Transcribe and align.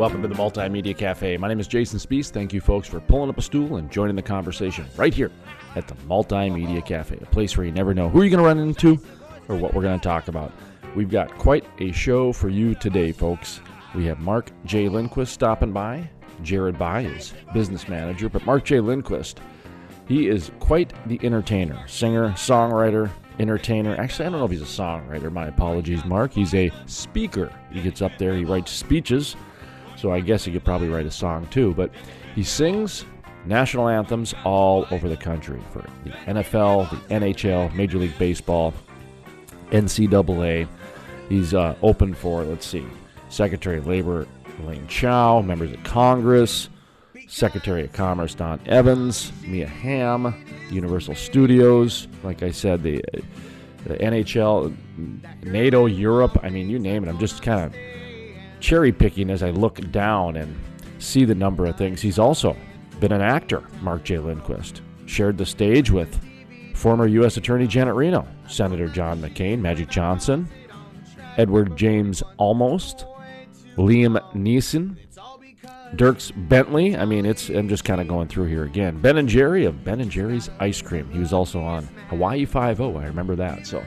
Welcome 0.00 0.22
to 0.22 0.28
the 0.28 0.34
Multimedia 0.34 0.96
Cafe. 0.96 1.36
My 1.36 1.46
name 1.46 1.60
is 1.60 1.68
Jason 1.68 1.98
Spiess. 1.98 2.30
Thank 2.30 2.54
you, 2.54 2.62
folks, 2.62 2.88
for 2.88 3.00
pulling 3.00 3.28
up 3.28 3.36
a 3.36 3.42
stool 3.42 3.76
and 3.76 3.90
joining 3.90 4.16
the 4.16 4.22
conversation 4.22 4.86
right 4.96 5.12
here 5.12 5.30
at 5.76 5.86
the 5.86 5.94
Multimedia 6.06 6.82
Cafe, 6.82 7.18
a 7.20 7.26
place 7.26 7.54
where 7.54 7.66
you 7.66 7.72
never 7.72 7.92
know 7.92 8.08
who 8.08 8.22
you're 8.22 8.30
going 8.30 8.42
to 8.42 8.46
run 8.46 8.58
into 8.58 8.98
or 9.48 9.56
what 9.56 9.74
we're 9.74 9.82
going 9.82 10.00
to 10.00 10.02
talk 10.02 10.28
about. 10.28 10.52
We've 10.96 11.10
got 11.10 11.36
quite 11.36 11.66
a 11.80 11.92
show 11.92 12.32
for 12.32 12.48
you 12.48 12.74
today, 12.76 13.12
folks. 13.12 13.60
We 13.94 14.06
have 14.06 14.20
Mark 14.20 14.50
J. 14.64 14.88
Lindquist 14.88 15.34
stopping 15.34 15.70
by. 15.70 16.08
Jared 16.42 16.78
By 16.78 17.02
is 17.02 17.34
business 17.52 17.86
manager, 17.86 18.30
but 18.30 18.46
Mark 18.46 18.64
J. 18.64 18.80
Lindquist, 18.80 19.38
he 20.08 20.28
is 20.28 20.50
quite 20.60 20.94
the 21.08 21.20
entertainer, 21.22 21.86
singer, 21.86 22.30
songwriter, 22.30 23.10
entertainer. 23.38 23.94
Actually, 23.96 24.28
I 24.28 24.30
don't 24.30 24.38
know 24.38 24.46
if 24.46 24.50
he's 24.50 24.62
a 24.62 24.64
songwriter. 24.64 25.30
My 25.30 25.48
apologies, 25.48 26.06
Mark. 26.06 26.32
He's 26.32 26.54
a 26.54 26.72
speaker. 26.86 27.52
He 27.70 27.82
gets 27.82 28.00
up 28.00 28.12
there, 28.16 28.34
he 28.34 28.46
writes 28.46 28.72
speeches 28.72 29.36
so 30.00 30.12
I 30.12 30.20
guess 30.20 30.44
he 30.44 30.52
could 30.52 30.64
probably 30.64 30.88
write 30.88 31.06
a 31.06 31.10
song 31.10 31.46
too. 31.48 31.74
But 31.74 31.90
he 32.34 32.42
sings 32.42 33.04
national 33.44 33.88
anthems 33.88 34.34
all 34.44 34.86
over 34.90 35.08
the 35.08 35.16
country 35.16 35.60
for 35.72 35.84
the 36.04 36.10
NFL, 36.10 36.90
the 36.90 37.14
NHL, 37.14 37.74
Major 37.74 37.98
League 37.98 38.16
Baseball, 38.18 38.72
NCAA. 39.70 40.66
He's 41.28 41.54
uh, 41.54 41.74
open 41.82 42.14
for, 42.14 42.42
let's 42.44 42.66
see, 42.66 42.86
Secretary 43.28 43.78
of 43.78 43.86
Labor 43.86 44.26
Elaine 44.62 44.86
Chao, 44.88 45.40
members 45.42 45.70
of 45.72 45.82
Congress, 45.84 46.68
Secretary 47.28 47.84
of 47.84 47.92
Commerce 47.92 48.34
Don 48.34 48.60
Evans, 48.66 49.32
Mia 49.42 49.68
Hamm, 49.68 50.44
Universal 50.70 51.14
Studios, 51.14 52.08
like 52.24 52.42
I 52.42 52.50
said, 52.50 52.82
the, 52.82 53.02
the 53.84 53.96
NHL, 53.96 54.74
NATO, 55.44 55.86
Europe. 55.86 56.38
I 56.42 56.50
mean, 56.50 56.68
you 56.68 56.78
name 56.78 57.04
it. 57.04 57.08
I'm 57.08 57.18
just 57.18 57.42
kind 57.42 57.66
of 57.66 57.74
cherry 58.60 58.92
picking 58.92 59.30
as 59.30 59.42
I 59.42 59.50
look 59.50 59.78
down 59.90 60.36
and 60.36 60.54
see 60.98 61.24
the 61.24 61.34
number 61.34 61.66
of 61.66 61.76
things. 61.76 62.00
He's 62.00 62.18
also 62.18 62.56
been 63.00 63.12
an 63.12 63.22
actor, 63.22 63.64
Mark 63.80 64.04
J. 64.04 64.18
Lindquist. 64.18 64.82
Shared 65.06 65.38
the 65.38 65.46
stage 65.46 65.90
with 65.90 66.20
former 66.74 67.06
U.S. 67.06 67.36
Attorney 67.36 67.66
Janet 67.66 67.94
Reno, 67.94 68.26
Senator 68.46 68.88
John 68.88 69.20
McCain, 69.20 69.60
Magic 69.60 69.88
Johnson, 69.88 70.48
Edward 71.36 71.76
James 71.76 72.22
Olmos, 72.38 73.06
Liam 73.76 74.20
Neeson, 74.34 74.96
Dierks 75.96 76.32
Bentley. 76.48 76.96
I 76.96 77.04
mean, 77.04 77.26
it's 77.26 77.48
I'm 77.48 77.68
just 77.68 77.84
kind 77.84 78.00
of 78.00 78.08
going 78.08 78.28
through 78.28 78.46
here 78.46 78.64
again. 78.64 79.00
Ben 79.00 79.16
and 79.16 79.28
Jerry 79.28 79.64
of 79.64 79.84
Ben 79.84 80.00
and 80.00 80.10
Jerry's 80.10 80.48
Ice 80.60 80.80
Cream. 80.80 81.10
He 81.10 81.18
was 81.18 81.32
also 81.32 81.60
on 81.60 81.84
Hawaii 82.08 82.44
Five 82.44 82.80
O. 82.80 82.96
I 82.96 83.06
remember 83.06 83.34
that. 83.36 83.66
So 83.66 83.84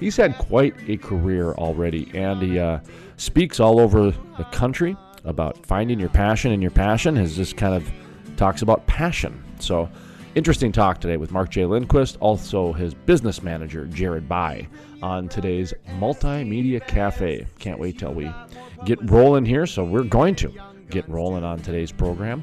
he's 0.00 0.16
had 0.16 0.38
quite 0.38 0.74
a 0.88 0.96
career 0.96 1.52
already, 1.52 2.10
and 2.14 2.40
he 2.40 2.58
uh, 2.58 2.80
speaks 3.22 3.60
all 3.60 3.78
over 3.78 4.10
the 4.10 4.44
country 4.50 4.96
about 5.24 5.64
finding 5.64 6.00
your 6.00 6.08
passion, 6.08 6.50
and 6.50 6.60
your 6.60 6.72
passion 6.72 7.14
has 7.14 7.36
just 7.36 7.56
kind 7.56 7.72
of 7.72 7.88
talks 8.36 8.62
about 8.62 8.84
passion. 8.88 9.42
So, 9.60 9.88
interesting 10.34 10.72
talk 10.72 11.00
today 11.00 11.16
with 11.16 11.30
Mark 11.30 11.50
J. 11.50 11.64
Lindquist, 11.64 12.16
also 12.18 12.72
his 12.72 12.94
business 12.94 13.40
manager, 13.40 13.86
Jared 13.86 14.28
By, 14.28 14.66
on 15.02 15.28
today's 15.28 15.72
Multimedia 16.00 16.84
Cafe. 16.84 17.46
Can't 17.60 17.78
wait 17.78 17.96
till 17.96 18.12
we 18.12 18.28
get 18.84 18.98
rolling 19.08 19.44
here. 19.44 19.66
So, 19.66 19.84
we're 19.84 20.02
going 20.02 20.34
to 20.36 20.52
get 20.90 21.08
rolling 21.08 21.44
on 21.44 21.60
today's 21.60 21.92
program. 21.92 22.42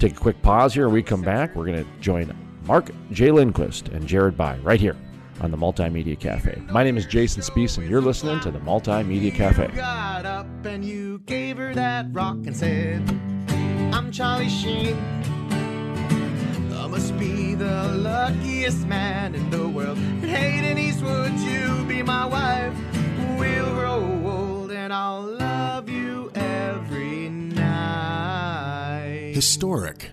Take 0.00 0.16
a 0.16 0.20
quick 0.20 0.42
pause 0.42 0.74
here. 0.74 0.88
we 0.88 1.04
come 1.04 1.22
back, 1.22 1.54
we're 1.54 1.66
going 1.66 1.84
to 1.84 1.90
join 2.00 2.36
Mark 2.64 2.90
J. 3.12 3.30
Lindquist 3.30 3.88
and 3.88 4.08
Jared 4.08 4.36
By 4.36 4.58
right 4.58 4.80
here 4.80 4.96
on 5.40 5.50
the 5.50 5.56
Multimedia 5.56 6.18
Cafe. 6.18 6.60
My 6.70 6.82
name 6.82 6.96
is 6.96 7.06
Jason 7.06 7.42
Spiess, 7.42 7.78
and 7.78 7.88
you're 7.88 8.00
listening 8.00 8.40
to 8.40 8.50
the 8.50 8.58
Multimedia 8.60 9.34
Cafe. 9.34 9.68
Got 9.68 10.26
up 10.26 10.46
and 10.64 10.84
you 10.84 11.18
gave 11.20 11.56
her 11.58 11.74
that 11.74 12.06
rock 12.12 12.36
and 12.46 12.56
said, 12.56 13.02
I'm 13.92 14.10
Charlie 14.12 14.48
Sheen. 14.48 14.96
I 16.72 16.86
must 16.88 17.18
be 17.18 17.54
the 17.54 17.88
luckiest 17.96 18.86
man 18.86 19.34
in 19.34 19.50
the 19.50 19.68
world. 19.68 19.98
And 19.98 20.24
Hayden 20.24 20.78
Eastwood, 20.78 21.32
you 21.40 21.84
be 21.86 22.02
my 22.02 22.26
wife. 22.26 22.74
We'll 23.38 23.74
grow 23.74 24.22
old 24.24 24.70
and 24.70 24.92
I'll 24.92 25.22
love 25.22 25.88
you 25.88 26.30
every 26.34 27.28
night. 27.28 29.32
Historic 29.34 30.12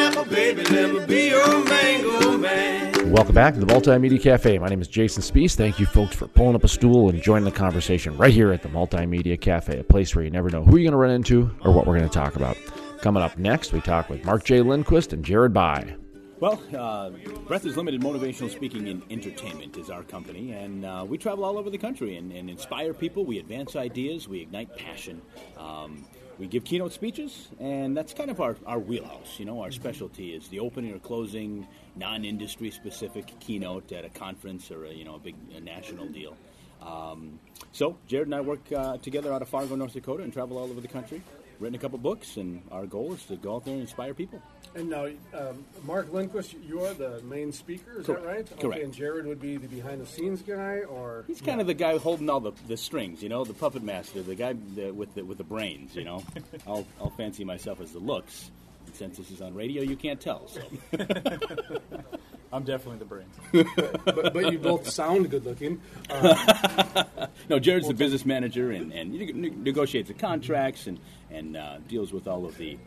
my 0.21 0.27
baby, 0.29 0.63
let 0.65 0.93
me 0.93 1.05
be 1.05 1.29
your 1.29 1.63
mango 1.65 2.37
man. 2.37 3.11
Welcome 3.11 3.33
back 3.33 3.55
to 3.55 3.59
the 3.59 3.65
Multimedia 3.65 4.21
Cafe. 4.21 4.57
My 4.59 4.67
name 4.67 4.81
is 4.81 4.87
Jason 4.87 5.23
Spiess. 5.23 5.55
Thank 5.55 5.79
you, 5.79 5.85
folks, 5.85 6.15
for 6.15 6.27
pulling 6.27 6.55
up 6.55 6.63
a 6.63 6.67
stool 6.67 7.09
and 7.09 7.21
joining 7.21 7.45
the 7.45 7.51
conversation 7.51 8.15
right 8.17 8.33
here 8.33 8.51
at 8.51 8.61
the 8.61 8.69
Multimedia 8.69 9.39
Cafe, 9.39 9.79
a 9.79 9.83
place 9.83 10.15
where 10.15 10.23
you 10.23 10.31
never 10.31 10.49
know 10.49 10.63
who 10.63 10.77
you're 10.77 10.91
going 10.91 10.91
to 10.91 10.97
run 10.97 11.11
into 11.11 11.49
or 11.61 11.71
what 11.71 11.87
we're 11.87 11.97
going 11.97 12.07
to 12.07 12.13
talk 12.13 12.35
about. 12.35 12.55
Coming 13.01 13.23
up 13.23 13.37
next, 13.37 13.73
we 13.73 13.81
talk 13.81 14.09
with 14.09 14.23
Mark 14.23 14.43
J. 14.43 14.61
Lindquist 14.61 15.11
and 15.11 15.25
Jared 15.25 15.53
By. 15.53 15.95
Well, 16.39 16.61
uh, 16.75 17.09
Breath 17.47 17.65
is 17.65 17.77
Limited 17.77 18.01
Motivational 18.01 18.49
Speaking 18.49 18.89
and 18.89 19.03
Entertainment 19.09 19.77
is 19.77 19.89
our 19.89 20.03
company, 20.03 20.53
and 20.53 20.85
uh, 20.85 21.05
we 21.07 21.17
travel 21.17 21.45
all 21.45 21.57
over 21.57 21.69
the 21.69 21.77
country 21.77 22.17
and, 22.17 22.31
and, 22.31 22.49
inspire 22.49 22.93
people. 22.93 23.25
We 23.25 23.37
advance 23.37 23.75
ideas, 23.75 24.27
we 24.27 24.41
ignite 24.41 24.75
passion. 24.75 25.21
Um, 25.57 26.07
we 26.41 26.47
give 26.47 26.63
keynote 26.63 26.91
speeches, 26.91 27.49
and 27.59 27.95
that's 27.95 28.15
kind 28.15 28.31
of 28.31 28.41
our, 28.41 28.57
our 28.65 28.79
wheelhouse. 28.79 29.35
You 29.37 29.45
know, 29.45 29.61
our 29.61 29.69
specialty 29.69 30.33
is 30.33 30.47
the 30.47 30.59
opening 30.59 30.91
or 30.91 30.97
closing, 30.97 31.67
non-industry 31.95 32.71
specific 32.71 33.39
keynote 33.39 33.91
at 33.91 34.05
a 34.05 34.09
conference 34.09 34.71
or 34.71 34.85
a, 34.85 34.91
you 34.91 35.05
know 35.05 35.15
a 35.15 35.19
big 35.19 35.35
a 35.55 35.61
national 35.61 36.07
deal. 36.07 36.35
Um, 36.81 37.39
so 37.73 37.95
Jared 38.07 38.27
and 38.27 38.33
I 38.33 38.41
work 38.41 38.71
uh, 38.75 38.97
together 38.97 39.31
out 39.31 39.43
of 39.43 39.49
Fargo, 39.49 39.75
North 39.75 39.93
Dakota, 39.93 40.23
and 40.23 40.33
travel 40.33 40.57
all 40.57 40.63
over 40.63 40.81
the 40.81 40.87
country. 40.87 41.21
Written 41.59 41.75
a 41.75 41.79
couple 41.79 41.99
books, 41.99 42.37
and 42.37 42.63
our 42.71 42.87
goal 42.87 43.13
is 43.13 43.23
to 43.25 43.35
go 43.35 43.57
out 43.57 43.65
there 43.65 43.75
and 43.75 43.81
inspire 43.83 44.15
people. 44.15 44.41
And 44.73 44.89
now, 44.89 45.07
um, 45.33 45.65
Mark 45.83 46.13
Lindquist, 46.13 46.55
you 46.65 46.81
are 46.85 46.93
the 46.93 47.21
main 47.23 47.51
speaker, 47.51 47.99
is 47.99 48.05
Correct. 48.05 48.21
that 48.21 48.27
right? 48.27 48.47
Correct. 48.47 48.63
Okay, 48.63 48.81
and 48.83 48.93
Jared 48.93 49.25
would 49.25 49.41
be 49.41 49.57
the 49.57 49.67
behind-the-scenes 49.67 50.43
guy, 50.43 50.79
or 50.79 51.25
He's 51.27 51.41
kind 51.41 51.59
of 51.59 51.67
the 51.67 51.73
guy 51.73 51.97
holding 51.97 52.29
all 52.29 52.39
the, 52.39 52.53
the 52.67 52.77
strings, 52.77 53.21
you 53.21 53.27
know, 53.27 53.43
the 53.43 53.53
puppet 53.53 53.83
master, 53.83 54.21
the 54.21 54.35
guy 54.35 54.53
the, 54.75 54.91
with 54.91 55.13
the 55.13 55.23
with 55.23 55.37
the 55.37 55.43
brains, 55.43 55.95
you 55.95 56.05
know. 56.05 56.23
I'll 56.67 56.87
I'll 57.01 57.09
fancy 57.11 57.43
myself 57.43 57.81
as 57.81 57.91
the 57.91 57.99
looks. 57.99 58.49
And 58.85 58.95
since 58.95 59.17
this 59.17 59.29
is 59.29 59.41
on 59.41 59.53
radio, 59.53 59.83
you 59.83 59.97
can't 59.97 60.21
tell. 60.21 60.47
So 60.47 60.61
I'm 62.53 62.63
definitely 62.63 62.99
the 62.99 63.05
brains. 63.05 63.35
but, 64.05 64.33
but 64.33 64.51
you 64.51 64.59
both 64.59 64.89
sound 64.89 65.29
good-looking. 65.29 65.81
Uh, 66.09 66.95
no, 67.49 67.59
Jared's 67.59 67.87
the 67.87 67.93
business 67.93 68.25
manager 68.25 68.71
and 68.71 68.93
and 68.93 69.11
ne- 69.11 69.49
negotiates 69.49 70.07
the 70.07 70.13
contracts 70.13 70.87
and 70.87 70.97
and 71.29 71.57
uh, 71.57 71.77
deals 71.89 72.13
with 72.13 72.27
all 72.27 72.45
of 72.45 72.57
the 72.57 72.77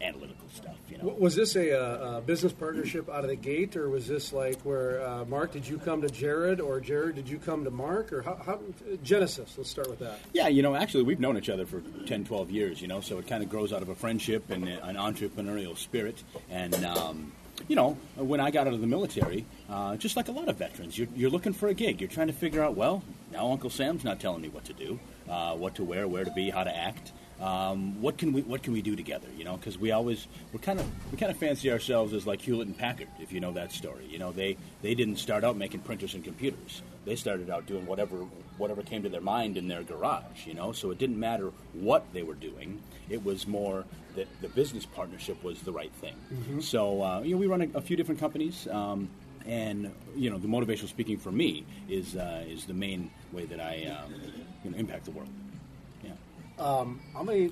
analytical 0.00 0.48
stuff. 0.54 0.76
You 0.88 0.98
know. 0.98 1.16
was 1.18 1.34
this 1.34 1.56
a, 1.56 1.70
a 1.70 2.20
business 2.20 2.52
partnership 2.52 3.08
out 3.08 3.24
of 3.24 3.30
the 3.30 3.36
gate, 3.36 3.76
or 3.76 3.88
was 3.88 4.06
this 4.06 4.32
like 4.32 4.60
where 4.62 5.06
uh, 5.06 5.24
Mark? 5.24 5.52
Did 5.52 5.66
you 5.66 5.78
come 5.78 6.02
to 6.02 6.08
Jared, 6.08 6.60
or 6.60 6.80
Jared? 6.80 7.16
Did 7.16 7.28
you 7.28 7.38
come 7.38 7.64
to 7.64 7.70
Mark, 7.70 8.12
or 8.12 8.22
how, 8.22 8.36
how 8.44 8.60
Genesis? 9.02 9.54
Let's 9.56 9.70
start 9.70 9.88
with 9.88 9.98
that. 10.00 10.18
Yeah, 10.32 10.48
you 10.48 10.62
know, 10.62 10.74
actually, 10.74 11.04
we've 11.04 11.20
known 11.20 11.36
each 11.36 11.48
other 11.48 11.66
for 11.66 11.82
10, 12.06 12.24
12 12.24 12.50
years, 12.50 12.82
you 12.82 12.88
know, 12.88 13.00
so 13.00 13.18
it 13.18 13.26
kind 13.26 13.42
of 13.42 13.48
grows 13.48 13.72
out 13.72 13.82
of 13.82 13.88
a 13.88 13.94
friendship 13.94 14.50
and 14.50 14.68
an 14.68 14.96
entrepreneurial 14.96 15.76
spirit. 15.76 16.22
And, 16.50 16.74
um, 16.84 17.32
you 17.68 17.76
know, 17.76 17.96
when 18.16 18.40
I 18.40 18.50
got 18.50 18.66
out 18.66 18.72
of 18.72 18.80
the 18.80 18.86
military, 18.86 19.44
uh, 19.68 19.96
just 19.96 20.16
like 20.16 20.28
a 20.28 20.32
lot 20.32 20.48
of 20.48 20.56
veterans, 20.56 20.98
you're, 20.98 21.08
you're 21.14 21.30
looking 21.30 21.52
for 21.52 21.68
a 21.68 21.74
gig. 21.74 22.00
You're 22.00 22.10
trying 22.10 22.28
to 22.28 22.32
figure 22.32 22.62
out, 22.62 22.74
well, 22.74 23.02
now 23.32 23.50
Uncle 23.50 23.70
Sam's 23.70 24.04
not 24.04 24.20
telling 24.20 24.40
me 24.40 24.48
what 24.48 24.64
to 24.64 24.72
do, 24.72 24.98
uh, 25.28 25.54
what 25.54 25.74
to 25.76 25.84
wear, 25.84 26.08
where 26.08 26.24
to 26.24 26.32
be, 26.32 26.50
how 26.50 26.64
to 26.64 26.74
act. 26.74 27.12
Um, 27.40 28.00
what 28.02 28.18
can 28.18 28.32
we 28.32 28.42
what 28.42 28.62
can 28.62 28.72
we 28.72 28.82
do 28.82 28.94
together? 28.94 29.28
You 29.36 29.44
know, 29.44 29.56
because 29.56 29.78
we 29.78 29.92
always 29.92 30.26
we're 30.52 30.60
kind 30.60 30.78
of 30.78 30.86
we 31.10 31.18
kind 31.18 31.30
of 31.30 31.38
fancy 31.38 31.70
ourselves 31.70 32.12
as 32.12 32.26
like 32.26 32.42
Hewlett 32.42 32.66
and 32.66 32.76
Packard, 32.76 33.08
if 33.18 33.32
you 33.32 33.40
know 33.40 33.52
that 33.52 33.72
story. 33.72 34.06
You 34.08 34.18
know, 34.18 34.30
they 34.32 34.56
they 34.82 34.94
didn't 34.94 35.16
start 35.16 35.42
out 35.42 35.56
making 35.56 35.80
printers 35.80 36.14
and 36.14 36.22
computers. 36.22 36.82
They 37.06 37.16
started 37.16 37.48
out 37.48 37.66
doing 37.66 37.86
whatever 37.86 38.16
whatever 38.58 38.82
came 38.82 39.02
to 39.04 39.08
their 39.08 39.22
mind 39.22 39.56
in 39.56 39.68
their 39.68 39.82
garage. 39.82 40.46
You 40.46 40.54
know, 40.54 40.72
so 40.72 40.90
it 40.90 40.98
didn't 40.98 41.18
matter 41.18 41.50
what 41.72 42.04
they 42.12 42.22
were 42.22 42.34
doing. 42.34 42.82
It 43.08 43.24
was 43.24 43.46
more 43.46 43.84
that 44.16 44.28
the 44.42 44.48
business 44.48 44.84
partnership 44.84 45.42
was 45.42 45.60
the 45.62 45.72
right 45.72 45.92
thing. 46.00 46.14
So 46.60 47.02
uh, 47.02 47.20
you 47.22 47.34
know, 47.34 47.38
we 47.38 47.46
run 47.46 47.62
a, 47.62 47.78
a 47.78 47.80
few 47.80 47.96
different 47.96 48.20
companies. 48.20 48.68
Um, 48.68 49.08
and 49.46 49.90
you 50.14 50.28
know, 50.28 50.36
the 50.36 50.48
motivational 50.48 50.88
speaking 50.88 51.16
for 51.16 51.32
me 51.32 51.64
is 51.88 52.16
uh, 52.16 52.44
is 52.46 52.66
the 52.66 52.74
main 52.74 53.10
way 53.32 53.46
that 53.46 53.60
I 53.60 53.86
um, 53.86 54.12
you 54.62 54.70
know, 54.70 54.76
impact 54.76 55.06
the 55.06 55.12
world. 55.12 55.30
Yeah. 56.60 56.84
How 57.14 57.22
many? 57.22 57.50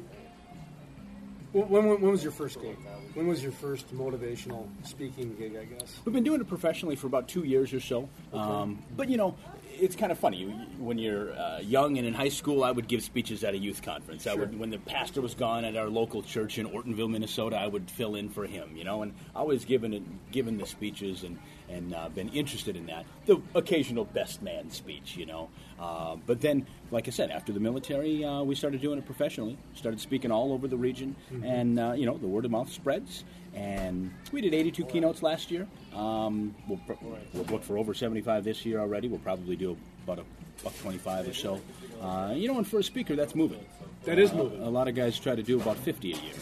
When, 1.53 1.69
when, 1.69 2.01
when 2.01 2.11
was 2.11 2.23
your 2.23 2.33
first 2.33 2.61
gig? 2.61 2.77
When 3.15 3.27
was 3.27 3.43
your 3.43 3.53
first 3.53 3.93
motivational 3.95 4.69
speaking 4.85 5.35
gig? 5.37 5.57
I 5.57 5.65
guess. 5.65 5.99
We've 6.05 6.13
been 6.13 6.25
doing 6.25 6.41
it 6.41 6.49
professionally 6.49 6.95
for 6.95 7.07
about 7.07 7.27
two 7.27 7.45
years 7.45 7.73
or 7.73 7.81
so. 7.81 8.09
Um, 8.35 8.83
but 8.97 9.09
you 9.09 9.17
know, 9.17 9.35
it's 9.81 9.97
kind 9.97 10.13
of 10.13 10.19
funny 10.19 10.45
when 10.79 10.99
you're 10.99 11.33
uh, 11.33 11.61
young 11.61 11.97
and 11.97 12.07
in 12.07 12.13
high 12.13 12.29
school. 12.29 12.65
I 12.65 12.71
would 12.71 12.87
give 12.87 13.03
speeches 13.03 13.45
at 13.45 13.55
a 13.55 13.59
youth 13.59 13.83
conference. 13.83 14.27
I 14.27 14.35
would, 14.35 14.59
when 14.59 14.71
the 14.71 14.79
pastor 14.79 15.23
was 15.23 15.35
gone 15.35 15.65
at 15.65 15.75
our 15.77 15.89
local 15.89 16.23
church 16.23 16.59
in 16.59 16.67
Ortonville, 16.67 17.11
Minnesota, 17.11 17.57
I 17.57 17.67
would 17.67 17.91
fill 17.91 18.15
in 18.15 18.29
for 18.29 18.47
him. 18.47 18.77
You 18.77 18.85
know, 18.85 19.03
and 19.03 19.15
I 19.35 19.43
was 19.43 19.65
given 19.65 19.95
it, 19.95 20.03
given 20.31 20.59
the 20.59 20.67
speeches 20.67 21.25
and 21.25 21.39
and 21.71 21.95
uh, 21.95 22.09
been 22.09 22.29
interested 22.31 22.77
in 22.77 22.87
that. 22.87 23.05
The 23.27 23.41
occasional 23.55 24.05
best 24.05 24.43
man 24.43 24.71
speech, 24.71 25.17
you 25.17 25.27
know. 25.27 25.49
Uh, 25.79 26.17
but 26.27 26.41
then, 26.41 26.67
like 26.91 27.07
I 27.09 27.11
said, 27.11 27.31
after 27.31 27.53
the 27.53 27.61
military, 27.61 28.25
uh, 28.25 28.43
we 28.43 28.55
started 28.55 28.81
doing 28.81 28.99
it 28.99 29.07
professionally. 29.07 29.57
Started 29.75 30.01
speaking 30.01 30.31
all 30.31 30.53
over 30.53 30.67
the 30.69 30.77
region, 30.77 31.15
and 31.45 31.79
uh, 31.79 31.93
you 31.97 32.07
know, 32.07 32.17
the 32.17 32.27
word 32.27 32.45
of 32.45 32.51
mouth 32.51 32.73
spreads. 32.73 33.25
And 33.55 34.13
we 34.33 34.41
did 34.41 34.55
82 34.55 34.85
keynotes 34.85 35.23
last 35.23 35.51
year. 35.51 35.67
Um, 35.95 36.55
we'll, 36.69 36.79
pr- 36.87 36.93
we'll 37.33 37.45
book 37.45 37.63
for 37.65 37.77
over 37.79 37.93
75 37.95 38.45
this 38.45 38.65
year 38.65 38.79
already. 38.79 39.09
We'll 39.09 39.19
probably 39.21 39.57
do 39.57 39.77
about 40.05 40.19
a 40.21 40.25
buck 40.63 40.77
25 40.79 41.29
or 41.29 41.35
so. 41.35 41.61
Uh, 42.01 42.33
you 42.37 42.47
know, 42.49 42.59
and 42.59 42.67
for 42.67 42.79
a 42.79 42.83
speaker, 42.85 43.17
that's 43.17 43.35
moving. 43.35 43.65
That 44.05 44.19
is 44.19 44.31
Uh, 44.33 44.37
moving. 44.37 44.63
A 44.63 44.69
lot 44.71 44.87
of 44.87 44.95
guys 44.95 45.19
try 45.19 45.35
to 45.35 45.43
do 45.43 45.61
about 45.61 45.77
50 45.79 46.13
a 46.13 46.17
year. 46.17 46.35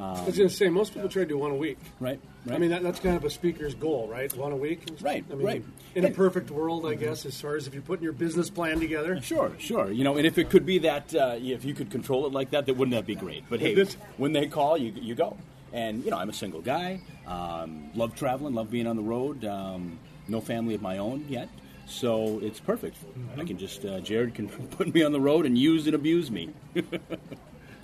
I 0.00 0.24
was 0.24 0.36
going 0.36 0.48
to 0.48 0.54
say 0.54 0.68
most 0.68 0.94
people 0.94 1.08
try 1.08 1.22
to 1.22 1.28
do 1.28 1.36
one 1.36 1.50
a 1.50 1.56
week. 1.56 1.78
Right, 1.98 2.20
right. 2.46 2.54
I 2.54 2.58
mean, 2.58 2.70
that, 2.70 2.82
that's 2.82 3.00
kind 3.00 3.16
of 3.16 3.24
a 3.24 3.30
speaker's 3.30 3.74
goal, 3.74 4.08
right? 4.08 4.32
One 4.34 4.52
a 4.52 4.56
week. 4.56 4.88
Right, 5.00 5.24
I 5.30 5.34
mean, 5.34 5.46
right. 5.46 5.64
In 5.94 6.04
a 6.04 6.10
perfect 6.10 6.50
world, 6.50 6.86
I 6.86 6.94
guess, 6.94 7.26
as 7.26 7.40
far 7.40 7.56
as 7.56 7.66
if 7.66 7.74
you're 7.74 7.82
putting 7.82 8.04
your 8.04 8.12
business 8.12 8.48
plan 8.48 8.80
together. 8.80 9.20
Sure, 9.20 9.52
sure. 9.58 9.90
You 9.90 10.04
know, 10.04 10.16
and 10.16 10.26
if 10.26 10.38
it 10.38 10.48
could 10.48 10.64
be 10.64 10.78
that, 10.78 11.14
uh, 11.14 11.36
if 11.38 11.64
you 11.64 11.74
could 11.74 11.90
control 11.90 12.26
it 12.26 12.32
like 12.32 12.50
that, 12.50 12.66
then 12.66 12.78
wouldn't 12.78 12.94
that 12.94 13.06
be 13.06 13.14
great? 13.14 13.44
But 13.50 13.60
hey, 13.60 13.84
when 14.16 14.32
they 14.32 14.46
call, 14.46 14.78
you 14.78 14.92
you 14.94 15.14
go. 15.14 15.36
And 15.72 16.04
you 16.04 16.10
know, 16.10 16.18
I'm 16.18 16.28
a 16.28 16.34
single 16.34 16.60
guy. 16.60 17.00
Um, 17.26 17.90
love 17.94 18.14
traveling, 18.16 18.54
love 18.54 18.70
being 18.70 18.86
on 18.86 18.96
the 18.96 19.02
road. 19.02 19.44
Um, 19.44 19.98
no 20.28 20.40
family 20.40 20.74
of 20.74 20.82
my 20.82 20.98
own 20.98 21.26
yet, 21.28 21.48
so 21.86 22.40
it's 22.42 22.58
perfect. 22.58 22.96
I 23.36 23.44
can 23.44 23.58
just 23.58 23.84
uh, 23.84 24.00
Jared 24.00 24.34
can 24.34 24.48
put 24.70 24.92
me 24.94 25.02
on 25.02 25.12
the 25.12 25.20
road 25.20 25.46
and 25.46 25.58
use 25.58 25.86
and 25.86 25.94
abuse 25.94 26.30
me. 26.30 26.50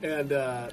And 0.02 0.32
uh, 0.32 0.68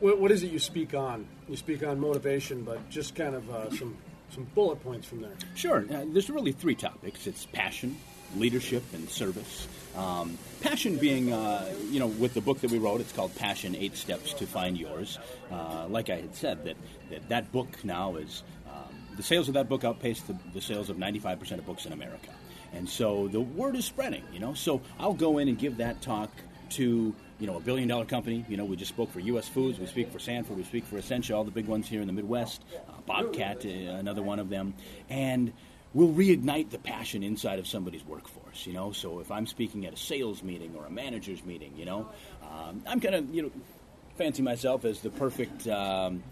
what, 0.00 0.20
what 0.20 0.30
is 0.30 0.42
it 0.42 0.50
you 0.50 0.58
speak 0.58 0.94
on? 0.94 1.26
You 1.48 1.56
speak 1.56 1.82
on 1.82 2.00
motivation, 2.00 2.62
but 2.62 2.88
just 2.90 3.14
kind 3.14 3.34
of 3.34 3.50
uh, 3.50 3.70
some 3.70 3.96
some 4.30 4.44
bullet 4.54 4.82
points 4.82 5.06
from 5.06 5.22
there. 5.22 5.32
Sure. 5.54 5.84
Uh, 5.90 6.04
there's 6.06 6.28
really 6.28 6.52
three 6.52 6.74
topics. 6.74 7.26
It's 7.26 7.46
passion, 7.46 7.96
leadership, 8.36 8.82
and 8.92 9.08
service. 9.08 9.66
Um, 9.96 10.36
passion 10.60 10.96
being, 10.96 11.32
uh, 11.32 11.72
you 11.90 11.98
know, 11.98 12.08
with 12.08 12.34
the 12.34 12.42
book 12.42 12.60
that 12.60 12.70
we 12.70 12.78
wrote, 12.78 13.00
it's 13.00 13.12
called 13.12 13.34
Passion: 13.36 13.74
Eight 13.74 13.96
Steps 13.96 14.34
to 14.34 14.46
Find 14.46 14.76
Yours. 14.78 15.18
Uh, 15.50 15.86
like 15.88 16.10
I 16.10 16.16
had 16.16 16.34
said, 16.34 16.64
that 16.64 16.76
that, 17.10 17.28
that 17.28 17.52
book 17.52 17.84
now 17.84 18.16
is 18.16 18.42
um, 18.68 18.94
the 19.16 19.22
sales 19.22 19.48
of 19.48 19.54
that 19.54 19.68
book 19.68 19.84
outpaced 19.84 20.26
the, 20.26 20.36
the 20.52 20.60
sales 20.60 20.90
of 20.90 20.96
95% 20.96 21.52
of 21.52 21.66
books 21.66 21.86
in 21.86 21.92
America, 21.92 22.30
and 22.72 22.88
so 22.88 23.28
the 23.28 23.40
word 23.40 23.76
is 23.76 23.86
spreading. 23.86 24.22
You 24.32 24.40
know, 24.40 24.54
so 24.54 24.82
I'll 24.98 25.14
go 25.14 25.38
in 25.38 25.48
and 25.48 25.58
give 25.58 25.78
that 25.78 26.02
talk 26.02 26.30
to 26.70 27.14
you 27.38 27.46
know 27.46 27.56
a 27.56 27.60
billion 27.60 27.88
dollar 27.88 28.04
company. 28.04 28.44
You 28.48 28.56
know, 28.56 28.64
we 28.64 28.76
just 28.76 28.88
spoke 28.90 29.12
for 29.12 29.20
U.S. 29.20 29.48
Foods, 29.48 29.78
we 29.78 29.86
speak 29.86 30.10
for 30.10 30.18
Sanford, 30.18 30.56
we 30.56 30.64
speak 30.64 30.84
for 30.84 30.98
Essentia, 30.98 31.34
all 31.34 31.44
the 31.44 31.50
big 31.50 31.66
ones 31.66 31.88
here 31.88 32.00
in 32.00 32.06
the 32.06 32.12
Midwest. 32.12 32.62
Uh, 32.88 32.92
Bobcat, 33.06 33.64
uh, 33.64 33.68
another 33.68 34.22
one 34.22 34.38
of 34.38 34.48
them, 34.48 34.74
and 35.08 35.52
we'll 35.94 36.08
reignite 36.12 36.70
the 36.70 36.78
passion 36.78 37.22
inside 37.22 37.58
of 37.58 37.66
somebody's 37.66 38.04
workforce. 38.04 38.66
You 38.66 38.72
know, 38.74 38.92
so 38.92 39.20
if 39.20 39.30
I'm 39.30 39.46
speaking 39.46 39.86
at 39.86 39.92
a 39.92 39.96
sales 39.96 40.42
meeting 40.42 40.74
or 40.76 40.84
a 40.86 40.90
manager's 40.90 41.44
meeting, 41.44 41.72
you 41.76 41.84
know, 41.84 42.08
um, 42.42 42.82
I'm 42.86 43.00
kind 43.00 43.14
of 43.14 43.34
you 43.34 43.42
know 43.42 43.50
fancy 44.16 44.42
myself 44.42 44.84
as 44.84 45.00
the 45.00 45.10
perfect. 45.10 45.66
Um, 45.66 46.22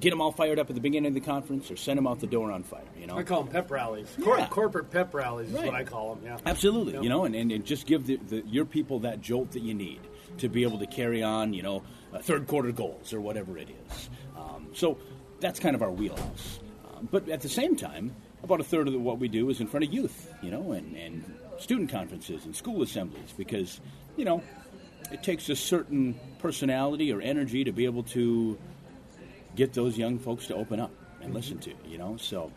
Get 0.00 0.08
them 0.08 0.22
all 0.22 0.32
fired 0.32 0.58
up 0.58 0.70
at 0.70 0.74
the 0.74 0.80
beginning 0.80 1.08
of 1.08 1.14
the 1.14 1.20
conference, 1.20 1.70
or 1.70 1.76
send 1.76 1.98
them 1.98 2.06
out 2.06 2.18
the 2.18 2.26
door 2.26 2.50
on 2.50 2.62
fire. 2.62 2.80
You 2.98 3.06
know, 3.06 3.18
I 3.18 3.22
call 3.22 3.42
them 3.42 3.52
pep 3.52 3.70
rallies. 3.70 4.08
Cor- 4.22 4.38
Yeah. 4.38 4.46
corporate 4.48 4.90
pep 4.90 5.12
rallies 5.12 5.48
is 5.50 5.54
Right. 5.56 5.66
what 5.66 5.74
I 5.74 5.84
call 5.84 6.14
them. 6.14 6.24
Yeah. 6.24 6.38
Absolutely, 6.46 6.94
you 7.02 7.10
know, 7.10 7.26
and, 7.26 7.34
and, 7.34 7.52
and 7.52 7.66
just 7.66 7.84
give 7.84 8.06
the, 8.06 8.16
the, 8.16 8.42
your 8.46 8.64
people 8.64 9.00
that 9.00 9.20
jolt 9.20 9.50
that 9.52 9.60
you 9.60 9.74
need 9.74 10.00
to 10.38 10.48
be 10.48 10.62
able 10.62 10.78
to 10.78 10.86
carry 10.86 11.22
on, 11.22 11.52
you 11.52 11.62
know, 11.62 11.82
uh, 12.12 12.18
third 12.18 12.46
quarter 12.46 12.72
goals 12.72 13.12
or 13.12 13.20
whatever 13.20 13.58
it 13.58 13.68
is. 13.68 14.10
Um, 14.36 14.68
so 14.74 14.98
that's 15.40 15.58
kind 15.60 15.74
of 15.74 15.82
our 15.82 15.90
wheelhouse. 15.90 16.60
Um, 16.94 17.08
but 17.10 17.28
at 17.28 17.40
the 17.40 17.48
same 17.48 17.76
time, 17.76 18.14
about 18.42 18.60
a 18.60 18.64
third 18.64 18.86
of 18.86 18.92
the, 18.92 18.98
what 18.98 19.18
we 19.18 19.28
do 19.28 19.50
is 19.50 19.60
in 19.60 19.66
front 19.66 19.84
of 19.84 19.92
youth, 19.92 20.32
you 20.42 20.50
know, 20.50 20.72
and, 20.72 20.96
and 20.96 21.34
student 21.58 21.90
conferences 21.90 22.44
and 22.44 22.54
school 22.54 22.82
assemblies 22.82 23.32
because, 23.36 23.80
you 24.16 24.24
know, 24.24 24.42
it 25.10 25.22
takes 25.22 25.48
a 25.48 25.56
certain 25.56 26.18
personality 26.38 27.12
or 27.12 27.20
energy 27.20 27.64
to 27.64 27.72
be 27.72 27.84
able 27.84 28.02
to 28.02 28.58
get 29.56 29.72
those 29.72 29.96
young 29.96 30.18
folks 30.18 30.46
to 30.48 30.54
open 30.54 30.80
up 30.80 30.90
and 31.22 31.32
listen 31.32 31.58
to, 31.58 31.72
you 31.86 31.96
know. 31.96 32.16
So, 32.16 32.52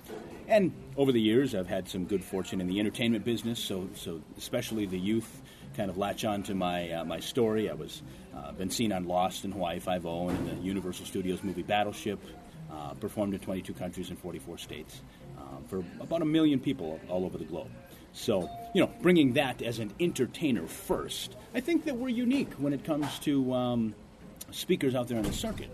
and 0.48 0.74
over 0.98 1.12
the 1.12 1.22
years, 1.22 1.56
I've 1.56 1.68
had 1.68 1.88
some 1.88 2.06
good 2.06 2.24
fortune 2.24 2.60
in 2.60 2.68
the 2.68 2.80
entertainment 2.80 3.24
business. 3.24 3.60
So, 3.60 3.90
so 3.96 4.22
especially 4.38 4.86
the 4.86 5.00
youth 5.00 5.42
kind 5.78 5.90
of 5.90 5.98
latch 5.98 6.26
on 6.26 6.44
to 6.44 6.56
my 6.56 6.92
uh, 6.92 7.06
my 7.06 7.20
story. 7.20 7.70
I 7.70 7.74
was 7.74 8.02
uh, 8.36 8.52
been 8.52 8.72
seen 8.72 8.92
on 8.92 9.06
Lost 9.06 9.46
in 9.46 9.52
Hawaii 9.52 9.80
Five 9.80 10.06
O 10.06 10.28
and 10.28 10.50
in 10.50 10.58
the 10.58 10.64
Universal 10.64 11.06
Studios 11.06 11.44
movie 11.44 11.64
Battleship. 11.64 12.20
Uh, 12.70 12.94
performed 12.96 13.34
in 13.34 13.40
22 13.40 13.74
countries 13.74 14.10
and 14.10 14.20
44 14.20 14.58
states 14.58 15.02
um, 15.38 15.64
for 15.70 15.86
about 16.02 16.22
a 16.22 16.26
million 16.26 16.60
people 16.60 17.00
all 17.08 17.24
over 17.24 17.38
the 17.38 17.46
globe. 17.46 17.70
So, 18.12 18.50
you 18.74 18.82
know, 18.82 18.92
bringing 19.02 19.34
that 19.34 19.62
as 19.62 19.80
an 19.80 19.94
entertainer 20.02 20.68
first, 20.68 21.38
I 21.56 21.62
think 21.62 21.86
that 21.86 21.96
we're 21.96 22.10
unique 22.10 22.52
when 22.56 22.74
it 22.74 22.84
comes 22.84 23.20
to 23.20 23.54
um, 23.54 23.96
speakers 24.52 24.96
out 24.96 25.08
there 25.08 25.18
on 25.18 25.24
the 25.24 25.32
circuit 25.32 25.70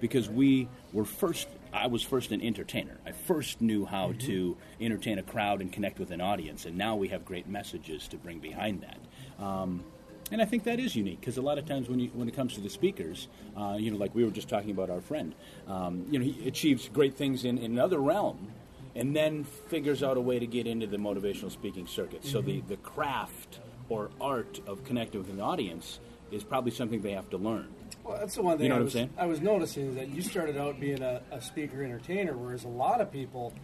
because 0.00 0.30
we 0.30 0.68
were 0.94 1.04
first 1.04 1.48
I 1.72 1.86
was 1.88 2.02
first 2.02 2.32
an 2.32 2.40
entertainer. 2.40 2.96
I 3.04 3.12
first 3.12 3.60
knew 3.60 3.84
how 3.84 4.14
to 4.20 4.56
entertain 4.80 5.18
a 5.18 5.22
crowd 5.22 5.60
and 5.60 5.70
connect 5.70 5.98
with 5.98 6.10
an 6.12 6.20
audience, 6.20 6.64
and 6.64 6.78
now 6.78 6.96
we 6.96 7.08
have 7.08 7.24
great 7.24 7.46
messages 7.46 8.08
to 8.08 8.16
bring 8.16 8.38
behind 8.38 8.80
that. 8.80 8.98
Um, 9.38 9.84
and 10.30 10.42
I 10.42 10.44
think 10.44 10.64
that 10.64 10.78
is 10.78 10.94
unique 10.94 11.20
because 11.20 11.38
a 11.38 11.42
lot 11.42 11.58
of 11.58 11.66
times 11.66 11.88
when 11.88 11.98
you, 11.98 12.10
when 12.12 12.28
it 12.28 12.34
comes 12.34 12.54
to 12.54 12.60
the 12.60 12.68
speakers, 12.68 13.28
uh, 13.56 13.76
you 13.78 13.90
know, 13.90 13.96
like 13.96 14.14
we 14.14 14.24
were 14.24 14.30
just 14.30 14.48
talking 14.48 14.70
about 14.70 14.90
our 14.90 15.00
friend, 15.00 15.34
um, 15.66 16.06
you 16.10 16.18
know, 16.18 16.24
he 16.24 16.46
achieves 16.46 16.88
great 16.88 17.16
things 17.16 17.44
in, 17.44 17.58
in 17.58 17.72
another 17.72 17.98
realm, 17.98 18.52
and 18.94 19.16
then 19.16 19.44
figures 19.44 20.02
out 20.02 20.16
a 20.16 20.20
way 20.20 20.38
to 20.38 20.46
get 20.46 20.66
into 20.66 20.86
the 20.86 20.96
motivational 20.96 21.50
speaking 21.50 21.86
circuit. 21.86 22.24
So 22.24 22.42
the, 22.42 22.60
the 22.62 22.76
craft 22.76 23.60
or 23.88 24.10
art 24.20 24.60
of 24.66 24.84
connecting 24.84 25.20
with 25.20 25.30
an 25.30 25.40
audience 25.40 26.00
is 26.30 26.44
probably 26.44 26.72
something 26.72 27.00
they 27.00 27.12
have 27.12 27.30
to 27.30 27.38
learn. 27.38 27.68
Well, 28.04 28.18
that's 28.18 28.34
the 28.34 28.42
one 28.42 28.58
thing 28.58 28.64
You 28.64 28.68
know 28.70 28.74
I 28.74 28.78
what 28.78 28.80
I'm 28.80 28.84
was 28.84 28.92
saying? 28.92 29.10
I 29.16 29.26
was 29.26 29.40
noticing 29.40 29.90
is 29.90 29.94
that 29.94 30.08
you 30.08 30.20
started 30.20 30.58
out 30.58 30.78
being 30.78 31.02
a, 31.02 31.22
a 31.30 31.40
speaker 31.40 31.82
entertainer, 31.82 32.36
whereas 32.36 32.64
a 32.64 32.68
lot 32.68 33.00
of 33.00 33.10
people 33.10 33.54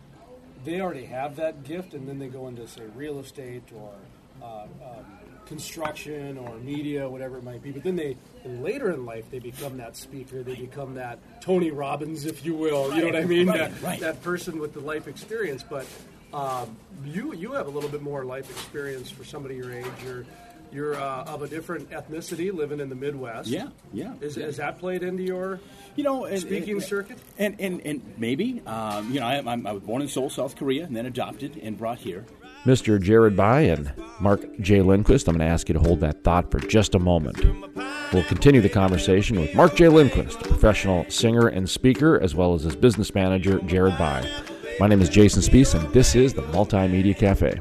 they 0.65 0.81
already 0.81 1.05
have 1.05 1.37
that 1.37 1.63
gift, 1.65 1.93
and 1.93 2.09
then 2.09 2.19
they 2.19 2.29
go 2.29 2.49
into 2.49 2.67
say 2.67 2.85
real 2.95 3.19
estate 3.19 3.65
or 3.75 3.93
uh, 4.43 4.63
um, 4.63 5.05
construction 5.47 6.39
or 6.39 6.57
media, 6.59 7.09
whatever 7.09 7.39
it 7.39 7.45
might 7.45 7.63
be. 7.63 7.71
But 7.71 7.83
then 7.85 7.97
they 7.97 8.17
and 8.45 8.63
later 8.63 8.91
in 8.91 9.05
life 9.05 9.31
they 9.31 9.39
become 9.39 9.77
that 9.79 9.97
speaker, 9.97 10.43
they 10.43 10.55
become 10.55 10.95
that 10.95 11.19
Tony 11.41 11.71
Robbins, 11.71 12.25
if 12.25 12.45
you 12.45 12.55
will. 12.55 12.95
You 12.95 13.03
know 13.03 13.07
what 13.07 13.17
I 13.17 13.25
mean? 13.25 13.49
Right, 13.49 13.59
that, 13.59 13.83
right. 13.83 14.01
that 14.01 14.23
person 14.23 14.59
with 14.59 14.73
the 14.75 14.81
life 14.81 15.09
experience, 15.09 15.63
but. 15.63 15.87
Um, 16.33 16.77
you 17.05 17.33
you 17.33 17.53
have 17.53 17.69
a 17.69 17.71
little 17.71 17.89
bit 17.89 18.03
more 18.03 18.25
life 18.25 18.51
experience 18.51 19.09
for 19.09 19.23
somebody 19.23 19.55
your 19.55 19.73
age. 19.73 19.87
You're 20.05 20.27
you're 20.75 20.97
uh, 20.97 21.25
of 21.25 21.43
a 21.43 21.49
different 21.49 21.91
ethnicity, 21.91 22.53
living 22.53 22.81
in 22.81 22.89
the 22.89 22.97
Midwest. 22.97 23.49
Yeah, 23.49 23.69
yeah. 23.93 24.15
Is, 24.21 24.35
has 24.35 24.57
that 24.57 24.81
played 24.81 25.05
into 25.05 25.23
your 25.23 25.61
You 25.95 26.03
know, 26.03 26.25
and, 26.25 26.41
speaking 26.41 26.75
and, 26.75 26.83
circuit? 26.83 27.19
and 27.39 27.61
and, 27.61 27.81
and 27.83 28.15
maybe 28.19 28.61
um, 28.67 29.13
you 29.13 29.21
know 29.21 29.27
I, 29.27 29.37
I'm, 29.37 29.67
I 29.67 29.73
was 29.73 29.83
born 29.83 30.03
in 30.03 30.09
Seoul, 30.09 30.29
South 30.29 30.57
Korea, 30.57 30.85
and 30.85 30.97
then 30.97 31.07
adopted 31.07 31.57
and 31.63 31.79
brought 31.79 31.99
here. 31.99 32.27
Mr. 32.65 33.01
Jared 33.01 33.37
By 33.37 33.61
and 33.61 33.93
Mark 34.21 34.41
J. 34.61 34.83
Lindquist. 34.83 35.29
I'm 35.29 35.37
going 35.37 35.47
to 35.47 35.53
ask 35.53 35.69
you 35.69 35.73
to 35.75 35.81
hold 35.81 36.01
that 36.01 36.25
thought 36.25 36.51
for 36.51 36.59
just 36.59 36.95
a 36.95 36.99
moment. 36.99 37.45
We'll 38.13 38.25
continue 38.25 38.61
the 38.61 38.69
conversation 38.69 39.41
with 39.41 39.55
Mark 39.55 39.75
J. 39.75 39.89
Lindquist, 39.89 40.41
professional 40.41 41.05
singer 41.09 41.49
and 41.49 41.69
speaker, 41.69 42.21
as 42.21 42.35
well 42.35 42.55
as 42.55 42.63
his 42.63 42.77
business 42.77 43.15
manager, 43.15 43.59
Jared 43.61 43.99
By. 43.99 44.29
My 44.79 44.87
name 44.87 45.03
is 45.03 45.09
Jason 45.09 45.43
Spiess, 45.43 45.79
and 45.79 45.93
this 45.93 46.15
is 46.15 46.35
the 46.35 46.43
Multimedia 46.43 47.17
Cafe. 47.17 47.61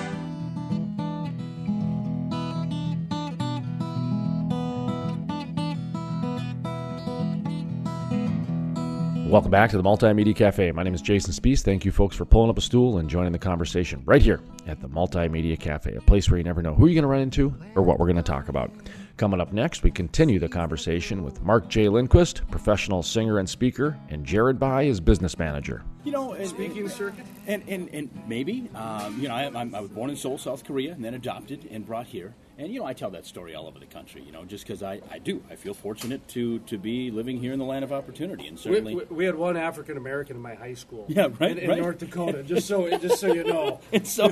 Welcome 9.31 9.49
back 9.49 9.69
to 9.69 9.77
the 9.77 9.83
Multimedia 9.83 10.35
Cafe. 10.35 10.73
My 10.73 10.83
name 10.83 10.93
is 10.93 11.01
Jason 11.01 11.31
Spiess. 11.31 11.61
Thank 11.61 11.85
you, 11.85 11.91
folks, 11.93 12.17
for 12.17 12.25
pulling 12.25 12.49
up 12.49 12.57
a 12.57 12.61
stool 12.61 12.97
and 12.97 13.09
joining 13.09 13.31
the 13.31 13.39
conversation 13.39 14.03
right 14.03 14.21
here 14.21 14.41
at 14.67 14.81
the 14.81 14.89
Multimedia 14.89 15.57
Cafe, 15.57 15.95
a 15.95 16.01
place 16.01 16.29
where 16.29 16.37
you 16.37 16.43
never 16.43 16.61
know 16.61 16.73
who 16.73 16.87
you're 16.87 16.95
going 16.95 17.03
to 17.03 17.07
run 17.07 17.21
into 17.21 17.55
or 17.75 17.81
what 17.81 17.97
we're 17.97 18.07
going 18.07 18.17
to 18.17 18.21
talk 18.23 18.49
about. 18.49 18.73
Coming 19.15 19.39
up 19.39 19.53
next, 19.53 19.83
we 19.83 19.91
continue 19.91 20.37
the 20.37 20.49
conversation 20.49 21.23
with 21.23 21.41
Mark 21.43 21.69
J. 21.69 21.87
Lindquist, 21.87 22.41
professional 22.51 23.01
singer 23.01 23.39
and 23.39 23.49
speaker, 23.49 23.97
and 24.09 24.25
Jared 24.25 24.59
Bai, 24.59 24.83
his 24.83 24.99
business 24.99 25.39
manager. 25.39 25.81
You 26.03 26.11
know, 26.11 26.33
and, 26.33 26.49
Speaking 26.49 26.89
circuit? 26.89 27.25
and 27.47 27.63
and, 27.69 27.87
and 27.93 28.09
maybe 28.27 28.69
um, 28.75 29.17
you 29.21 29.29
know 29.29 29.35
I, 29.35 29.43
I'm- 29.43 29.73
I 29.73 29.79
was 29.79 29.91
born 29.91 30.09
in 30.09 30.17
Seoul, 30.17 30.39
South 30.39 30.65
Korea, 30.65 30.91
and 30.91 31.05
then 31.05 31.13
adopted 31.13 31.69
and 31.71 31.85
brought 31.85 32.07
here. 32.07 32.33
And 32.61 32.71
you 32.71 32.79
know 32.79 32.85
I 32.85 32.93
tell 32.93 33.09
that 33.11 33.25
story 33.25 33.55
all 33.55 33.65
over 33.65 33.79
the 33.79 33.87
country. 33.87 34.21
You 34.23 34.31
know, 34.31 34.45
just 34.45 34.67
because 34.67 34.83
I, 34.83 35.01
I 35.09 35.17
do, 35.17 35.41
I 35.49 35.55
feel 35.55 35.73
fortunate 35.73 36.27
to 36.29 36.59
to 36.59 36.77
be 36.77 37.09
living 37.09 37.39
here 37.39 37.53
in 37.53 37.59
the 37.59 37.65
land 37.65 37.83
of 37.83 37.91
opportunity, 37.91 38.45
and 38.45 38.59
certainly. 38.59 38.93
we, 38.93 39.03
we 39.05 39.25
had 39.25 39.33
one 39.33 39.57
African 39.57 39.97
American 39.97 40.35
in 40.35 40.43
my 40.43 40.53
high 40.53 40.75
school. 40.75 41.05
Yeah, 41.07 41.29
right, 41.39 41.51
In, 41.53 41.57
in 41.57 41.69
right. 41.69 41.81
North 41.81 41.97
Dakota, 41.97 42.43
just 42.43 42.67
so 42.67 42.95
just 42.99 43.19
so 43.19 43.33
you 43.33 43.45
know. 43.45 43.79
and 43.91 44.07
so 44.07 44.27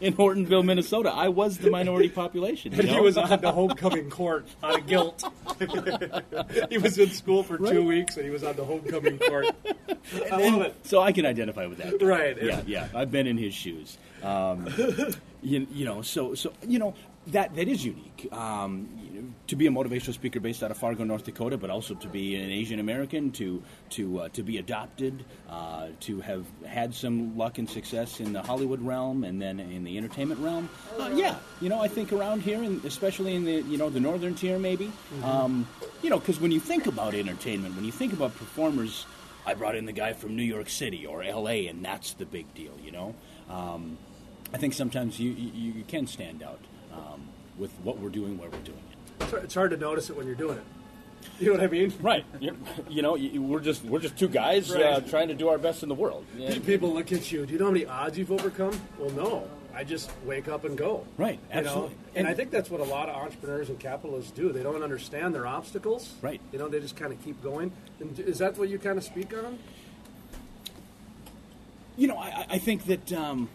in 0.00 0.14
Ortonville, 0.14 0.64
Minnesota, 0.64 1.12
I 1.12 1.28
was 1.28 1.58
the 1.58 1.70
minority 1.70 2.08
population. 2.08 2.72
you 2.72 2.80
And 2.80 2.88
he 2.88 2.98
was 2.98 3.16
on 3.16 3.40
the 3.40 3.52
homecoming 3.58 4.10
court 4.10 4.48
out 4.60 4.80
of 4.80 4.86
guilt. 4.88 5.22
he 6.70 6.78
was 6.78 6.98
in 6.98 7.10
school 7.10 7.44
for 7.44 7.58
two 7.58 7.86
weeks, 7.86 8.16
and 8.16 8.24
he 8.24 8.30
was 8.32 8.42
on 8.42 8.56
the 8.56 8.64
homecoming 8.64 9.18
court. 9.18 9.54
I 10.32 10.50
love 10.50 10.62
it. 10.62 10.74
So 10.82 11.00
I 11.00 11.12
can 11.12 11.24
identify 11.24 11.66
with 11.66 11.78
that. 11.78 12.02
Right. 12.02 12.42
Yeah, 12.42 12.62
yeah. 12.66 12.88
I've 12.92 13.12
been 13.12 13.28
in 13.28 13.38
his 13.38 13.54
shoes. 13.54 13.98
Um, 14.22 14.66
you, 15.42 15.66
you 15.72 15.84
know, 15.84 16.02
so 16.02 16.34
so 16.34 16.52
you 16.66 16.78
know 16.78 16.94
that 17.32 17.54
that 17.56 17.68
is 17.68 17.84
unique. 17.84 18.28
Um, 18.32 18.88
you 19.02 19.22
know, 19.22 19.28
to 19.48 19.56
be 19.56 19.66
a 19.66 19.70
motivational 19.70 20.14
speaker 20.14 20.40
based 20.40 20.62
out 20.62 20.70
of 20.70 20.78
Fargo, 20.78 21.04
North 21.04 21.24
Dakota, 21.24 21.56
but 21.56 21.70
also 21.70 21.94
to 21.94 22.08
be 22.08 22.36
an 22.36 22.50
Asian 22.50 22.80
American, 22.80 23.30
to 23.32 23.62
to 23.90 24.20
uh, 24.20 24.28
to 24.30 24.42
be 24.42 24.58
adopted, 24.58 25.24
uh, 25.48 25.88
to 26.00 26.20
have 26.20 26.46
had 26.66 26.94
some 26.94 27.36
luck 27.36 27.58
and 27.58 27.68
success 27.68 28.20
in 28.20 28.32
the 28.32 28.42
Hollywood 28.42 28.80
realm 28.80 29.24
and 29.24 29.40
then 29.40 29.60
in 29.60 29.84
the 29.84 29.98
entertainment 29.98 30.40
realm. 30.40 30.68
Uh, 30.98 31.10
yeah, 31.14 31.36
you 31.60 31.68
know, 31.68 31.80
I 31.80 31.88
think 31.88 32.12
around 32.12 32.42
here, 32.42 32.62
and 32.62 32.84
especially 32.84 33.34
in 33.34 33.44
the 33.44 33.62
you 33.62 33.76
know 33.76 33.90
the 33.90 34.00
northern 34.00 34.34
tier, 34.34 34.58
maybe. 34.58 34.90
Um, 35.22 35.66
you 36.02 36.10
know, 36.10 36.18
because 36.18 36.40
when 36.40 36.50
you 36.50 36.60
think 36.60 36.86
about 36.86 37.14
entertainment, 37.14 37.76
when 37.76 37.84
you 37.84 37.92
think 37.92 38.12
about 38.12 38.36
performers. 38.36 39.06
I 39.46 39.54
brought 39.54 39.76
in 39.76 39.86
the 39.86 39.92
guy 39.92 40.12
from 40.12 40.36
New 40.36 40.42
York 40.42 40.68
City 40.68 41.06
or 41.06 41.22
L.A. 41.22 41.68
and 41.68 41.82
that's 41.82 42.12
the 42.12 42.26
big 42.26 42.52
deal, 42.52 42.74
you 42.84 42.90
know. 42.90 43.14
Um, 43.48 43.96
I 44.52 44.58
think 44.58 44.74
sometimes 44.74 45.18
you, 45.18 45.30
you, 45.30 45.72
you 45.72 45.84
can 45.84 46.06
stand 46.06 46.42
out 46.42 46.60
um, 46.98 47.28
with 47.58 47.70
what 47.82 47.98
we're 47.98 48.08
doing, 48.10 48.38
where 48.38 48.48
we're 48.50 48.58
doing 48.58 48.78
it. 49.20 49.34
It's 49.44 49.54
hard- 49.54 49.70
to 49.70 49.76
notice 49.76 50.10
it 50.10 50.16
when 50.16 50.26
you're 50.26 50.36
doing 50.36 50.58
it. 50.58 50.64
You 51.40 51.46
know 51.48 51.52
what 51.54 51.62
I 51.62 51.66
mean? 51.66 51.92
Right. 52.00 52.24
You, 52.40 52.56
you 52.88 53.02
know, 53.02 53.16
you, 53.16 53.42
we're 53.42 53.60
just 53.60 53.84
we're 53.84 53.98
just 54.00 54.16
two 54.16 54.28
guys 54.28 54.70
uh, 54.72 55.00
trying 55.08 55.28
to 55.28 55.34
do 55.34 55.48
our 55.48 55.58
best 55.58 55.82
in 55.82 55.88
the 55.88 55.94
world. 55.94 56.24
Yeah. 56.38 56.56
People 56.60 56.92
look 56.94 57.10
at 57.12 57.30
you. 57.32 57.44
Do 57.46 57.52
you 57.52 57.58
know 57.58 57.66
how 57.66 57.70
many 57.72 57.86
odds 57.86 58.16
you've 58.18 58.30
overcome? 58.32 58.80
Well, 58.98 59.10
no. 59.10 59.48
I 59.74 59.84
just 59.84 60.10
wake 60.24 60.48
up 60.48 60.64
and 60.64 60.76
go. 60.78 61.04
Right, 61.16 61.38
You 61.48 61.54
know? 61.62 61.68
absolutely. 61.68 61.96
And, 62.14 62.16
And- 62.16 62.28
I 62.28 62.34
think 62.34 62.50
that's 62.50 62.70
what 62.70 62.80
a 62.80 62.84
lot 62.84 63.08
of 63.08 63.14
entrepreneurs 63.16 63.68
and 63.68 63.78
capitalists 63.78 64.30
do. 64.32 64.50
They 64.52 64.62
don't 64.62 64.82
understand 64.82 65.34
their 65.34 65.46
obstacles. 65.46 66.14
Right. 66.22 66.40
You 66.52 66.58
know, 66.58 66.68
they 66.68 66.80
just 66.80 66.96
kind 66.96 67.12
of 67.12 67.22
keep 67.24 67.40
going. 67.42 67.70
And 68.00 68.18
is 68.18 68.38
that 68.38 68.56
what 68.58 68.68
you 68.68 68.78
kind 68.78 68.98
of 68.98 69.04
speak 69.04 69.32
on? 69.36 69.58
You 71.96 72.08
know, 72.08 72.16
I, 72.18 72.46
I 72.50 72.58
think 72.58 72.84
that. 72.86 73.12
Um, 73.12 73.48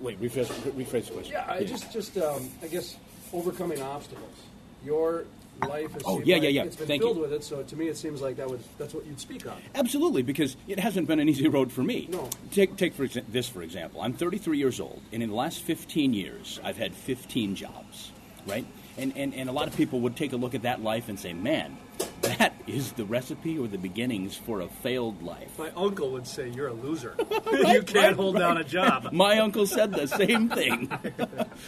wait, 0.00 0.20
rephrase, 0.20 0.46
rephrase 0.72 1.06
the 1.06 1.12
question. 1.12 1.32
Yeah, 1.32 1.46
I 1.48 1.64
just, 1.64 1.92
just 1.92 2.16
um, 2.18 2.48
I 2.62 2.68
guess, 2.68 2.96
overcoming 3.32 3.80
obstacles. 3.82 4.36
Your 4.84 5.24
life 5.66 5.92
has 5.92 6.02
Oh, 6.04 6.20
yeah, 6.24 6.36
yeah, 6.36 6.48
yeah. 6.48 6.62
It's 6.64 6.76
been 6.76 6.86
Thank 6.86 7.02
filled 7.02 7.16
you. 7.16 7.22
with 7.22 7.32
it, 7.32 7.44
so 7.44 7.62
to 7.62 7.76
me 7.76 7.88
it 7.88 7.96
seems 7.96 8.20
like 8.20 8.36
that 8.36 8.48
would 8.48 8.60
that's 8.78 8.92
what 8.92 9.06
you'd 9.06 9.20
speak 9.20 9.46
on. 9.46 9.56
Absolutely, 9.74 10.22
because 10.22 10.56
it 10.68 10.78
hasn't 10.78 11.06
been 11.06 11.20
an 11.20 11.28
easy 11.28 11.48
road 11.48 11.72
for 11.72 11.82
me. 11.82 12.08
No. 12.10 12.28
Take, 12.50 12.76
take 12.76 12.94
for 12.94 13.06
exa- 13.06 13.24
this, 13.28 13.48
for 13.48 13.62
example. 13.62 14.00
I'm 14.00 14.12
33 14.12 14.58
years 14.58 14.80
old, 14.80 15.00
and 15.12 15.22
in 15.22 15.30
the 15.30 15.34
last 15.34 15.62
15 15.62 16.12
years, 16.12 16.60
I've 16.64 16.76
had 16.76 16.92
15 16.94 17.54
jobs, 17.54 18.10
right? 18.46 18.66
And, 18.98 19.12
and, 19.16 19.34
and 19.34 19.48
a 19.48 19.52
lot 19.52 19.66
of 19.66 19.76
people 19.76 20.00
would 20.00 20.16
take 20.16 20.32
a 20.32 20.36
look 20.36 20.54
at 20.54 20.62
that 20.62 20.82
life 20.82 21.08
and 21.08 21.18
say, 21.18 21.32
man, 21.32 21.76
that 22.22 22.54
is 22.66 22.92
the 22.92 23.04
recipe 23.04 23.58
or 23.58 23.68
the 23.68 23.78
beginnings 23.78 24.36
for 24.36 24.60
a 24.60 24.68
failed 24.68 25.22
life. 25.22 25.58
My 25.58 25.70
uncle 25.76 26.10
would 26.12 26.26
say 26.26 26.48
you're 26.48 26.68
a 26.68 26.72
loser. 26.72 27.14
you 27.52 27.82
can't 27.82 27.94
right, 27.94 28.16
hold 28.16 28.34
right. 28.34 28.40
down 28.40 28.56
a 28.56 28.64
job. 28.64 29.08
My 29.12 29.38
uncle 29.38 29.66
said 29.66 29.92
the 29.92 30.06
same 30.06 30.48
thing. 30.48 30.86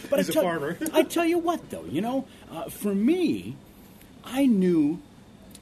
but 0.09 0.19
He's 0.19 0.29
I 0.29 0.31
a 0.31 0.33
tell- 0.33 0.43
farmer. 0.43 0.77
I 0.93 1.03
tell 1.03 1.25
you 1.25 1.37
what, 1.37 1.69
though, 1.69 1.85
you 1.85 2.01
know, 2.01 2.25
uh, 2.51 2.69
for 2.69 2.93
me, 2.93 3.55
I 4.23 4.45
knew 4.45 4.99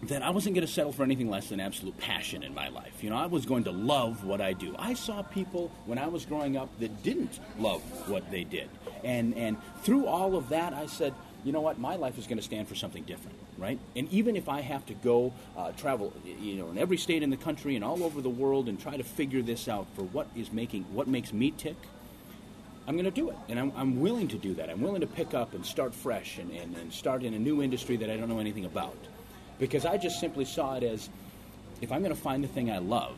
that 0.03 0.21
I 0.21 0.29
wasn't 0.29 0.55
going 0.55 0.65
to 0.65 0.71
settle 0.71 0.91
for 0.91 1.03
anything 1.03 1.29
less 1.29 1.49
than 1.49 1.59
absolute 1.59 1.97
passion 1.97 2.43
in 2.43 2.53
my 2.53 2.69
life. 2.69 3.03
You 3.03 3.09
know, 3.09 3.15
I 3.17 3.25
was 3.25 3.45
going 3.45 3.63
to 3.65 3.71
love 3.71 4.23
what 4.23 4.41
I 4.41 4.53
do. 4.53 4.75
I 4.77 4.93
saw 4.93 5.21
people 5.21 5.71
when 5.85 5.97
I 5.97 6.07
was 6.07 6.25
growing 6.25 6.57
up 6.57 6.69
that 6.79 7.01
didn't 7.03 7.39
love 7.57 7.81
what 8.09 8.29
they 8.29 8.43
did, 8.43 8.69
and 9.03 9.33
and 9.35 9.57
through 9.83 10.05
all 10.05 10.35
of 10.35 10.49
that, 10.49 10.73
I 10.73 10.85
said, 10.87 11.13
you 11.43 11.51
know 11.51 11.61
what, 11.61 11.79
my 11.79 11.95
life 11.95 12.17
is 12.17 12.25
going 12.27 12.37
to 12.37 12.43
stand 12.43 12.67
for 12.67 12.75
something 12.75 13.03
different, 13.03 13.37
right? 13.57 13.79
And 13.95 14.11
even 14.11 14.35
if 14.35 14.49
I 14.49 14.61
have 14.61 14.85
to 14.87 14.93
go 14.93 15.33
uh, 15.57 15.71
travel, 15.71 16.13
you 16.25 16.55
know, 16.55 16.69
in 16.69 16.77
every 16.77 16.97
state 16.97 17.23
in 17.23 17.29
the 17.29 17.37
country 17.37 17.75
and 17.75 17.83
all 17.83 18.03
over 18.03 18.21
the 18.21 18.29
world 18.29 18.67
and 18.67 18.79
try 18.79 18.97
to 18.97 19.03
figure 19.03 19.41
this 19.41 19.67
out 19.67 19.87
for 19.95 20.03
what 20.03 20.27
is 20.35 20.51
making 20.51 20.83
what 20.93 21.07
makes 21.07 21.31
me 21.31 21.51
tick, 21.51 21.77
I'm 22.87 22.95
going 22.95 23.05
to 23.05 23.11
do 23.11 23.29
it. 23.29 23.37
And 23.49 23.59
I'm, 23.59 23.71
I'm 23.75 23.99
willing 23.99 24.27
to 24.29 24.37
do 24.37 24.53
that. 24.55 24.69
I'm 24.69 24.81
willing 24.81 25.01
to 25.01 25.07
pick 25.07 25.33
up 25.33 25.53
and 25.53 25.65
start 25.65 25.93
fresh 25.93 26.37
and, 26.37 26.51
and, 26.51 26.75
and 26.77 26.93
start 26.93 27.23
in 27.23 27.33
a 27.33 27.39
new 27.39 27.61
industry 27.61 27.97
that 27.97 28.09
I 28.09 28.17
don't 28.17 28.29
know 28.29 28.39
anything 28.39 28.65
about. 28.65 28.97
Because 29.57 29.85
I 29.85 29.97
just 29.97 30.19
simply 30.19 30.45
saw 30.45 30.75
it 30.75 30.83
as 30.83 31.09
if 31.81 31.91
I'm 31.91 31.99
going 31.99 32.13
to 32.13 32.21
find 32.21 32.43
the 32.43 32.47
thing 32.47 32.69
I 32.69 32.77
love, 32.79 33.15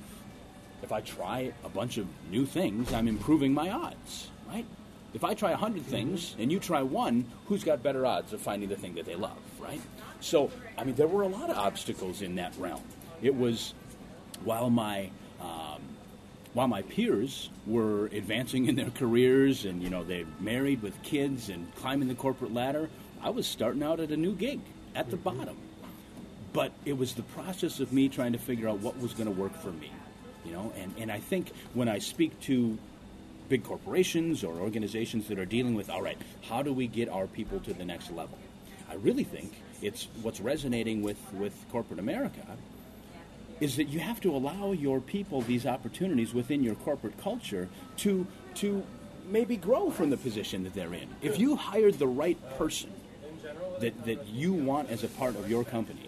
if 0.84 0.91
I 0.91 1.01
try 1.01 1.51
a 1.63 1.70
bunch 1.70 1.98
of 1.98 2.08
new 2.32 2.46
things, 2.46 2.94
I'm 2.94 3.08
improving 3.08 3.53
my 3.53 3.72
odds, 3.72 4.29
right? 4.48 4.65
If 5.18 5.24
I 5.24 5.34
try 5.34 5.50
a 5.50 5.54
100 5.54 5.84
things 5.84 6.36
and 6.38 6.52
you 6.52 6.60
try 6.60 6.84
one, 6.84 7.26
who's 7.48 7.64
got 7.64 7.82
better 7.82 8.06
odds 8.06 8.34
of 8.34 8.40
finding 8.40 8.70
the 8.70 8.76
thing 8.76 8.94
that 8.94 9.06
they 9.06 9.16
love, 9.16 9.40
right? 9.60 9.82
So, 10.20 10.52
I 10.78 10.84
mean, 10.84 10.94
there 10.94 11.08
were 11.08 11.24
a 11.24 11.28
lot 11.28 11.50
of 11.50 11.58
obstacles 11.58 12.22
in 12.22 12.36
that 12.36 12.54
realm. 12.60 12.84
It 13.24 13.36
was 13.36 13.74
while 14.44 14.70
my 14.70 15.10
um, 15.42 15.82
while 16.54 16.68
my 16.68 16.84
peers 16.84 17.50
were 17.66 18.06
advancing 18.14 18.68
in 18.68 18.76
their 18.76 18.92
careers 18.92 19.66
and 19.66 19.82
you 19.82 19.90
know 19.90 20.04
they 20.04 20.24
married 20.40 20.84
with 20.84 21.02
kids 21.02 21.50
and 21.50 21.74
climbing 21.74 22.10
the 22.10 22.14
corporate 22.14 22.54
ladder, 22.54 22.88
I 23.24 23.32
was 23.32 23.48
starting 23.48 23.82
out 23.82 24.00
at 24.00 24.12
a 24.12 24.18
new 24.18 24.36
gig 24.36 24.60
at 24.94 25.10
the 25.10 25.18
bottom. 25.18 25.58
But 26.54 26.74
it 26.86 26.96
was 26.96 27.16
the 27.16 27.24
process 27.24 27.80
of 27.80 27.92
me 27.92 28.08
trying 28.08 28.34
to 28.34 28.40
figure 28.40 28.70
out 28.70 28.82
what 28.82 29.00
was 29.00 29.14
going 29.14 29.26
to 29.26 29.42
work 29.42 29.56
for 29.56 29.72
me, 29.72 29.92
you 30.46 30.52
know. 30.52 30.72
And 30.78 30.94
and 31.00 31.12
I 31.12 31.20
think 31.20 31.54
when 31.74 31.90
I 31.90 31.98
speak 31.98 32.40
to 32.42 32.78
big 33.50 33.63
corporations 33.63 34.44
or 34.44 34.60
organizations 34.60 35.27
that 35.27 35.39
are 35.39 35.46
dealing 35.46 35.75
with, 35.75 35.89
all 35.89 36.01
right, 36.01 36.18
how 36.50 36.62
do 36.62 36.74
we 36.74 36.88
get 36.88 37.10
our 37.10 37.27
people 37.27 37.60
to 37.62 37.74
the 37.74 37.86
next 37.86 38.12
level? 38.12 38.38
I 38.89 38.96
really 38.96 39.24
think 39.24 39.54
it's 39.82 40.08
what's 40.22 40.39
resonating 40.39 41.01
with, 41.01 41.20
with 41.34 41.54
corporate 41.72 42.00
America 42.00 42.46
is 43.60 43.75
that 43.77 43.86
you 43.86 44.00
have 44.00 44.22
to 44.22 44.36
allow 44.36 44.72
your 44.72 45.00
people 45.00 45.42
these 45.42 45.66
opportunities 45.66 46.34
within 46.34 46.63
your 46.63 46.75
corporate 46.75 47.20
culture 47.22 47.68
to 47.98 48.27
to 48.56 48.84
maybe 49.30 49.58
grow 49.58 49.89
from 49.89 50.10
the 50.10 50.18
position 50.18 50.63
that 50.63 50.74
they're 50.74 50.94
in. 50.94 51.08
If 51.22 51.38
you 51.38 51.56
hired 51.56 51.96
the 52.00 52.08
right 52.08 52.38
person 52.58 52.92
that, 53.80 54.06
that 54.06 54.27
you 54.27 54.54
want 54.54 54.89
as 54.89 55.04
a 55.04 55.08
part 55.08 55.36
of 55.36 55.50
your 55.50 55.63
company, 55.63 56.07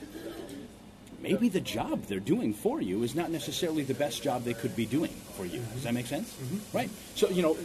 maybe 1.22 1.50
the 1.50 1.62
job 1.62 2.04
they're 2.04 2.20
doing 2.20 2.54
for 2.54 2.82
you 2.82 3.04
is 3.04 3.16
not 3.16 3.32
necessarily 3.32 3.84
the 3.84 3.94
best 3.94 4.24
job 4.24 4.44
they 4.44 4.54
could 4.54 4.76
be 4.76 4.86
doing 4.86 5.14
for 5.36 5.46
you. 5.46 5.62
Does 5.74 5.84
that 5.84 5.94
make 5.94 6.08
sense? 6.08 6.36
Right. 6.74 6.90
So, 7.16 7.30
you 7.30 7.42
know, 7.42 7.58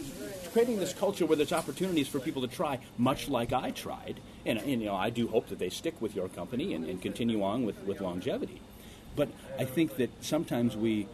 creating 0.53 0.77
this 0.79 0.93
culture 0.93 1.25
where 1.25 1.35
there's 1.35 1.53
opportunities 1.53 2.07
for 2.07 2.19
people 2.19 2.41
to 2.41 2.47
try, 2.47 2.79
much 2.97 3.27
like 3.27 3.53
I 3.53 3.71
tried, 3.71 4.19
and, 4.45 4.59
and 4.59 4.81
you 4.81 4.87
know, 4.87 4.95
I 4.95 5.09
do 5.09 5.27
hope 5.27 5.49
that 5.49 5.59
they 5.59 5.69
stick 5.69 6.01
with 6.01 6.15
your 6.15 6.29
company 6.29 6.73
and, 6.73 6.85
and 6.85 7.01
continue 7.01 7.43
on 7.43 7.65
with, 7.65 7.77
with 7.83 8.01
longevity. 8.01 8.61
But 9.15 9.29
I 9.57 9.65
think 9.65 9.97
that 9.97 10.09
sometimes 10.23 10.75
we, 10.75 11.07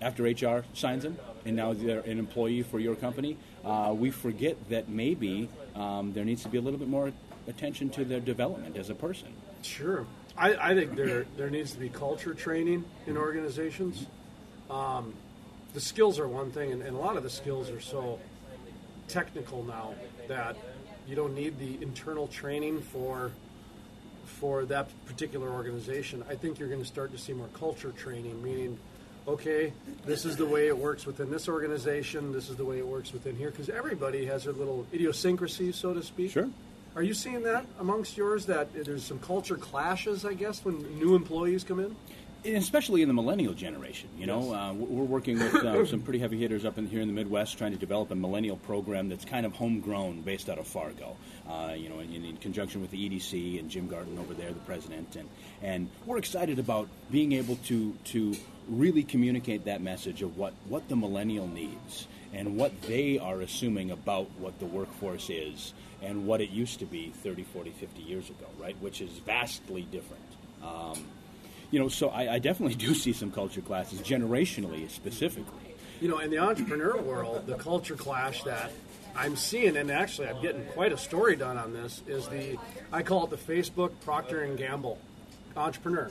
after 0.00 0.24
HR 0.24 0.64
signs 0.74 1.02
them, 1.02 1.18
and 1.44 1.56
now 1.56 1.72
they're 1.72 2.00
an 2.00 2.18
employee 2.18 2.62
for 2.62 2.78
your 2.78 2.94
company, 2.94 3.36
uh, 3.64 3.94
we 3.96 4.10
forget 4.10 4.56
that 4.70 4.88
maybe 4.88 5.48
um, 5.74 6.12
there 6.12 6.24
needs 6.24 6.42
to 6.42 6.48
be 6.48 6.58
a 6.58 6.60
little 6.60 6.78
bit 6.78 6.88
more 6.88 7.12
attention 7.46 7.90
to 7.90 8.04
their 8.04 8.20
development 8.20 8.76
as 8.76 8.90
a 8.90 8.94
person. 8.94 9.28
Sure. 9.62 10.06
I, 10.36 10.70
I 10.70 10.74
think 10.74 10.96
there 10.96 11.26
there 11.36 11.50
needs 11.50 11.72
to 11.72 11.78
be 11.78 11.88
culture 11.88 12.34
training 12.34 12.84
in 13.06 13.16
organizations. 13.16 14.06
Um, 14.70 15.14
the 15.74 15.80
skills 15.80 16.18
are 16.18 16.28
one 16.28 16.50
thing, 16.50 16.72
and, 16.72 16.82
and 16.82 16.96
a 16.96 16.98
lot 16.98 17.16
of 17.16 17.22
the 17.22 17.30
skills 17.30 17.70
are 17.70 17.80
so 17.80 18.18
technical 19.08 19.62
now 19.64 19.94
that 20.28 20.56
you 21.06 21.16
don't 21.16 21.34
need 21.34 21.58
the 21.58 21.82
internal 21.82 22.28
training 22.28 22.80
for 22.80 23.32
for 24.24 24.64
that 24.64 24.88
particular 25.06 25.50
organization. 25.50 26.24
I 26.28 26.34
think 26.34 26.58
you're 26.58 26.68
going 26.68 26.80
to 26.80 26.86
start 26.86 27.12
to 27.12 27.18
see 27.18 27.32
more 27.32 27.48
culture 27.54 27.92
training, 27.92 28.42
meaning, 28.42 28.78
okay, 29.28 29.72
this 30.06 30.24
is 30.24 30.36
the 30.36 30.46
way 30.46 30.68
it 30.68 30.76
works 30.76 31.06
within 31.06 31.30
this 31.30 31.48
organization. 31.48 32.32
This 32.32 32.48
is 32.48 32.56
the 32.56 32.64
way 32.64 32.78
it 32.78 32.86
works 32.86 33.12
within 33.12 33.36
here, 33.36 33.50
because 33.50 33.68
everybody 33.68 34.24
has 34.26 34.44
their 34.44 34.52
little 34.54 34.86
idiosyncrasies, 34.92 35.76
so 35.76 35.92
to 35.92 36.02
speak. 36.02 36.32
Sure. 36.32 36.48
Are 36.94 37.02
you 37.02 37.14
seeing 37.14 37.42
that 37.44 37.64
amongst 37.80 38.16
yours? 38.16 38.46
That 38.46 38.68
there's 38.74 39.02
some 39.04 39.18
culture 39.18 39.56
clashes, 39.56 40.24
I 40.24 40.34
guess, 40.34 40.64
when 40.64 40.98
new 40.98 41.14
employees 41.14 41.64
come 41.64 41.80
in. 41.80 41.96
Especially 42.44 43.02
in 43.02 43.08
the 43.08 43.14
millennial 43.14 43.54
generation. 43.54 44.08
You 44.18 44.26
know, 44.26 44.50
Yes. 44.50 44.52
uh, 44.54 44.74
we're 44.74 45.04
working 45.04 45.38
with 45.38 45.54
uh, 45.54 45.86
some 45.86 46.00
pretty 46.00 46.18
heavy 46.18 46.38
hitters 46.38 46.64
up 46.64 46.76
in 46.76 46.88
here 46.88 47.00
in 47.00 47.06
the 47.06 47.14
Midwest, 47.14 47.56
trying 47.56 47.70
to 47.70 47.78
develop 47.78 48.10
a 48.10 48.16
millennial 48.16 48.56
program 48.56 49.08
that's 49.08 49.24
kind 49.24 49.46
of 49.46 49.52
homegrown, 49.52 50.22
based 50.22 50.50
out 50.50 50.58
of 50.58 50.66
Fargo. 50.66 51.16
Uh, 51.48 51.72
you 51.76 51.88
know, 51.88 52.00
in, 52.00 52.24
in 52.24 52.36
conjunction 52.38 52.80
with 52.80 52.90
the 52.90 53.08
EDC 53.08 53.60
and 53.60 53.70
Jim 53.70 53.86
Gartin 53.86 54.18
over 54.18 54.34
there, 54.34 54.48
the 54.50 54.60
president, 54.60 55.14
and 55.16 55.28
and 55.62 55.88
we're 56.04 56.18
excited 56.18 56.58
about 56.58 56.88
being 57.10 57.32
able 57.32 57.56
to 57.66 57.94
to 58.06 58.34
really 58.68 59.02
communicate 59.04 59.64
that 59.64 59.80
message 59.80 60.20
of 60.22 60.36
what 60.36 60.52
what 60.68 60.88
the 60.88 60.96
millennial 60.96 61.46
needs 61.46 62.06
and 62.32 62.56
what 62.56 62.80
they 62.82 63.18
are 63.18 63.40
assuming 63.40 63.90
about 63.90 64.26
what 64.38 64.58
the 64.58 64.66
workforce 64.66 65.30
is 65.30 65.74
and 66.02 66.26
what 66.26 66.40
it 66.40 66.50
used 66.50 66.80
to 66.80 66.86
be 66.86 67.12
30, 67.22 67.44
40, 67.44 67.70
50 67.70 68.02
years 68.02 68.28
ago, 68.28 68.46
right? 68.58 68.76
Which 68.80 69.00
is 69.00 69.10
vastly 69.24 69.82
different. 69.90 70.22
Um, 70.62 71.04
you 71.70 71.78
know, 71.78 71.88
so 71.88 72.08
I, 72.08 72.34
I 72.34 72.38
definitely 72.38 72.74
do 72.86 72.94
see 72.94 73.12
some 73.12 73.30
culture 73.30 73.60
classes, 73.60 74.00
generationally 74.00 74.90
specifically. 74.90 75.74
You 76.00 76.08
know, 76.08 76.18
in 76.18 76.30
the 76.30 76.38
entrepreneur 76.38 77.00
world, 77.00 77.46
the 77.46 77.54
culture 77.54 77.94
clash 77.94 78.42
that 78.42 78.72
I'm 79.16 79.36
seeing, 79.36 79.76
and 79.76 79.90
actually 79.90 80.28
I'm 80.28 80.42
getting 80.42 80.64
quite 80.66 80.92
a 80.92 80.98
story 80.98 81.36
done 81.36 81.56
on 81.56 81.72
this, 81.72 82.02
is 82.08 82.26
the 82.28 82.58
I 82.92 83.02
call 83.02 83.24
it 83.24 83.30
the 83.30 83.36
Facebook 83.36 83.92
Procter 84.04 84.42
and 84.42 84.58
Gamble 84.58 84.98
entrepreneur. 85.56 86.10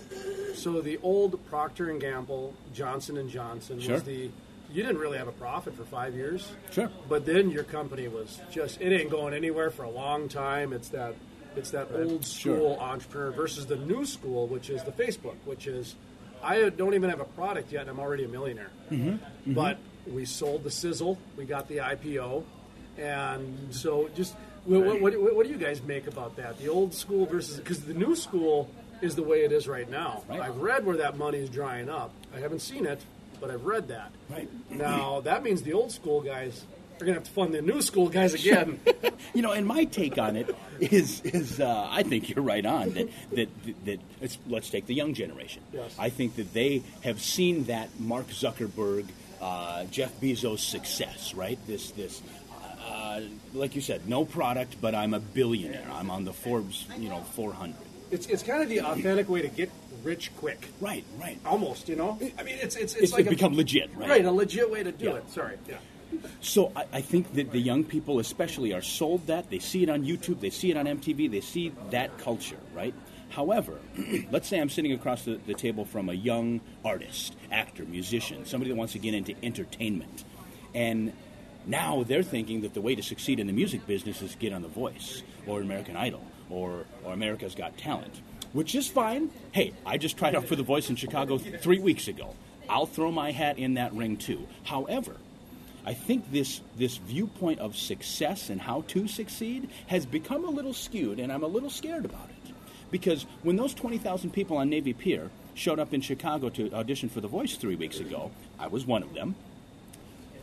So 0.53 0.81
the 0.81 0.97
old 1.03 1.43
Procter 1.47 1.89
and 1.89 1.99
Gamble 1.99 2.53
Johnson 2.73 3.17
and 3.17 3.29
Johnson 3.29 3.79
Sure. 3.81 3.95
was 3.95 4.03
the 4.03 4.29
you 4.73 4.83
didn't 4.83 4.99
really 4.99 5.17
have 5.17 5.27
a 5.27 5.33
profit 5.33 5.75
for 5.75 5.83
five 5.83 6.15
years. 6.15 6.51
Sure. 6.71 6.89
But 7.09 7.25
then 7.25 7.49
your 7.49 7.63
company 7.63 8.07
was 8.07 8.39
just 8.51 8.81
it 8.81 8.93
ain't 8.93 9.09
going 9.09 9.33
anywhere 9.33 9.69
for 9.69 9.83
a 9.83 9.89
long 9.89 10.29
time. 10.29 10.73
It's 10.73 10.89
that 10.89 11.15
it's 11.55 11.71
that 11.71 11.89
old 11.93 12.25
school 12.25 12.77
entrepreneur 12.79 13.31
versus 13.31 13.65
the 13.65 13.75
new 13.75 14.05
school, 14.05 14.47
which 14.47 14.69
is 14.69 14.83
the 14.83 14.91
Facebook, 14.91 15.35
which 15.45 15.67
is 15.67 15.95
I 16.43 16.69
don't 16.69 16.93
even 16.93 17.09
have 17.09 17.19
a 17.19 17.25
product 17.25 17.71
yet 17.71 17.81
and 17.81 17.91
I'm 17.91 17.99
already 17.99 18.23
a 18.23 18.27
millionaire. 18.27 18.71
Mm-hmm. 18.89 19.53
But 19.53 19.77
we 20.07 20.25
sold 20.25 20.63
the 20.63 20.71
sizzle, 20.71 21.17
we 21.37 21.45
got 21.45 21.67
the 21.67 21.77
IPO, 21.77 22.43
and 22.97 23.73
so 23.73 24.09
just 24.15 24.35
what, 24.65 25.01
what, 25.01 25.01
what, 25.01 25.35
what 25.35 25.45
do 25.45 25.51
you 25.51 25.57
guys 25.57 25.81
make 25.81 26.07
about 26.07 26.35
that? 26.37 26.59
The 26.59 26.69
old 26.69 26.93
school 26.93 27.25
versus 27.25 27.57
because 27.57 27.81
the 27.81 27.93
new 27.93 28.15
school 28.15 28.69
is 29.01 29.15
the 29.15 29.23
way 29.23 29.43
it 29.43 29.51
is 29.51 29.67
right 29.67 29.89
now. 29.89 30.23
I've 30.29 30.57
read 30.57 30.85
where 30.85 30.97
that 30.97 31.17
money 31.17 31.39
is 31.39 31.49
drying 31.49 31.89
up. 31.89 32.13
I 32.35 32.39
haven't 32.39 32.59
seen 32.59 32.85
it, 32.85 33.01
but 33.41 33.51
I've 33.51 33.65
read 33.65 33.89
that. 33.89 34.11
Right. 34.29 34.47
Now 34.69 35.21
that 35.21 35.43
means 35.43 35.63
the 35.63 35.73
old 35.73 35.91
school 35.91 36.21
guys 36.21 36.63
are 37.01 37.05
going 37.05 37.15
to 37.15 37.19
have 37.19 37.27
to 37.27 37.31
fund 37.31 37.53
the 37.53 37.61
new 37.61 37.81
school 37.81 38.07
guys 38.07 38.33
again. 38.33 38.79
you 39.33 39.41
know, 39.41 39.51
and 39.51 39.65
my 39.65 39.85
take 39.85 40.17
on 40.17 40.37
it 40.37 40.55
is 40.79 41.21
is 41.21 41.59
uh, 41.59 41.87
I 41.89 42.03
think 42.03 42.29
you're 42.29 42.43
right 42.43 42.65
on 42.65 42.91
that 42.91 43.09
that 43.31 43.49
that 43.85 43.99
it's, 44.21 44.37
let's 44.47 44.69
take 44.69 44.85
the 44.85 44.93
young 44.93 45.13
generation. 45.13 45.63
Yes. 45.73 45.95
I 45.99 46.09
think 46.09 46.35
that 46.35 46.53
they 46.53 46.83
have 47.03 47.21
seen 47.21 47.65
that 47.65 47.89
Mark 47.99 48.27
Zuckerberg, 48.27 49.07
uh, 49.41 49.85
Jeff 49.85 50.17
Bezos 50.21 50.59
success, 50.59 51.33
right? 51.33 51.59
This 51.67 51.91
this. 51.91 52.21
Uh, 52.87 53.21
like 53.53 53.75
you 53.75 53.81
said, 53.81 54.07
no 54.07 54.25
product, 54.25 54.75
but 54.81 54.93
I'm 54.93 55.13
a 55.13 55.19
billionaire. 55.19 55.87
I'm 55.91 56.09
on 56.09 56.25
the 56.25 56.33
Forbes, 56.33 56.85
you 56.97 57.09
know, 57.09 57.21
400. 57.21 57.75
It's 58.11 58.27
it's 58.27 58.43
kind 58.43 58.61
of 58.61 58.69
the 58.69 58.81
authentic 58.81 59.29
way 59.29 59.41
to 59.41 59.47
get 59.47 59.71
rich 60.03 60.31
quick. 60.37 60.67
Right, 60.79 61.03
right. 61.19 61.39
Almost, 61.45 61.89
you 61.89 61.95
know. 61.95 62.17
I 62.37 62.43
mean, 62.43 62.57
it's 62.61 62.75
it's 62.75 62.93
it's, 62.93 63.03
It's 63.03 63.13
like 63.13 63.29
become 63.29 63.53
a, 63.53 63.57
legit, 63.57 63.89
right? 63.95 64.09
Right, 64.09 64.25
a 64.25 64.31
legit 64.31 64.69
way 64.69 64.83
to 64.83 64.91
do 64.91 65.05
Yeah. 65.05 65.15
it. 65.15 65.29
Sorry. 65.29 65.57
Yeah. 65.67 65.77
So 66.41 66.71
I, 66.75 66.85
I 66.93 67.01
think 67.01 67.33
that 67.35 67.51
the 67.51 67.59
young 67.59 67.83
people, 67.83 68.19
especially, 68.19 68.73
are 68.73 68.81
sold 68.81 69.27
that. 69.27 69.49
They 69.49 69.59
see 69.59 69.83
it 69.83 69.89
on 69.89 70.03
YouTube, 70.03 70.39
they 70.41 70.49
see 70.49 70.69
it 70.71 70.77
on 70.77 70.85
MTV, 70.85 71.31
they 71.31 71.41
see 71.41 71.71
that 71.91 72.17
culture, 72.17 72.57
right? 72.75 72.93
However, 73.29 73.79
let's 74.31 74.47
say 74.49 74.59
I'm 74.59 74.69
sitting 74.69 74.91
across 74.91 75.23
the, 75.23 75.39
the 75.47 75.53
table 75.53 75.85
from 75.85 76.09
a 76.09 76.13
young 76.13 76.59
artist, 76.83 77.35
actor, 77.51 77.85
musician, 77.85 78.45
somebody 78.45 78.69
that 78.71 78.75
wants 78.75 78.91
to 78.93 78.99
get 78.99 79.13
into 79.13 79.33
entertainment, 79.41 80.25
and 80.75 81.13
now 81.65 82.03
they're 82.03 82.23
thinking 82.23 82.61
that 82.61 82.73
the 82.73 82.81
way 82.81 82.93
to 82.95 83.03
succeed 83.03 83.39
in 83.39 83.47
the 83.47 83.53
music 83.53 83.85
business 83.87 84.21
is 84.21 84.35
get 84.35 84.51
on 84.51 84.63
The 84.63 84.67
Voice 84.67 85.23
or 85.47 85.61
American 85.61 85.95
Idol 85.95 86.25
or, 86.49 86.85
or 87.05 87.13
America's 87.13 87.55
Got 87.55 87.77
Talent, 87.77 88.19
which 88.53 88.75
is 88.75 88.87
fine. 88.87 89.29
Hey, 89.51 89.73
I 89.85 89.97
just 89.97 90.17
tried 90.17 90.35
out 90.35 90.45
for 90.45 90.55
The 90.55 90.63
Voice 90.63 90.89
in 90.89 90.95
Chicago 90.95 91.37
three 91.37 91.79
weeks 91.79 92.07
ago. 92.07 92.35
I'll 92.69 92.85
throw 92.85 93.11
my 93.11 93.31
hat 93.31 93.57
in 93.57 93.75
that 93.75 93.93
ring 93.93 94.17
too. 94.17 94.47
However, 94.63 95.17
I 95.85 95.93
think 95.93 96.31
this 96.31 96.61
this 96.77 96.97
viewpoint 96.97 97.59
of 97.59 97.75
success 97.75 98.49
and 98.49 98.61
how 98.61 98.81
to 98.89 99.07
succeed 99.07 99.69
has 99.87 100.05
become 100.05 100.45
a 100.45 100.49
little 100.49 100.73
skewed, 100.73 101.19
and 101.19 101.31
I'm 101.31 101.43
a 101.43 101.47
little 101.47 101.69
scared 101.69 102.05
about 102.05 102.29
it. 102.29 102.53
Because 102.91 103.25
when 103.41 103.55
those 103.55 103.73
20,000 103.73 104.31
people 104.31 104.57
on 104.57 104.69
Navy 104.69 104.93
Pier 104.93 105.31
showed 105.53 105.79
up 105.79 105.93
in 105.93 106.01
Chicago 106.01 106.49
to 106.49 106.71
audition 106.73 107.09
for 107.09 107.21
The 107.21 107.27
Voice 107.27 107.55
three 107.55 107.75
weeks 107.75 107.99
ago, 107.99 108.31
I 108.59 108.67
was 108.67 108.85
one 108.85 109.01
of 109.01 109.13
them. 109.13 109.35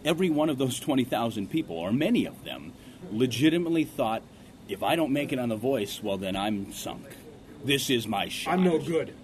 Every 0.05 0.31
one 0.31 0.49
of 0.49 0.59
those 0.59 0.81
20,000 0.81 1.51
people, 1.51 1.77
or 1.77 1.93
many 1.93 2.25
of 2.25 2.45
them, 2.45 2.73
legitimately 3.13 3.85
thought, 3.85 4.23
if 4.69 4.83
I 4.83 4.97
don't 4.97 5.13
make 5.13 5.33
it 5.33 5.39
on 5.39 5.51
The 5.51 5.57
Voice, 5.57 6.03
well, 6.03 6.17
then 6.17 6.37
I'm 6.37 6.73
sunk. 6.73 7.05
This 7.65 7.91
is 7.91 8.07
my 8.07 8.29
shot. 8.29 8.55
I'm 8.55 8.65
no 8.65 8.79
good. 8.79 9.15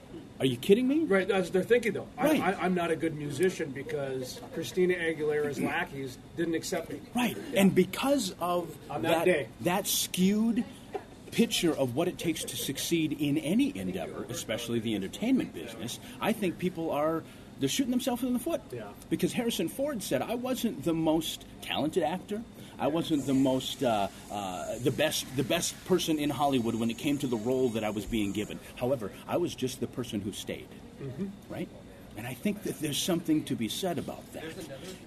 Are 0.41 0.47
you 0.47 0.57
kidding 0.57 0.89
me? 0.89 1.05
Right, 1.05 1.29
that's 1.29 1.47
what 1.47 1.53
they're 1.53 1.63
thinking 1.63 1.93
though. 1.93 2.09
Right. 2.19 2.41
I, 2.41 2.53
I, 2.53 2.65
I'm 2.65 2.75
not 2.75 2.91
a 2.91 2.97
good 2.97 3.15
musician 3.17 3.71
because 3.71 4.41
Christina 4.53 4.95
Aguilera's 4.95 5.61
lackeys 5.61 6.19
didn't 6.37 6.55
accept 6.55 6.91
me. 6.91 7.01
Right. 7.15 7.37
And 7.55 7.75
because 7.75 8.35
of 8.41 8.77
On 8.91 9.03
that 9.03 9.25
day. 9.25 9.49
that 9.61 9.87
skewed 9.87 10.65
picture 11.31 11.73
of 11.73 11.95
what 11.95 12.09
it 12.09 12.19
takes 12.19 12.45
to 12.45 12.57
succeed 12.57 13.13
in 13.13 13.39
any 13.39 13.77
endeavor, 13.77 14.27
especially 14.29 14.81
the 14.81 14.95
entertainment 14.95 15.55
business, 15.55 16.01
I 16.21 16.33
think 16.33 16.59
people 16.59 16.91
are 16.91 17.23
they're 17.61 17.69
shooting 17.69 17.93
themselves 17.93 18.25
in 18.25 18.33
the 18.33 18.39
foot. 18.41 18.61
Yeah. 18.73 18.89
Because 19.11 19.33
Harrison 19.33 19.69
Ford 19.69 20.03
said, 20.03 20.21
"I 20.21 20.35
wasn't 20.35 20.83
the 20.85 20.93
most 20.95 21.45
talented 21.63 22.03
actor. 22.03 22.43
I 22.79 22.89
wasn't 22.89 23.27
the 23.27 23.35
most 23.35 23.83
uh, 23.83 24.09
uh, 24.31 24.79
the 24.79 24.91
best 24.91 25.27
the 25.37 25.45
best 25.45 25.83
person 25.85 26.19
in 26.19 26.31
Hollywood 26.31 26.75
when 26.75 26.91
it 26.91 26.99
came 26.99 27.19
to 27.19 27.27
the 27.27 27.37
role 27.37 27.69
that 27.71 27.85
I 27.85 27.91
was 27.91 28.05
being 28.05 28.33
given. 28.33 28.59
However, 28.77 29.11
I 29.29 29.37
was 29.37 29.55
just 29.55 29.81
the 29.81 29.87
person 29.87 30.21
who 30.21 30.33
stayed." 30.33 30.69
Mm-hmm. 31.03 31.27
right? 31.53 31.69
And 32.17 32.27
I 32.27 32.35
think 32.35 32.63
that 32.63 32.81
there's 32.81 32.99
something 32.99 33.43
to 33.45 33.57
be 33.57 33.69
said 33.69 33.99
about 33.99 34.33
that. 34.35 34.45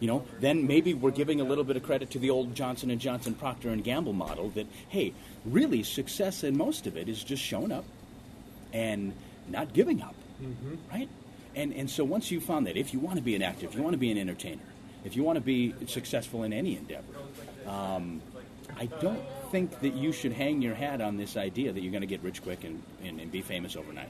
You 0.01 0.07
know, 0.07 0.25
then 0.41 0.67
maybe 0.67 0.93
we're 0.93 1.11
giving 1.11 1.39
a 1.39 1.43
little 1.45 1.63
bit 1.63 1.77
of 1.77 1.83
credit 1.83 2.11
to 2.11 2.19
the 2.19 2.29
old 2.29 2.53
Johnson 2.53 2.91
and 2.91 2.99
Johnson 2.99 3.33
Procter 3.33 3.69
and 3.69 3.83
Gamble 3.83 4.13
model 4.13 4.49
that 4.49 4.67
hey, 4.89 5.13
really 5.45 5.83
success 5.83 6.43
in 6.43 6.57
most 6.57 6.85
of 6.85 6.97
it 6.97 7.07
is 7.07 7.23
just 7.23 7.41
showing 7.41 7.71
up 7.71 7.85
and 8.73 9.13
not 9.47 9.73
giving 9.73 10.01
up, 10.01 10.15
right? 10.91 11.07
And 11.55 11.73
and 11.73 11.89
so 11.89 12.03
once 12.03 12.29
you 12.29 12.41
found 12.41 12.67
that 12.67 12.75
if 12.75 12.93
you 12.93 12.99
want 12.99 13.15
to 13.15 13.23
be 13.23 13.35
an 13.35 13.41
actor, 13.41 13.65
if 13.65 13.75
you 13.75 13.81
want 13.81 13.93
to 13.93 13.97
be 13.97 14.11
an 14.11 14.17
entertainer, 14.17 14.61
if 15.03 15.15
you 15.15 15.23
want 15.23 15.37
to 15.37 15.41
be 15.41 15.73
successful 15.87 16.43
in 16.43 16.53
any 16.53 16.77
endeavor, 16.77 17.13
um, 17.67 18.21
I 18.77 18.85
don't 18.85 19.21
think 19.51 19.79
that 19.79 19.93
you 19.93 20.11
should 20.11 20.33
hang 20.33 20.61
your 20.61 20.75
hat 20.75 21.01
on 21.01 21.17
this 21.17 21.37
idea 21.37 21.71
that 21.71 21.81
you're 21.81 21.91
going 21.91 22.01
to 22.01 22.07
get 22.07 22.21
rich 22.21 22.43
quick 22.43 22.63
and, 22.63 22.81
and, 23.03 23.19
and 23.19 23.31
be 23.31 23.41
famous 23.41 23.75
overnight. 23.75 24.09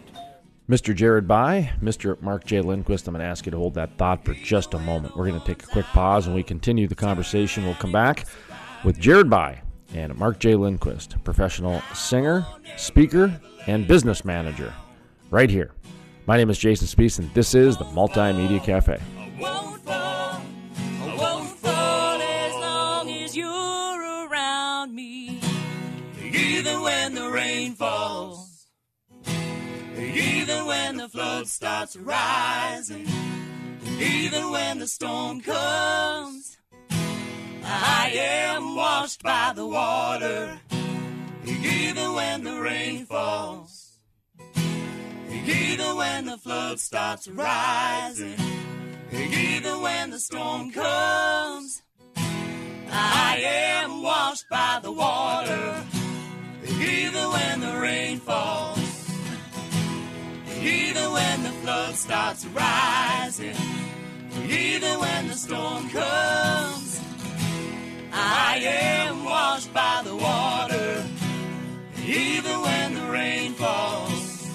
Mr. 0.70 0.94
Jared 0.94 1.28
By, 1.28 1.72
Mr. 1.82 2.22
Mark 2.22 2.44
J. 2.46 2.60
Lindquist, 2.60 3.08
I'm 3.08 3.14
going 3.14 3.22
to 3.24 3.30
ask 3.30 3.46
you 3.46 3.52
to 3.52 3.58
hold 3.58 3.76
that 3.76 3.98
thought 3.98 4.26
for 4.26 4.34
just 4.34 4.74
a 4.74 4.80
moment. 4.80 5.16
We're 5.16 5.28
going 5.28 5.40
to 5.40 5.46
take 5.46 5.64
a 5.64 5.68
quick 5.68 5.86
pause 5.86 6.26
and 6.26 6.36
we 6.36 6.44
continue 6.44 6.88
the 6.88 6.96
conversation. 6.96 7.64
We'll 7.64 7.76
come 7.76 7.94
back 7.94 8.26
with 8.84 9.00
Jared 9.00 9.30
By 9.30 9.62
and 9.94 10.14
Mark 10.18 10.40
J. 10.40 10.56
Lindquist, 10.56 11.24
professional 11.24 11.82
singer, 11.94 12.46
speaker, 12.76 13.40
and 13.68 13.88
business 13.88 14.26
manager, 14.26 14.74
right 15.30 15.50
here. 15.50 15.72
My 16.26 16.36
name 16.36 16.50
is 16.50 16.58
Jason 16.58 16.88
Spiess, 16.88 17.20
and 17.20 17.34
this 17.34 17.56
is 17.56 17.78
the 17.78 17.86
Multimedia 17.86 18.62
Cafe. 18.62 19.00
Even 30.18 30.66
when 30.66 30.98
the 30.98 31.10
flood 31.10 31.48
starts 31.48 31.96
rising, 31.96 33.08
even 34.00 34.52
when 34.52 34.80
the 34.80 34.88
storm 34.88 35.42
comes, 35.42 36.58
I 37.64 38.12
am 38.14 38.76
washed 38.76 39.24
by 39.24 39.54
the 39.56 39.66
water. 39.66 40.60
Even 41.46 42.14
when 42.14 42.44
the 42.44 42.60
rain 42.60 43.06
falls, 43.06 44.00
even 45.46 45.96
when 45.96 46.26
the 46.26 46.38
flood 46.38 46.80
starts 46.80 47.28
rising. 47.28 48.36
Even 49.12 49.82
when 49.82 50.10
the 50.10 50.20
storm 50.20 50.72
comes, 50.72 51.82
I 52.18 53.38
am 53.42 54.04
washed 54.04 54.50
by 54.50 54.80
the 54.84 54.92
water. 54.92 55.86
Even 56.66 57.32
when 57.32 57.62
the 57.62 57.80
rain 57.80 58.20
falls, 58.20 58.77
when 61.18 61.44
the 61.44 61.50
flood 61.62 61.96
starts 61.96 62.46
rising, 62.48 63.56
even 64.48 65.00
when 65.00 65.28
the 65.28 65.34
storm 65.34 65.90
comes, 65.90 67.02
I 68.14 68.60
am 68.64 69.26
washed 69.26 69.74
by 69.74 70.02
the 70.04 70.16
water. 70.16 71.04
Even 72.06 72.62
when 72.62 72.94
the 72.94 73.06
rain 73.12 73.54
falls, 73.54 74.48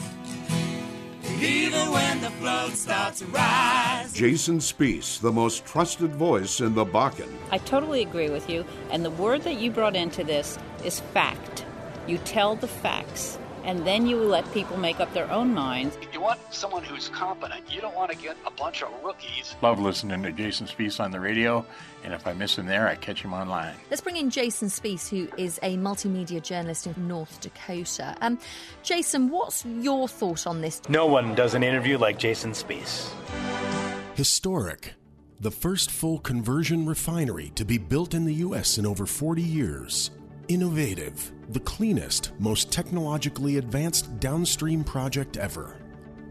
even 1.41 1.91
when 1.91 2.21
the 2.21 2.31
flood 2.41 2.73
starts 2.73 3.23
rising. 3.25 4.15
Jason 4.15 4.59
Spiess, 4.59 5.21
the 5.21 5.33
most 5.33 5.67
trusted 5.67 6.15
voice 6.15 6.61
in 6.61 6.75
the 6.75 6.87
Bakken. 6.87 7.31
I 7.51 7.59
totally 7.59 8.03
agree 8.03 8.31
with 8.31 8.49
you. 8.49 8.65
And 8.91 9.05
the 9.05 9.11
word 9.11 9.43
that 9.43 9.57
you 9.57 9.71
brought 9.71 9.97
into 9.97 10.25
this 10.25 10.59
is 10.85 11.01
fact. 11.13 11.67
You 12.07 12.19
tell 12.19 12.57
the 12.57 12.69
facts, 12.69 13.39
and 13.65 13.87
then 13.87 14.07
you 14.07 14.19
let 14.19 14.51
people 14.53 14.77
make 14.77 15.01
up 15.01 15.13
their 15.15 15.31
own 15.31 15.55
minds. 15.55 15.97
You 16.13 16.21
want 16.21 16.41
someone 16.51 16.83
who's 16.83 17.09
competent. 17.09 17.73
You 17.73 17.81
don't 17.81 17.95
want 17.95 18.11
to 18.11 18.17
get 18.17 18.37
a 18.47 18.51
bunch 18.51 18.83
of 18.83 18.91
rookies. 19.03 19.55
Love 19.63 19.79
listening 19.79 20.23
to 20.23 20.33
Jason 20.33 20.67
Spiess 20.67 21.01
on 21.01 21.11
the 21.11 21.21
radio, 21.21 21.65
and 22.05 22.13
if 22.13 22.27
I 22.27 22.33
miss 22.33 22.59
him 22.59 22.67
there, 22.67 22.89
I 22.89 22.95
catch 22.95 23.23
him 23.23 23.33
online. 23.33 23.75
Let's 23.91 24.03
bring 24.03 24.17
in 24.17 24.31
Jason 24.31 24.69
Spiess, 24.69 25.09
who 25.09 25.29
is 25.37 25.59
a 25.63 25.77
multimedia 25.77 26.43
journalist 26.43 26.87
in 26.87 26.95
North 27.09 27.41
Dakota. 27.41 28.17
Um, 28.21 28.39
Jason, 28.83 29.29
what's 29.29 29.65
your 29.65 30.09
thought 30.09 30.47
on 30.47 30.61
this? 30.61 30.81
No 30.89 31.07
one 31.07 31.35
does 31.35 31.55
an 31.55 31.63
interview 31.63 31.99
like 31.99 32.19
Jason 32.19 32.53
Spiess. 32.53 33.13
Historic. 34.15 34.95
The 35.41 35.51
first 35.51 35.91
full 35.91 36.21
conversion 36.21 36.87
refinery 36.87 37.51
to 37.57 37.65
be 37.65 37.77
built 37.77 38.15
in 38.15 38.25
the 38.25 38.35
U.S. 38.47 38.79
in 38.79 38.87
over 38.87 39.07
40 39.07 39.43
years. 39.43 40.13
Innovative. 40.47 41.33
The 41.53 41.61
cleanest, 41.61 42.33
most 42.39 42.73
technologically 42.73 43.59
advanced 43.59 44.19
downstream 44.21 44.83
project 44.83 45.37
ever. 45.37 45.77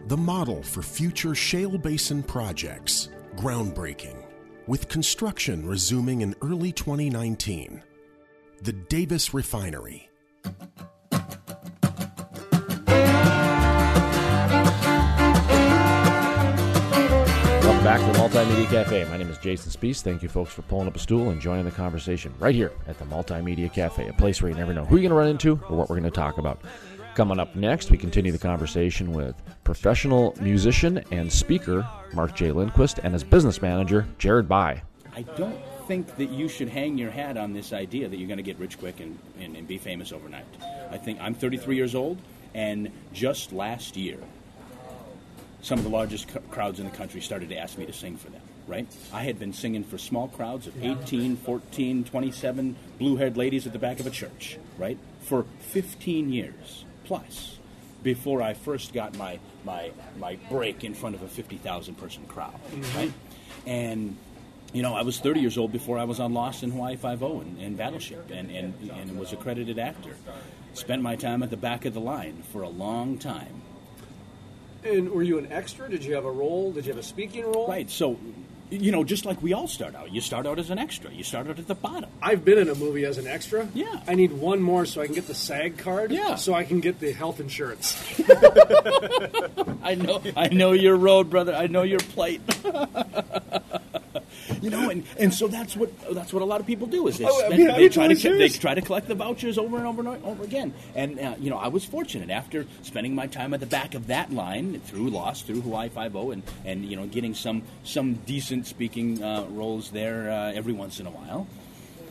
The 0.07 0.17
model 0.17 0.63
for 0.63 0.81
future 0.81 1.35
shale 1.35 1.77
basin 1.77 2.23
projects. 2.23 3.09
Groundbreaking. 3.35 4.17
With 4.65 4.87
construction 4.87 5.63
resuming 5.67 6.21
in 6.21 6.33
early 6.41 6.71
2019. 6.71 7.83
The 8.63 8.73
Davis 8.73 9.31
Refinery. 9.31 10.09
Back 17.91 17.99
to 17.99 18.05
the 18.05 18.19
Multimedia 18.19 18.69
Cafe. 18.69 19.03
My 19.09 19.17
name 19.17 19.29
is 19.29 19.37
Jason 19.37 19.69
Spiess. 19.69 20.01
Thank 20.01 20.23
you, 20.23 20.29
folks, 20.29 20.53
for 20.53 20.61
pulling 20.61 20.87
up 20.87 20.95
a 20.95 20.99
stool 20.99 21.29
and 21.29 21.41
joining 21.41 21.65
the 21.65 21.71
conversation 21.71 22.33
right 22.39 22.55
here 22.55 22.71
at 22.87 22.97
the 22.97 23.03
Multimedia 23.03 23.69
Cafe, 23.69 24.07
a 24.07 24.13
place 24.13 24.41
where 24.41 24.49
you 24.49 24.57
never 24.57 24.73
know 24.73 24.85
who 24.85 24.95
you're 24.95 25.01
going 25.01 25.09
to 25.09 25.15
run 25.15 25.27
into 25.27 25.59
or 25.67 25.75
what 25.75 25.89
we're 25.89 25.99
going 25.99 26.03
to 26.03 26.09
talk 26.09 26.37
about. 26.37 26.61
Coming 27.15 27.37
up 27.37 27.53
next, 27.53 27.91
we 27.91 27.97
continue 27.97 28.31
the 28.31 28.37
conversation 28.37 29.11
with 29.11 29.35
professional 29.65 30.33
musician 30.39 31.03
and 31.11 31.29
speaker 31.29 31.85
Mark 32.13 32.33
J. 32.33 32.53
Lindquist 32.53 32.99
and 32.99 33.11
his 33.11 33.25
business 33.25 33.61
manager 33.61 34.07
Jared 34.17 34.47
By. 34.47 34.81
I 35.13 35.23
don't 35.23 35.59
think 35.85 36.15
that 36.15 36.29
you 36.29 36.47
should 36.47 36.69
hang 36.69 36.97
your 36.97 37.11
hat 37.11 37.35
on 37.35 37.51
this 37.51 37.73
idea 37.73 38.07
that 38.07 38.15
you're 38.15 38.29
going 38.29 38.37
to 38.37 38.41
get 38.41 38.57
rich 38.57 38.79
quick 38.79 39.01
and, 39.01 39.19
and, 39.37 39.57
and 39.57 39.67
be 39.67 39.77
famous 39.77 40.13
overnight. 40.13 40.45
I 40.91 40.97
think 40.97 41.19
I'm 41.19 41.33
33 41.33 41.75
years 41.75 41.93
old, 41.93 42.19
and 42.53 42.89
just 43.11 43.51
last 43.51 43.97
year, 43.97 44.17
some 45.61 45.77
of 45.77 45.83
the 45.83 45.89
largest 45.89 46.31
c- 46.31 46.39
crowds 46.49 46.79
in 46.79 46.85
the 46.85 46.95
country 46.95 47.21
started 47.21 47.49
to 47.49 47.57
ask 47.57 47.77
me 47.77 47.85
to 47.85 47.93
sing 47.93 48.17
for 48.17 48.29
them, 48.29 48.41
right? 48.67 48.87
I 49.13 49.23
had 49.23 49.39
been 49.39 49.53
singing 49.53 49.83
for 49.83 49.97
small 49.97 50.27
crowds 50.27 50.67
of 50.67 50.83
18, 50.83 51.37
14, 51.37 52.03
27 52.03 52.75
blue 52.97 53.15
haired 53.17 53.37
ladies 53.37 53.67
at 53.67 53.73
the 53.73 53.79
back 53.79 53.99
of 53.99 54.07
a 54.07 54.11
church, 54.11 54.57
right? 54.77 54.97
For 55.21 55.45
15 55.59 56.31
years 56.31 56.85
plus 57.03 57.57
before 58.03 58.41
I 58.41 58.53
first 58.53 58.93
got 58.93 59.15
my, 59.17 59.39
my, 59.63 59.91
my 60.17 60.37
break 60.49 60.83
in 60.83 60.93
front 60.93 61.15
of 61.15 61.21
a 61.21 61.27
50,000 61.27 61.95
person 61.95 62.25
crowd, 62.25 62.53
mm-hmm. 62.71 62.97
right? 62.97 63.13
And 63.67 64.17
you 64.73 64.81
know, 64.81 64.95
I 64.95 65.01
was 65.01 65.19
30 65.19 65.41
years 65.41 65.57
old 65.57 65.71
before 65.71 65.97
I 65.97 66.05
was 66.05 66.19
on 66.19 66.33
Lost 66.33 66.63
in 66.63 66.71
Hawaii 66.71 66.95
Five-O 66.95 67.27
oh 67.27 67.41
and, 67.41 67.59
and 67.59 67.77
Battleship, 67.77 68.31
and, 68.31 68.49
and, 68.49 68.73
and 68.91 69.19
was 69.19 69.33
a 69.33 69.35
credited 69.35 69.77
actor. 69.79 70.15
Spent 70.73 71.01
my 71.01 71.17
time 71.17 71.43
at 71.43 71.49
the 71.49 71.57
back 71.57 71.83
of 71.83 71.93
the 71.93 71.99
line 71.99 72.41
for 72.53 72.61
a 72.61 72.69
long 72.69 73.17
time. 73.17 73.61
And 74.83 75.11
were 75.11 75.23
you 75.23 75.37
an 75.37 75.51
extra? 75.51 75.89
Did 75.89 76.03
you 76.03 76.15
have 76.15 76.25
a 76.25 76.31
role? 76.31 76.71
Did 76.71 76.85
you 76.85 76.91
have 76.91 76.99
a 76.99 77.03
speaking 77.03 77.45
role? 77.45 77.67
Right. 77.67 77.89
So, 77.89 78.17
you 78.69 78.91
know, 78.91 79.03
just 79.03 79.25
like 79.25 79.41
we 79.43 79.53
all 79.53 79.67
start 79.67 79.95
out, 79.95 80.11
you 80.11 80.21
start 80.21 80.47
out 80.47 80.57
as 80.57 80.69
an 80.69 80.79
extra. 80.79 81.11
You 81.11 81.23
start 81.23 81.47
out 81.47 81.59
at 81.59 81.67
the 81.67 81.75
bottom. 81.75 82.09
I've 82.21 82.43
been 82.43 82.57
in 82.57 82.69
a 82.69 82.75
movie 82.75 83.05
as 83.05 83.17
an 83.17 83.27
extra. 83.27 83.67
Yeah. 83.73 84.01
I 84.07 84.15
need 84.15 84.31
one 84.31 84.61
more 84.61 84.85
so 84.85 85.01
I 85.01 85.05
can 85.05 85.15
get 85.15 85.27
the 85.27 85.35
SAG 85.35 85.77
card. 85.77 86.11
Yeah. 86.11 86.35
So 86.35 86.53
I 86.53 86.63
can 86.63 86.79
get 86.79 86.99
the 86.99 87.11
health 87.11 87.39
insurance. 87.39 88.01
I 89.83 89.95
know, 89.95 90.21
I 90.35 90.47
know 90.49 90.71
your 90.71 90.95
road, 90.95 91.29
brother. 91.29 91.53
I 91.53 91.67
know 91.67 91.83
your 91.83 91.99
plight. 91.99 92.41
you 94.61 94.69
know, 94.69 94.89
and, 94.89 95.03
and 95.17 95.33
so 95.33 95.47
that's 95.47 95.75
what 95.75 95.89
that's 96.13 96.31
what 96.31 96.41
a 96.41 96.45
lot 96.45 96.59
of 96.61 96.67
people 96.67 96.87
do 96.87 97.07
is 97.07 97.17
they, 97.17 97.25
Oh, 97.27 97.45
I 97.45 97.49
mean, 97.49 97.67
they 97.67 97.89
try 97.89 98.07
to 98.07 98.37
they 98.37 98.49
try 98.49 98.75
to 98.75 98.81
collect 98.81 99.07
the 99.07 99.15
vouchers 99.15 99.57
over 99.57 99.77
and 99.77 99.87
over 99.87 100.01
and 100.01 100.23
over 100.23 100.43
again. 100.43 100.73
And 100.95 101.19
uh, 101.19 101.35
you 101.39 101.49
know, 101.49 101.57
I 101.57 101.67
was 101.67 101.83
fortunate 101.83 102.29
after 102.29 102.65
spending 102.83 103.15
my 103.15 103.27
time 103.27 103.53
at 103.53 103.59
the 103.59 103.65
back 103.65 103.95
of 103.95 104.07
that 104.07 104.31
line 104.31 104.79
through 104.81 105.09
Lost, 105.09 105.47
through 105.47 105.61
Hawaii 105.61 105.89
Five 105.89 106.15
O, 106.15 106.31
and 106.31 106.43
and 106.63 106.85
you 106.85 106.95
know, 106.95 107.07
getting 107.07 107.33
some 107.33 107.63
some 107.83 108.13
decent 108.25 108.67
speaking 108.67 109.23
uh, 109.23 109.45
roles 109.49 109.91
there 109.91 110.29
uh, 110.31 110.51
every 110.53 110.73
once 110.73 110.99
in 110.99 111.07
a 111.07 111.11
while. 111.11 111.47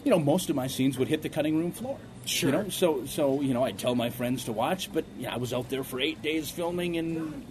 You 0.05 0.11
know, 0.11 0.19
most 0.19 0.51
of 0.51 0.57
my 0.57 0.67
scenes 0.67 0.99
would 0.99 1.09
hit 1.09 1.23
the 1.23 1.29
cutting 1.29 1.59
room 1.59 1.73
floor. 1.73 1.99
Sure. 2.25 2.51
You 2.51 2.57
know, 2.57 2.69
so 2.69 3.07
so 3.07 3.41
you 3.41 3.55
know, 3.55 3.65
I'd 3.65 3.79
tell 3.79 3.95
my 3.95 4.11
friends 4.11 4.45
to 4.45 4.53
watch, 4.53 4.93
but 4.93 5.05
yeah, 5.19 5.33
I 5.35 5.37
was 5.37 5.53
out 5.53 5.69
there 5.69 5.85
for 5.85 6.01
eight 6.01 6.21
days 6.23 6.51
filming 6.51 6.97
and 6.97 7.47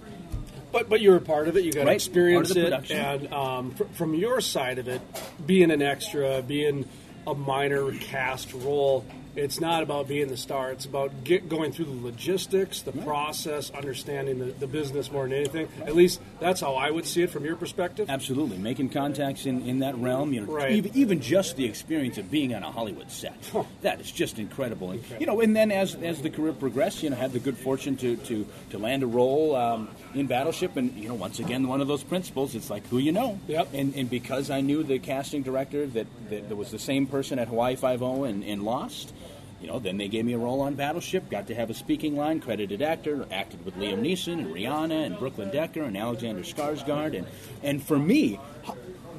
But 0.71 0.89
but 0.89 1.01
you 1.01 1.12
were 1.12 1.17
a 1.17 1.21
part 1.21 1.47
of 1.47 1.58
it. 1.58 1.63
You 1.63 1.71
got 1.71 1.82
to 1.82 1.86
Right, 1.88 1.95
experience 1.95 2.49
part 2.49 2.51
of 2.51 2.55
the 2.55 2.62
it. 2.62 2.69
production. 2.71 2.97
And 2.97 3.34
um, 3.34 3.71
fr- 3.71 3.84
from 3.93 4.13
your 4.13 4.39
side 4.41 4.77
of 4.77 4.88
it, 4.88 5.01
being 5.45 5.71
an 5.71 5.82
extra, 5.82 6.41
being 6.41 6.88
a 7.27 7.34
minor 7.34 7.91
cast 7.91 8.53
role, 8.53 9.05
it's 9.39 9.60
not 9.60 9.84
about 9.84 10.08
being 10.08 10.28
the 10.28 10.38
star. 10.38 10.71
It's 10.71 10.86
about 10.86 11.23
get, 11.23 11.49
going 11.49 11.71
through 11.71 11.86
the 11.86 12.02
logistics, 12.04 12.82
the 12.82 12.91
process, 12.91 13.71
understanding 13.71 14.39
the, 14.39 14.45
the 14.45 14.67
business 14.67 15.12
more 15.12 15.23
than 15.23 15.34
anything. 15.34 15.67
At 15.86 15.95
least 15.95 16.21
that's 16.39 16.62
how 16.62 16.75
I 16.75 16.91
would 16.91 17.06
see 17.06 17.23
it 17.23 17.30
from 17.30 17.45
your 17.45 17.56
perspective. 17.56 18.10
Absolutely, 18.10 18.58
making 18.58 18.89
contacts 18.89 19.45
in, 19.45 19.62
in 19.67 19.80
that 19.80 19.95
realm. 19.97 20.34
You 20.34 20.41
know, 20.41 20.52
Right. 20.54 20.71
even, 20.71 20.95
even 20.95 21.21
just 21.21 21.56
the 21.56 21.65
experience 21.65 22.17
of 22.17 22.30
being 22.30 22.54
on 22.54 22.63
a 22.63 22.71
Hollywood 22.71 23.12
set, 23.12 23.38
that 23.82 24.02
is 24.02 24.12
just 24.12 24.39
incredible. 24.39 24.91
And, 24.91 25.04
you 25.19 25.25
know, 25.25 25.41
and 25.41 25.56
then 25.56 25.71
as 25.71 25.95
as 25.95 26.21
the 26.21 26.30
career 26.30 26.54
progressed, 26.54 27.04
you 27.04 27.10
know, 27.10 27.15
had 27.15 27.32
the 27.34 27.39
good 27.39 27.58
fortune 27.58 27.97
to 27.97 28.17
to, 28.17 28.45
to 28.71 28.78
land 28.78 29.04
a 29.04 29.08
role 29.08 29.56
um, 29.56 29.89
in 30.13 30.28
Battleship, 30.28 30.75
and 30.78 30.93
you 30.95 31.08
know, 31.08 31.15
once 31.15 31.39
again, 31.39 31.67
one 31.67 31.82
of 31.82 31.88
those 31.88 32.04
principles. 32.04 32.56
It's 32.56 32.69
like 32.69 32.86
who 32.88 32.97
you 32.97 33.12
know. 33.12 33.39
Yep. 33.47 33.69
And 33.73 33.95
and 33.95 34.10
because 34.10 34.49
I 34.49 34.62
knew 34.62 34.84
the 34.84 34.99
casting 34.99 35.43
director 35.43 35.86
that 35.88 36.08
that, 36.30 36.49
that 36.49 36.56
was 36.56 36.71
the 36.71 36.80
same 36.80 37.08
person 37.08 37.39
at 37.39 37.47
Hawaii 37.47 37.75
Five 37.75 38.02
O 38.02 38.23
and, 38.23 38.43
and 38.43 38.63
Lost. 38.63 39.13
You 39.62 39.67
know, 39.67 39.80
then 39.80 39.98
they 39.98 40.08
gave 40.08 40.26
me 40.26 40.34
a 40.34 40.38
role 40.38 40.62
on 40.62 40.76
Battleship. 40.76 41.30
Got 41.30 41.48
to 41.48 41.56
have 41.56 41.69
a 41.69 41.74
speaking 41.74 42.15
line, 42.15 42.39
credited 42.39 42.82
actor. 42.82 43.26
Acted 43.32 43.65
with 43.65 43.76
Liam 43.76 44.02
Neeson 44.02 44.39
and 44.39 44.48
Rihanna 44.48 45.06
and 45.06 45.19
Brooklyn 45.19 45.50
Decker 45.50 45.84
and 45.84 45.98
Alexander 45.98 46.41
Skarsgård. 46.41 47.17
And 47.17 47.28
and 47.62 47.84
for 47.84 48.00
me, 48.00 48.36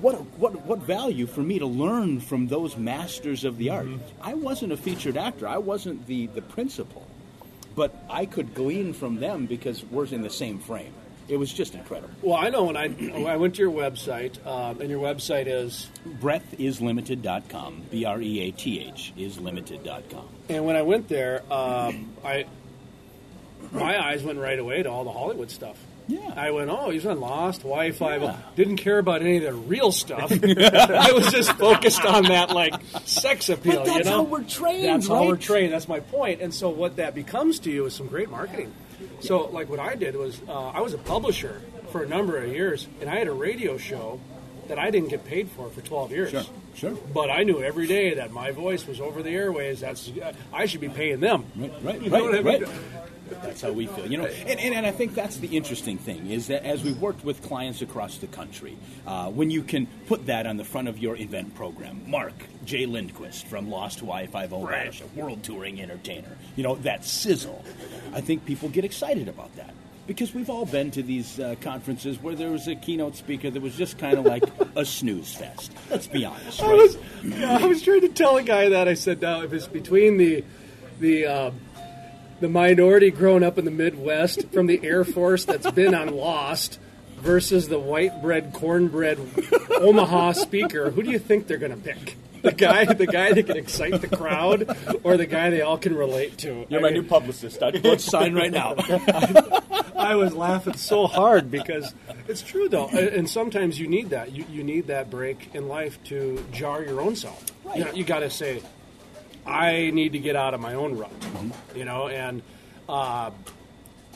what 0.01 0.15
what 0.39 0.65
what 0.65 0.79
value 0.79 1.27
for 1.27 1.43
me 1.43 1.59
to 1.59 1.67
learn 1.67 2.21
from 2.21 2.49
those 2.49 2.77
masters 2.77 3.45
of 3.45 3.59
the 3.59 3.71
art. 3.71 3.87
Mm-hmm. 3.87 4.23
I 4.23 4.35
wasn't 4.35 4.73
a 4.73 4.77
featured 4.77 5.17
actor. 5.17 5.47
I 5.47 5.59
wasn't 5.59 6.07
the 6.07 6.27
the 6.29 6.43
principal, 6.43 7.07
but 7.75 7.95
I 8.09 8.25
could 8.25 8.55
glean 8.55 8.95
from 8.95 9.17
them 9.17 9.47
because 9.47 9.85
we're 9.85 10.07
in 10.07 10.23
the 10.23 10.31
same 10.31 10.59
frame. 10.59 10.95
It 11.31 11.39
was 11.39 11.53
just 11.53 11.75
incredible. 11.75 12.13
Well, 12.23 12.37
I 12.37 12.51
know 12.51 12.65
when 12.65 12.77
I 12.77 12.89
when 12.89 13.27
I 13.27 13.37
went 13.37 13.55
to 13.55 13.63
your 13.63 13.71
website, 13.71 14.45
um, 14.45 14.81
and 14.81 14.91
your 14.91 15.01
website 15.01 15.47
is 15.47 15.89
breathislimited.com. 16.21 17.83
B 17.91 18.05
R 18.05 18.21
E 18.21 18.41
A 18.41 18.51
T 18.51 18.81
H 18.81 19.13
is 19.17 19.39
limited.com. 19.39 20.29
And 20.49 20.65
when 20.65 20.77
I 20.77 20.83
went 20.83 21.09
there, 21.09 21.43
um, 21.53 22.13
I 22.25 22.47
my 23.71 24.03
eyes 24.05 24.25
went 24.25 24.39
right 24.39 24.59
away 24.59 24.83
to 24.83 24.91
all 24.91 25.05
the 25.05 25.13
Hollywood 25.13 25.51
stuff. 25.51 25.77
Yeah. 26.09 26.35
I 26.37 26.51
went, 26.51 26.71
oh, 26.71 26.91
he's 26.91 27.07
on 27.07 27.21
Lost, 27.21 27.61
Wi-Fi. 27.61 28.17
Yeah. 28.17 28.37
Didn't 28.57 28.79
care 28.79 28.99
about 28.99 29.23
any 29.23 29.37
of 29.37 29.45
the 29.45 29.55
real 29.55 29.93
stuff. 29.93 30.33
I 30.43 31.13
was 31.13 31.31
just 31.31 31.53
focused 31.53 32.05
on 32.05 32.25
that, 32.25 32.51
like 32.51 32.75
sex 33.05 33.49
appeal. 33.49 33.77
But 33.77 33.87
that's 33.87 33.99
you 33.99 34.05
know? 34.05 34.11
how 34.11 34.23
we're 34.25 34.43
trained, 34.43 34.85
That's 34.87 35.07
how 35.07 35.27
we're 35.27 35.37
trained. 35.37 35.73
That's 35.73 35.87
my 35.87 36.01
point. 36.01 36.41
And 36.41 36.53
so 36.53 36.69
what 36.69 36.97
that 36.97 37.15
becomes 37.15 37.61
to 37.61 37.71
you 37.71 37.87
is 37.87 37.95
some 37.95 38.09
great 38.09 38.29
marketing. 38.29 38.73
So, 39.21 39.49
like 39.49 39.69
what 39.69 39.81
I 39.81 39.95
did 39.95 40.17
was, 40.17 40.41
uh, 40.49 40.69
I 40.71 40.81
was 40.81 40.95
a 40.95 40.99
publisher 40.99 41.61
for 41.91 42.03
a 42.03 42.09
number 42.09 42.39
of 42.39 42.51
years, 42.53 42.89
and 43.01 43.11
I 43.11 43.17
had 43.17 43.27
a 43.27 43.33
radio 43.33 43.77
show 43.77 44.21
that 44.69 44.79
I 44.79 44.91
didn't 44.91 45.09
get 45.09 45.25
paid 45.25 45.51
for 45.51 45.69
for 45.69 45.81
12 45.81 46.13
years. 46.13 46.31
Sure, 46.31 46.43
sure. 46.75 46.93
But 47.13 47.31
I 47.31 47.43
knew 47.43 47.63
every 47.63 47.87
day 47.87 48.15
that 48.15 48.33
my 48.33 48.53
voice 48.53 48.87
was 48.87 49.01
over 49.01 49.23
the 49.23 49.31
airways. 49.31 49.81
That's 49.81 50.11
I 50.53 50.67
should 50.67 50.81
be 50.81 50.89
paying 50.89 51.21
them. 51.21 51.45
Right, 51.57 51.73
right, 51.83 52.03
You 52.03 52.11
know 52.11 52.25
what 52.25 52.35
I 52.35 52.41
right, 52.41 52.63
right. 53.31 53.43
That's 53.43 53.63
how 53.63 53.73
we 53.73 53.87
feel, 53.87 54.11
you 54.11 54.19
know. 54.19 54.25
And, 54.25 54.61
and, 54.61 54.75
and 54.75 54.87
I 54.87 54.91
think 54.91 55.15
that's 55.15 55.37
the 55.39 55.49
interesting 55.57 55.99
thing 55.99 56.31
is 56.31 56.49
that 56.49 56.65
as 56.65 56.83
we've 56.83 57.01
worked 57.01 57.25
with 57.25 57.43
clients 57.43 57.83
across 57.83 58.19
the 58.19 58.27
country, 58.27 58.77
uh, 59.07 59.31
when 59.31 59.51
you 59.51 59.63
can 59.63 59.87
put 60.07 60.27
that 60.27 60.47
on 60.47 60.57
the 60.57 60.65
front 60.65 60.89
of 60.89 60.99
your 60.99 61.17
event 61.17 61.55
program, 61.55 62.03
Mark 62.07 62.35
J. 62.65 62.87
Lindquist 62.87 63.47
from 63.47 63.71
Lost 63.71 63.99
Wi-Fi 64.01 64.45
a 64.51 65.21
world 65.21 65.43
touring 65.43 65.81
entertainer, 65.81 66.37
you 66.57 66.63
know 66.63 66.77
that 66.77 67.05
sizzle. 67.05 67.65
I 68.13 68.21
think 68.21 68.45
people 68.45 68.69
get 68.69 68.85
excited 68.85 69.29
about 69.29 69.55
that. 69.57 69.75
Because 70.07 70.35
we've 70.35 70.51
all 70.51 70.67
been 70.67 70.91
to 70.93 71.05
these 71.05 71.39
uh, 71.39 71.55
conferences 71.61 72.21
where 72.21 72.35
there 72.35 72.51
was 72.51 72.67
a 72.67 72.75
keynote 72.75 73.15
speaker 73.15 73.49
that 73.49 73.63
was 73.63 73.77
just 73.77 73.97
kind 73.97 74.19
of 74.19 74.25
like 74.25 74.43
a 74.75 74.85
snooze 74.85 75.33
fest. 75.35 75.71
Let's 75.89 76.09
be 76.09 76.25
honest. 76.25 76.61
I 76.61 76.73
was, 76.73 76.99
yeah, 77.23 77.59
I 77.61 77.67
was 77.67 77.81
trying 77.83 78.01
to 78.01 78.09
tell 78.09 78.37
a 78.37 78.43
guy 78.43 78.71
that 78.71 78.89
I 78.89 78.95
said, 78.95 79.21
now 79.21 79.43
if 79.43 79.53
it's 79.53 79.69
between 79.69 80.17
the 80.17 80.45
the 80.99 81.27
um, 81.27 81.61
the 82.41 82.49
minority 82.49 83.11
growing 83.11 83.43
up 83.43 83.59
in 83.59 83.65
the 83.65 83.71
Midwest 83.71 84.49
from 84.51 84.67
the 84.67 84.81
Air 84.83 85.05
Force 85.05 85.45
that's 85.45 85.71
been 85.71 85.95
on 85.95 86.15
Lost 86.17 86.79
versus 87.19 87.69
the 87.69 87.79
white 87.79 88.23
bread, 88.23 88.53
cornbread 88.53 89.19
Omaha 89.71 90.33
speaker, 90.33 90.91
who 90.91 91.03
do 91.03 91.11
you 91.11 91.19
think 91.19 91.47
they're 91.47 91.59
going 91.59 91.73
to 91.73 91.79
pick? 91.79 92.17
The 92.43 92.53
guy, 92.53 92.87
the 92.87 93.07
guy 93.07 93.35
that 93.35 93.47
can 93.47 93.59
excite 93.59 94.01
the 94.01 94.09
crowd, 94.09 94.75
or 95.03 95.19
the 95.19 95.27
guy 95.27 95.51
they 95.51 95.61
all 95.61 95.77
can 95.77 95.95
relate 95.95 96.39
to. 96.39 96.65
You're 96.71 96.81
I 96.81 96.83
my 96.85 96.89
mean- 96.91 97.03
new 97.03 97.09
publicist. 97.09 97.63
I'd 97.63 97.85
let's 97.85 98.03
sign 98.05 98.35
right 98.35 98.51
now. 98.51 98.77
I 99.95 100.15
was 100.15 100.33
laughing 100.35 100.79
so 100.79 101.07
hard 101.07 101.51
because 101.51 101.93
it's 102.27 102.41
true 102.41 102.71
though, 102.71 102.89
and 102.89 103.09
and 103.09 103.29
sometimes 103.29 103.79
you 103.79 103.87
need 103.89 104.09
that. 104.11 104.33
You, 104.33 104.47
you 104.51 104.65
need 104.65 104.87
that 104.87 105.11
break 105.11 105.55
in 105.55 105.69
life 105.69 106.03
to 106.05 106.43
jar 106.53 106.83
your 106.83 107.03
own 107.03 107.15
self. 107.15 107.45
Right. 107.63 107.77
You, 107.77 107.85
know, 107.85 107.93
you 107.93 108.05
got 108.05 108.21
to 108.21 108.31
say, 108.31 108.63
I 109.47 109.91
need 109.91 110.13
to 110.13 110.19
get 110.19 110.37
out 110.37 110.55
of 110.55 110.61
my 110.61 110.75
own 110.75 110.97
rut. 110.97 111.13
You 111.75 111.85
know, 111.85 112.09
and 112.09 112.43
uh, 112.89 113.31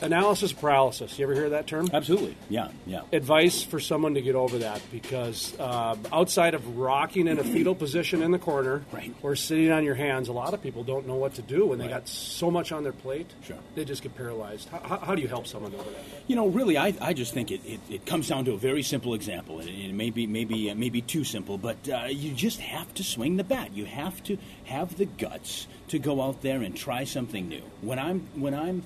analysis 0.01 0.51
paralysis. 0.53 1.17
You 1.17 1.25
ever 1.25 1.33
hear 1.33 1.49
that 1.51 1.67
term? 1.67 1.89
Absolutely. 1.93 2.35
Yeah, 2.49 2.69
yeah. 2.85 3.01
Advice 3.13 3.63
for 3.63 3.79
someone 3.79 4.13
to 4.15 4.21
get 4.21 4.35
over 4.35 4.59
that 4.59 4.81
because 4.91 5.57
uh, 5.59 5.95
outside 6.11 6.53
of 6.53 6.77
rocking 6.77 7.27
in 7.27 7.39
a 7.39 7.43
fetal 7.43 7.75
position 7.75 8.21
in 8.21 8.31
the 8.31 8.39
corner 8.39 8.83
Right. 8.91 9.13
or 9.23 9.35
sitting 9.35 9.71
on 9.71 9.83
your 9.83 9.95
hands, 9.95 10.27
a 10.27 10.33
lot 10.33 10.53
of 10.53 10.61
people 10.61 10.83
don't 10.83 11.07
know 11.07 11.15
what 11.15 11.35
to 11.35 11.41
do 11.41 11.65
when 11.67 11.79
they 11.79 11.87
got 11.87 12.07
so 12.07 12.51
much 12.51 12.71
on 12.71 12.83
their 12.83 12.91
plate. 12.91 13.27
Sure. 13.43 13.57
They 13.75 13.85
just 13.85 14.03
get 14.03 14.15
paralyzed. 14.15 14.69
How, 14.69 14.79
how, 14.79 14.97
how 14.99 15.15
do 15.15 15.21
you 15.21 15.27
help 15.27 15.47
someone 15.47 15.73
over 15.73 15.83
that? 15.89 16.03
You 16.27 16.35
know, 16.35 16.47
really, 16.47 16.77
I, 16.77 16.93
I 17.01 17.13
just 17.13 17.33
think 17.33 17.51
it, 17.51 17.61
it, 17.65 17.79
it 17.89 18.05
comes 18.05 18.27
down 18.27 18.45
to 18.45 18.53
a 18.53 18.57
very 18.57 18.83
simple 18.83 19.13
example. 19.13 19.59
and 19.59 19.69
it 19.69 19.93
may 19.93 20.09
be 20.09 20.27
maybe 20.27 20.69
uh, 20.71 20.75
maybe 20.75 21.01
too 21.01 21.23
simple, 21.23 21.57
but 21.57 21.77
uh, 21.89 22.05
you 22.09 22.33
just 22.33 22.59
have 22.59 22.93
to 22.95 23.03
swing 23.03 23.37
the 23.37 23.43
bat. 23.43 23.73
You 23.73 23.85
have 23.85 24.23
to 24.25 24.37
have 24.65 24.97
the 24.97 25.05
guts 25.05 25.67
to 25.89 25.99
go 25.99 26.21
out 26.21 26.41
there 26.41 26.61
and 26.61 26.75
try 26.75 27.03
something 27.03 27.47
new. 27.47 27.61
When 27.81 27.99
I'm 27.99 28.21
when 28.35 28.53
I'm 28.53 28.83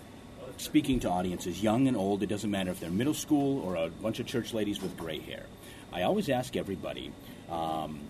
speaking 0.59 0.99
to 1.01 1.09
audiences, 1.09 1.63
young 1.63 1.87
and 1.87 1.95
old, 1.95 2.21
it 2.21 2.27
doesn't 2.27 2.51
matter 2.51 2.69
if 2.71 2.79
they're 2.79 2.89
middle 2.89 3.13
school 3.13 3.61
or 3.61 3.75
a 3.75 3.89
bunch 3.89 4.19
of 4.19 4.27
church 4.27 4.53
ladies 4.53 4.81
with 4.81 4.95
gray 4.97 5.19
hair. 5.19 5.45
I 5.91 6.03
always 6.03 6.29
ask 6.29 6.55
everybody 6.55 7.11
um, 7.49 8.01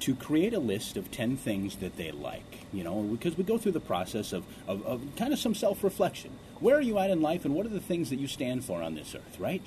to 0.00 0.14
create 0.14 0.54
a 0.54 0.58
list 0.58 0.96
of 0.96 1.10
10 1.10 1.36
things 1.36 1.76
that 1.76 1.96
they 1.96 2.10
like, 2.10 2.66
you 2.72 2.82
know, 2.82 3.02
because 3.02 3.36
we 3.36 3.44
go 3.44 3.58
through 3.58 3.72
the 3.72 3.80
process 3.80 4.32
of, 4.32 4.44
of, 4.66 4.84
of 4.86 5.02
kind 5.16 5.32
of 5.32 5.38
some 5.38 5.54
self 5.54 5.84
reflection. 5.84 6.30
Where 6.60 6.76
are 6.76 6.82
you 6.82 6.98
at 6.98 7.10
in 7.10 7.20
life 7.20 7.44
and 7.44 7.54
what 7.54 7.66
are 7.66 7.70
the 7.70 7.80
things 7.80 8.10
that 8.10 8.18
you 8.18 8.26
stand 8.26 8.64
for 8.64 8.82
on 8.82 8.94
this 8.94 9.14
earth, 9.14 9.38
right? 9.38 9.62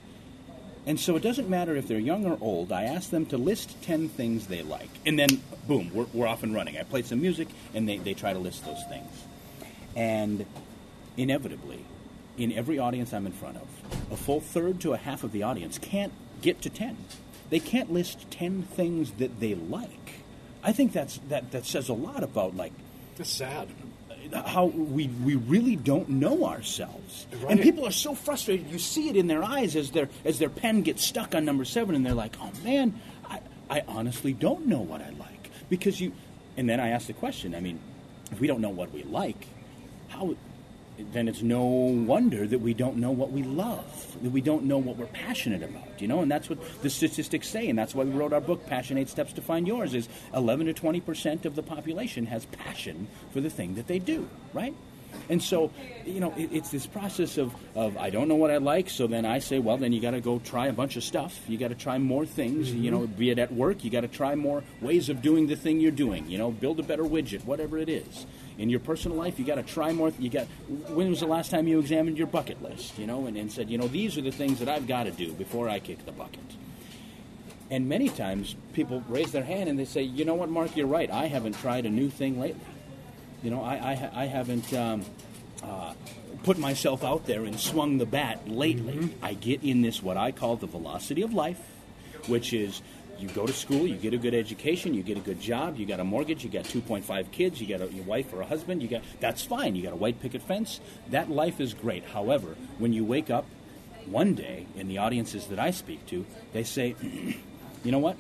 And 0.86 1.00
so 1.00 1.16
it 1.16 1.22
doesn't 1.22 1.48
matter 1.48 1.76
if 1.76 1.88
they're 1.88 2.00
young 2.00 2.26
or 2.26 2.38
old. 2.42 2.72
I 2.72 2.84
ask 2.86 3.12
them 3.12 3.28
to 3.28 3.38
list 3.38 3.82
10 3.84 4.10
things 4.10 4.48
they 4.48 4.64
like. 4.64 4.90
And 5.06 5.18
then, 5.18 5.30
boom, 5.68 5.92
we're, 5.94 6.08
we're 6.12 6.28
off 6.28 6.42
and 6.42 6.56
running. 6.56 6.78
I 6.78 6.84
play 6.84 7.04
some 7.04 7.22
music 7.22 7.50
and 7.76 7.88
they, 7.88 7.98
they 7.98 8.16
try 8.16 8.34
to 8.34 8.40
list 8.40 8.66
those 8.66 8.84
things. 8.90 9.12
And 9.96 10.46
inevitably, 11.18 11.86
in 12.38 12.52
every 12.52 12.80
audience 12.80 13.14
I'm 13.14 13.26
in 13.26 13.32
front 13.32 13.58
of, 13.58 13.68
a 14.12 14.18
full 14.18 14.42
third 14.42 14.82
to 14.82 14.94
a 14.94 14.98
half 14.98 15.24
of 15.24 15.32
the 15.32 15.44
audience 15.44 15.78
can't 15.78 16.14
get 16.42 16.62
to 16.62 16.70
10. 16.70 16.98
They 17.50 17.60
can't 17.60 17.92
list 17.92 18.30
10 18.32 18.64
things 18.64 19.12
that 19.14 19.40
they 19.40 19.56
like. 19.56 20.14
I 20.64 20.72
think 20.72 20.94
that's, 20.94 21.20
that, 21.30 21.52
that 21.52 21.66
says 21.66 21.90
a 21.90 21.94
lot 21.94 22.24
about, 22.24 22.56
like, 22.56 22.72
That's 23.18 23.30
sad. 23.32 23.68
how 24.46 24.66
we, 24.66 25.08
we 25.08 25.36
really 25.36 25.76
don't 25.76 26.08
know 26.08 26.46
ourselves. 26.46 27.28
And 27.50 27.60
people 27.60 27.86
are 27.86 27.92
so 27.92 28.16
frustrated. 28.16 28.68
You 28.70 28.80
see 28.80 29.10
it 29.10 29.16
in 29.16 29.28
their 29.28 29.44
eyes 29.44 29.76
as 29.76 29.92
their, 29.92 30.08
as 30.24 30.40
their 30.40 30.50
pen 30.50 30.84
gets 30.84 31.04
stuck 31.04 31.36
on 31.36 31.46
number 31.46 31.66
seven, 31.66 31.96
and 31.96 32.06
they're 32.06 32.14
like, 32.14 32.36
oh 32.40 32.52
man, 32.64 33.00
I, 33.30 33.40
I 33.70 33.84
honestly 33.88 34.34
don't 34.34 34.68
know 34.68 34.82
what 34.82 35.02
I 35.02 35.10
like. 35.10 35.50
Because 35.70 36.00
you, 36.00 36.14
and 36.58 36.70
then 36.70 36.80
I 36.80 36.90
ask 36.90 37.08
the 37.08 37.14
question 37.14 37.56
I 37.56 37.60
mean, 37.60 37.80
if 38.32 38.40
we 38.40 38.48
don't 38.48 38.62
know 38.62 38.70
what 38.70 38.94
we 38.94 39.04
like, 39.04 39.48
how, 40.10 40.36
then 41.12 41.28
it's 41.28 41.42
no 41.42 41.64
wonder 41.64 42.48
that 42.48 42.60
we 42.60 42.74
don't 42.74 42.98
know 42.98 43.12
what 43.12 43.32
we 43.32 43.44
love, 43.44 44.18
that 44.22 44.32
we 44.32 44.42
don't 44.42 44.64
know 44.64 44.78
what 44.78 44.98
we're 44.98 45.06
passionate 45.08 45.64
about, 45.64 46.02
you 46.02 46.08
know? 46.08 46.22
And 46.22 46.32
that's 46.32 46.50
what 46.50 46.60
the 46.82 46.90
statistics 46.90 47.48
say, 47.48 47.70
and 47.70 47.78
that's 47.78 47.96
why 47.96 48.04
we 48.04 48.12
wrote 48.12 48.34
our 48.34 48.42
book, 48.42 48.66
Passion 48.68 48.98
Eight 48.98 49.10
Steps 49.10 49.34
to 49.34 49.42
Find 49.42 49.68
Yours, 49.68 49.94
is 49.94 50.10
11 50.34 50.68
to 50.68 50.74
20% 50.74 51.46
of 51.46 51.56
the 51.56 51.64
population 51.64 52.26
has 52.28 52.46
passion 52.46 53.08
for 53.32 53.42
the 53.42 53.50
thing 53.50 53.76
that 53.76 53.88
they 53.88 54.00
do, 54.00 54.28
right? 54.54 54.76
And 55.30 55.42
so, 55.42 55.72
you 56.06 56.20
know, 56.20 56.34
it, 56.38 56.50
it's 56.52 56.72
this 56.72 56.86
process 56.86 57.38
of, 57.38 57.54
of 57.76 57.98
I 57.98 58.10
don't 58.10 58.28
know 58.28 58.36
what 58.36 58.52
I 58.52 58.58
like, 58.58 58.90
so 58.90 59.08
then 59.08 59.26
I 59.26 59.40
say, 59.40 59.60
well, 59.60 59.78
then 59.78 59.94
you 59.94 60.02
got 60.02 60.12
to 60.12 60.22
go 60.22 60.40
try 60.40 60.68
a 60.68 60.74
bunch 60.74 60.96
of 60.96 61.04
stuff. 61.04 61.40
You 61.48 61.58
got 61.58 61.70
to 61.70 61.76
try 61.76 61.98
more 61.98 62.26
things. 62.26 62.74
You 62.74 62.92
know, 62.92 63.08
be 63.08 63.30
it 63.30 63.40
at 63.40 63.54
work, 63.54 63.84
you 63.84 63.90
got 63.90 64.02
to 64.02 64.08
try 64.08 64.36
more 64.36 64.64
ways 64.82 65.10
of 65.10 65.22
doing 65.22 65.48
the 65.48 65.56
thing 65.56 65.80
you're 65.80 65.92
doing. 65.92 66.30
You 66.30 66.38
know, 66.38 66.52
build 66.52 66.80
a 66.80 66.84
better 66.84 67.04
widget, 67.04 67.46
whatever 67.46 67.78
it 67.78 67.90
is. 67.90 68.26
In 68.58 68.70
your 68.70 68.80
personal 68.80 69.18
life, 69.18 69.40
you 69.40 69.46
got 69.46 69.56
to 69.56 69.64
try 69.64 69.94
more. 69.94 70.12
You 70.20 70.30
got. 70.30 70.48
When 70.90 71.10
was 71.10 71.22
the 71.22 71.28
last 71.28 71.52
time 71.52 71.68
you 71.68 71.80
examined 71.80 72.18
your 72.18 72.28
bucket 72.28 72.62
list? 72.62 72.98
You 73.00 73.08
know, 73.08 73.26
and, 73.26 73.38
and 73.38 73.52
said, 73.52 73.70
you 73.70 73.78
know, 73.78 73.88
these 73.88 74.18
are 74.18 74.22
the 74.22 74.32
things 74.32 74.60
that 74.60 74.70
I've 74.70 74.88
got 74.88 75.04
to 75.04 75.12
do 75.12 75.34
before 75.34 75.70
I 75.70 75.80
kick 75.80 76.06
the 76.06 76.12
bucket. 76.12 76.40
And 77.72 77.88
many 77.88 78.10
times 78.10 78.58
people 78.74 79.02
raise 79.08 79.32
their 79.32 79.46
hand 79.46 79.70
and 79.70 79.80
they 79.80 79.86
say, 79.86 80.02
you 80.02 80.26
know 80.26 80.34
what, 80.34 80.50
Mark, 80.50 80.76
you're 80.76 80.88
right. 80.88 81.10
I 81.10 81.28
haven't 81.28 81.54
tried 81.54 81.86
a 81.86 81.90
new 81.90 82.10
thing 82.10 82.38
lately. 82.38 82.60
You 83.42 83.50
know, 83.50 83.64
I, 83.64 83.76
I, 83.76 84.24
I 84.24 84.26
haven't 84.26 84.74
um, 84.74 85.06
uh, 85.64 85.94
put 86.44 86.58
myself 86.58 87.04
out 87.04 87.26
there 87.28 87.46
and 87.46 87.58
swung 87.58 87.98
the 87.98 88.06
bat 88.06 88.50
lately. 88.50 89.16
I 89.22 89.36
get 89.36 89.64
in 89.64 89.82
this, 89.82 90.04
what 90.04 90.18
I 90.18 90.34
call 90.34 90.58
the 90.58 90.68
velocity 90.68 91.22
of 91.22 91.34
life, 91.34 91.62
which 92.28 92.52
is 92.52 92.82
you 93.22 93.30
go 93.30 93.46
to 93.46 93.54
school, 93.54 93.86
you 93.88 93.96
get 93.96 94.14
a 94.14 94.18
good 94.18 94.34
education, 94.34 94.94
you 94.94 95.04
get 95.04 95.18
a 95.18 95.22
good 95.22 95.40
job, 95.40 95.78
you 95.78 95.86
got 95.86 96.00
a 96.00 96.04
mortgage, 96.04 96.44
you 96.44 96.50
got 96.50 96.66
2.5 96.66 97.32
kids, 97.32 97.62
you 97.62 97.68
got 97.68 97.82
a 97.88 97.92
your 97.94 98.06
wife 98.06 98.34
or 98.34 98.42
a 98.42 98.46
husband, 98.46 98.82
you 98.82 98.88
got 98.88 99.02
that's 99.20 99.44
fine. 99.44 99.76
You 99.76 99.84
got 99.84 99.94
a 99.94 99.98
white 99.98 100.20
picket 100.22 100.42
fence. 100.42 100.80
That 101.10 101.30
life 101.30 101.60
is 101.60 101.74
great. 101.74 102.06
However, 102.06 102.56
when 102.78 102.94
you 102.94 103.06
wake 103.06 103.30
up 103.30 103.46
one 104.06 104.34
day 104.34 104.66
in 104.76 104.88
the 104.88 104.98
audiences 104.98 105.48
that 105.48 105.60
I 105.60 105.72
speak 105.72 106.06
to, 106.08 106.26
they 106.54 106.64
say, 106.64 106.96
"You 107.84 107.92
know 107.92 108.00
what? 108.00 108.18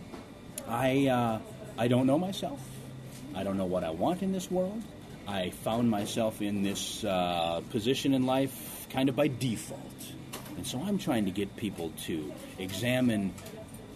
I 0.67 1.07
uh, 1.07 1.39
I 1.77 1.87
don't 1.87 2.07
know 2.07 2.19
myself. 2.19 2.59
I 3.33 3.43
don't 3.43 3.57
know 3.57 3.65
what 3.65 3.83
I 3.83 3.91
want 3.91 4.21
in 4.21 4.31
this 4.31 4.51
world. 4.51 4.81
I 5.27 5.51
found 5.51 5.89
myself 5.89 6.41
in 6.41 6.63
this 6.63 7.03
uh, 7.03 7.61
position 7.69 8.13
in 8.13 8.25
life 8.25 8.87
kind 8.89 9.07
of 9.09 9.15
by 9.15 9.27
default. 9.27 9.79
And 10.57 10.67
so 10.67 10.81
I'm 10.81 10.97
trying 10.97 11.25
to 11.25 11.31
get 11.31 11.55
people 11.55 11.93
to 12.05 12.31
examine 12.59 13.33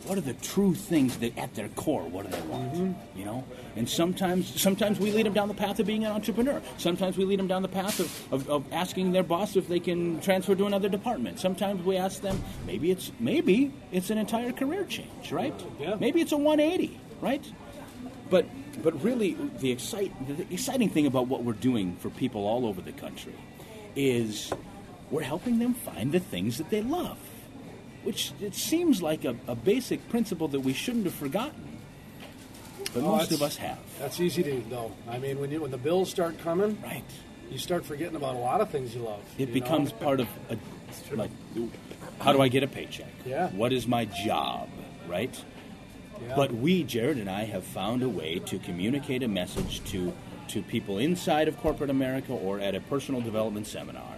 what 0.06 0.18
are 0.18 0.22
the 0.22 0.34
true 0.34 0.74
things 0.74 1.18
that 1.18 1.38
at 1.38 1.54
their 1.56 1.70
core, 1.70 2.04
what 2.04 2.30
do 2.30 2.36
they 2.36 2.48
want? 2.48 2.74
Mm-hmm. 2.74 3.20
You 3.20 3.26
know? 3.26 3.44
And 3.76 3.90
sometimes 3.90 4.62
sometimes 4.62 5.00
we 5.00 5.12
lead 5.12 5.26
them 5.26 5.34
down 5.34 5.48
the 5.48 5.54
path 5.54 5.80
of 5.80 5.88
being 5.88 6.06
an 6.06 6.12
entrepreneur. 6.12 6.62
Sometimes 6.78 7.18
we 7.18 7.26
lead 7.26 7.40
them 7.40 7.48
down 7.48 7.62
the 7.62 7.68
path 7.68 8.00
of, 8.00 8.34
of, 8.34 8.50
of 8.50 8.74
asking 8.74 9.12
their 9.12 9.24
boss 9.24 9.56
if 9.56 9.68
they 9.68 9.80
can 9.80 10.20
transfer 10.22 10.56
to 10.56 10.66
another 10.66 10.90
department. 10.90 11.40
Sometimes 11.40 11.84
we 11.84 11.98
ask 11.98 12.22
them, 12.22 12.42
maybe 12.66 12.92
it's 12.92 13.12
maybe 13.20 13.74
it's 13.92 14.10
an 14.10 14.18
entire 14.18 14.52
career 14.52 14.86
change, 14.86 15.32
right? 15.32 15.54
Yeah. 15.80 15.96
Maybe 16.00 16.22
it's 16.22 16.32
a 16.32 16.38
180, 16.38 17.00
right? 17.22 17.44
But 18.30 18.46
but 18.82 19.02
really, 19.04 19.38
the, 19.60 19.72
excite, 19.72 20.12
the 20.28 20.46
exciting 20.54 20.90
thing 20.90 21.06
about 21.06 21.28
what 21.28 21.44
we're 21.44 21.54
doing 21.54 21.96
for 21.98 22.10
people 22.10 22.46
all 22.46 22.66
over 22.66 22.82
the 22.82 22.92
country 22.92 23.34
is 23.96 24.52
we're 25.12 25.24
helping 25.24 25.60
them 25.60 25.74
find 25.74 26.12
the 26.12 26.20
things 26.20 26.58
that 26.58 26.70
they 26.70 26.82
love. 26.82 27.18
Which 28.06 28.32
it 28.40 28.54
seems 28.54 29.02
like 29.02 29.26
a, 29.26 29.36
a 29.48 29.56
basic 29.56 30.08
principle 30.10 30.48
that 30.50 30.60
we 30.62 30.74
shouldn't 30.74 31.06
have 31.06 31.16
forgotten. 31.16 31.80
But 32.94 33.04
Oh, 33.04 33.18
most 33.18 33.32
of 33.32 33.42
us 33.42 33.58
have. 33.58 33.80
That's 34.00 34.20
easy 34.20 34.44
to 34.44 34.70
know. 34.70 34.94
I 35.10 35.18
mean, 35.18 35.40
when 35.40 35.52
you 35.52 35.62
when 35.62 35.72
the 35.72 35.78
bills 35.78 36.10
start 36.10 36.38
coming, 36.40 36.78
right, 36.82 37.04
you 37.52 37.58
start 37.58 37.84
forgetting 37.84 38.16
about 38.16 38.36
a 38.36 38.40
lot 38.40 38.62
of 38.62 38.70
things 38.70 38.96
you 38.96 39.02
love. 39.02 39.22
It 39.38 39.50
you 39.50 39.54
becomes 39.54 39.92
know? 39.92 39.98
part 39.98 40.20
of 40.20 40.28
a, 40.50 40.58
like, 41.14 41.32
how 42.20 42.32
do 42.32 42.42
I 42.42 42.48
get 42.48 42.64
a 42.64 42.68
paycheck? 42.68 43.12
Yeah. 43.26 43.50
What 43.50 43.74
is 43.74 43.88
my 43.88 44.06
job? 44.06 44.70
Right. 45.08 45.36
Yeah. 46.26 46.36
But 46.36 46.54
we, 46.54 46.84
Jared 46.84 47.18
and 47.18 47.30
I, 47.30 47.44
have 47.44 47.66
found 47.66 48.02
a 48.02 48.10
way 48.10 48.40
to 48.40 48.60
communicate 48.60 49.24
a 49.24 49.28
message 49.28 49.84
to 49.92 50.14
to 50.50 50.62
people 50.62 51.00
inside 51.00 51.48
of 51.48 51.58
corporate 51.58 51.90
America 51.90 52.32
or 52.32 52.60
at 52.60 52.76
a 52.76 52.80
personal 52.82 53.20
development 53.20 53.66
seminar 53.66 54.16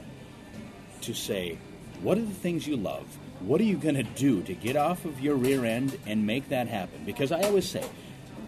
to 1.01 1.13
say, 1.13 1.57
what 2.01 2.17
are 2.17 2.21
the 2.21 2.33
things 2.33 2.67
you 2.67 2.77
love? 2.77 3.05
What 3.39 3.61
are 3.61 3.65
you 3.65 3.77
going 3.77 3.95
to 3.95 4.03
do 4.03 4.41
to 4.43 4.53
get 4.53 4.75
off 4.75 5.05
of 5.05 5.19
your 5.19 5.35
rear 5.35 5.65
end 5.65 5.97
and 6.05 6.25
make 6.25 6.49
that 6.49 6.67
happen? 6.67 7.03
Because 7.05 7.31
I 7.31 7.41
always 7.43 7.69
say, 7.69 7.83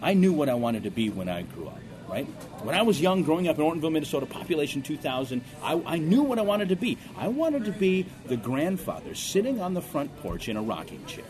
I 0.02 0.14
knew 0.14 0.32
what 0.32 0.48
I 0.48 0.54
wanted 0.54 0.84
to 0.84 0.90
be 0.90 1.10
when 1.10 1.28
I 1.28 1.42
grew 1.42 1.68
up, 1.68 1.78
right? 2.08 2.26
When 2.62 2.74
I 2.74 2.82
was 2.82 3.00
young, 3.00 3.22
growing 3.22 3.48
up 3.48 3.58
in 3.58 3.64
Ortonville, 3.64 3.92
Minnesota, 3.92 4.26
population 4.26 4.82
2,000, 4.82 5.42
I, 5.62 5.80
I 5.86 5.98
knew 5.98 6.22
what 6.22 6.38
I 6.38 6.42
wanted 6.42 6.70
to 6.70 6.76
be. 6.76 6.98
I 7.16 7.28
wanted 7.28 7.64
to 7.66 7.72
be 7.72 8.06
the 8.26 8.36
grandfather 8.36 9.14
sitting 9.14 9.60
on 9.60 9.74
the 9.74 9.82
front 9.82 10.16
porch 10.20 10.48
in 10.48 10.56
a 10.56 10.62
rocking 10.62 11.04
chair. 11.06 11.24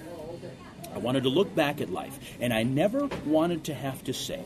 I 0.95 0.99
wanted 0.99 1.23
to 1.25 1.29
look 1.29 1.55
back 1.55 1.81
at 1.81 1.91
life, 1.91 2.19
and 2.41 2.53
I 2.53 2.63
never 2.63 3.09
wanted 3.25 3.65
to 3.65 3.75
have 3.75 4.03
to 4.05 4.13
say, 4.13 4.43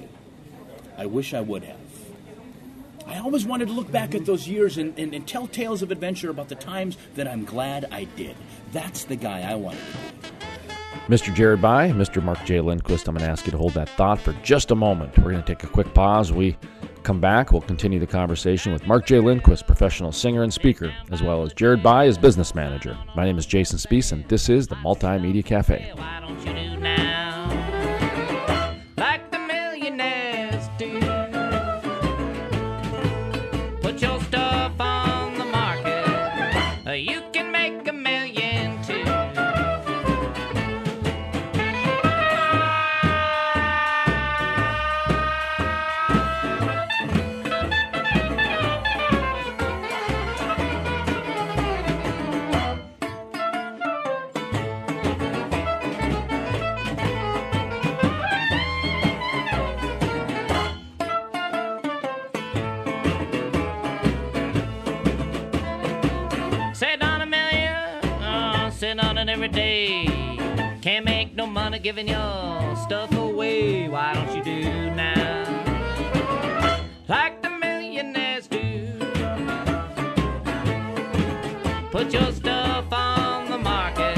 I 0.97 1.07
wish 1.07 1.35
I 1.35 1.41
would 1.41 1.65
have. 1.65 1.84
I 3.07 3.19
always 3.19 3.45
wanted 3.47 3.69
to 3.69 3.75
look 3.75 3.91
back 3.91 4.15
at 4.15 4.25
those 4.25 4.49
years 4.49 4.79
and, 4.79 4.99
and, 4.99 5.15
and 5.15 5.27
tell 5.27 5.47
tales 5.47 5.83
of 5.83 5.91
adventure 5.91 6.31
about 6.31 6.49
the 6.49 6.55
times 6.55 6.97
that 7.17 7.29
I'm 7.29 7.45
glad 7.45 7.87
I 7.91 8.05
did. 8.05 8.37
That's 8.73 9.05
the 9.05 9.17
guy 9.17 9.43
I 9.43 9.55
wanted 9.55 9.81
to 9.81 10.31
be. 10.31 10.35
Mr. 11.09 11.35
Jared 11.35 11.61
By, 11.61 11.91
Mr. 11.91 12.23
Mark 12.23 12.43
J. 12.47 12.61
Lindquist, 12.61 13.09
I'm 13.09 13.15
going 13.15 13.27
to 13.27 13.31
ask 13.31 13.45
you 13.45 13.53
to 13.53 13.59
hold 13.59 13.75
that 13.75 13.91
thought 13.91 14.19
for 14.19 14.33
just 14.43 14.71
a 14.71 14.75
moment. 14.75 15.19
We're 15.19 15.33
going 15.33 15.43
to 15.43 15.55
take 15.55 15.63
a 15.63 15.67
quick 15.67 15.93
pause. 15.93 16.33
We 16.33 16.57
come 17.03 17.21
back. 17.21 17.53
We'll 17.53 17.61
continue 17.61 17.99
the 17.99 18.07
conversation 18.07 18.73
with 18.73 18.87
Mark 18.87 19.05
J. 19.05 19.21
Lindquist, 19.21 19.67
professional 19.67 20.13
singer 20.13 20.43
and 20.43 20.53
speaker, 20.53 20.91
as 21.11 21.23
well 21.23 21.43
as 21.43 21.53
Jared 21.53 21.83
By, 21.83 22.07
his 22.07 22.17
business 22.17 22.55
manager. 22.55 22.97
My 23.15 23.27
name 23.27 23.37
is 23.37 23.45
Jason 23.45 23.79
Spiess, 23.79 24.13
and 24.13 24.27
this 24.29 24.49
is 24.49 24.67
the 24.67 24.77
Multimedia 24.77 25.45
Cafe. 25.45 25.93
Every 69.45 69.61
day. 69.61 70.07
Can't 70.81 71.05
make 71.05 71.35
no 71.35 71.47
money 71.47 71.79
giving 71.79 72.09
your 72.09 72.77
stuff 72.77 73.13
away. 73.13 73.89
Why 73.89 74.15
don't 74.15 74.37
you 74.37 74.43
do 74.43 74.91
now? 74.91 75.45
Like 77.09 77.43
the 77.43 77.51
millionaires 77.51 78.47
do. 78.47 78.93
Put 81.91 82.13
your 82.13 82.33
stuff 82.33 82.91
on 82.91 83.51
the 83.51 83.59
market. 83.59 84.17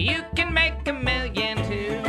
You 0.00 0.24
can 0.34 0.54
make 0.54 0.86
a 0.88 0.92
million 0.94 1.58
too. 1.68 2.00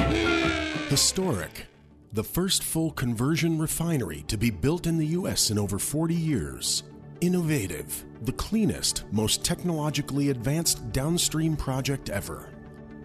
Historic. 0.90 1.66
The 2.14 2.24
first 2.24 2.64
full 2.64 2.92
conversion 2.92 3.58
refinery 3.58 4.24
to 4.28 4.38
be 4.38 4.50
built 4.50 4.88
in 4.88 4.98
the 4.98 5.08
U.S. 5.08 5.50
in 5.50 5.58
over 5.58 5.80
40 5.80 6.14
years. 6.14 6.84
Innovative. 7.24 8.04
The 8.24 8.34
cleanest, 8.34 9.06
most 9.14 9.46
technologically 9.46 10.30
advanced 10.30 10.92
downstream 10.92 11.56
project 11.56 12.10
ever. 12.10 12.50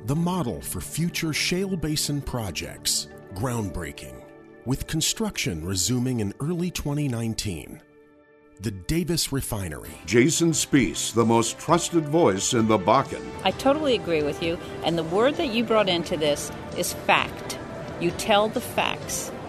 The 0.07 0.17
model 0.17 0.61
for 0.61 0.81
future 0.81 1.33
shale 1.33 1.77
basin 1.77 2.21
projects. 2.21 3.07
Groundbreaking. 3.35 4.21
With 4.65 4.89
construction 4.89 5.65
resuming 5.65 6.19
in 6.19 6.35
early 6.41 6.69
2019. 6.69 7.81
The 8.61 8.73
Davis 8.73 9.31
Refinery. 9.31 9.95
Jason 10.05 10.51
Spiess, 10.51 11.15
the 11.15 11.25
most 11.25 11.57
trusted 11.61 12.09
voice 12.09 12.55
in 12.55 12.67
the 12.67 12.77
Bakken. 12.77 13.25
I 13.45 13.53
totally 13.53 13.95
agree 13.95 14.25
with 14.25 14.43
you. 14.43 14.59
And 14.83 14.99
the 14.99 15.05
word 15.05 15.37
that 15.37 15.55
you 15.55 15.63
brought 15.63 15.89
into 15.89 16.17
this 16.17 16.51
is 16.77 16.93
fact. 16.93 17.57
You 18.01 18.11
tell 18.11 18.49
the 18.49 18.61
facts, 18.61 19.31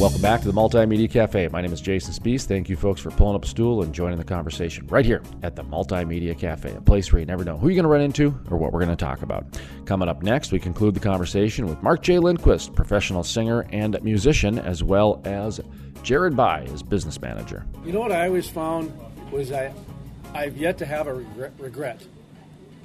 Welcome 0.00 0.22
back 0.22 0.40
to 0.40 0.46
the 0.46 0.54
Multimedia 0.54 1.10
Cafe. 1.10 1.48
My 1.48 1.60
name 1.60 1.74
is 1.74 1.80
Jason 1.82 2.14
Spiess. 2.14 2.46
Thank 2.46 2.70
you, 2.70 2.76
folks, 2.76 3.02
for 3.02 3.10
pulling 3.10 3.36
up 3.36 3.44
a 3.44 3.46
stool 3.46 3.82
and 3.82 3.94
joining 3.94 4.16
the 4.16 4.24
conversation 4.24 4.86
right 4.86 5.04
here 5.04 5.22
at 5.42 5.56
the 5.56 5.62
Multimedia 5.62 6.38
Cafe, 6.38 6.74
a 6.74 6.80
place 6.80 7.12
where 7.12 7.20
you 7.20 7.26
never 7.26 7.44
know 7.44 7.58
who 7.58 7.68
you're 7.68 7.74
going 7.74 7.82
to 7.82 7.90
run 7.90 8.00
into 8.00 8.28
or 8.50 8.56
what 8.56 8.72
we're 8.72 8.82
going 8.82 8.96
to 8.96 8.96
talk 8.96 9.20
about. 9.20 9.60
Coming 9.84 10.08
up 10.08 10.22
next, 10.22 10.52
we 10.52 10.58
conclude 10.58 10.94
the 10.94 11.00
conversation 11.00 11.66
with 11.66 11.82
Mark 11.82 12.00
J. 12.00 12.18
Lindquist, 12.18 12.74
professional 12.74 13.22
singer 13.22 13.66
and 13.72 14.02
musician, 14.02 14.58
as 14.58 14.82
well 14.82 15.20
as 15.26 15.60
Jared 16.02 16.34
By, 16.34 16.62
his 16.62 16.82
business 16.82 17.20
manager. 17.20 17.66
You 17.84 17.92
know 17.92 18.00
what 18.00 18.10
I 18.10 18.26
always 18.26 18.48
found 18.48 18.98
was 19.30 19.52
I, 19.52 19.70
I've 20.32 20.56
yet 20.56 20.78
to 20.78 20.86
have 20.86 21.08
a 21.08 21.12
regret. 21.12 21.52
regret. 21.58 22.06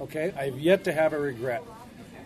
Okay, 0.02 0.34
I've 0.38 0.60
yet 0.60 0.84
to 0.84 0.92
have 0.92 1.14
a 1.14 1.20
regret. 1.20 1.64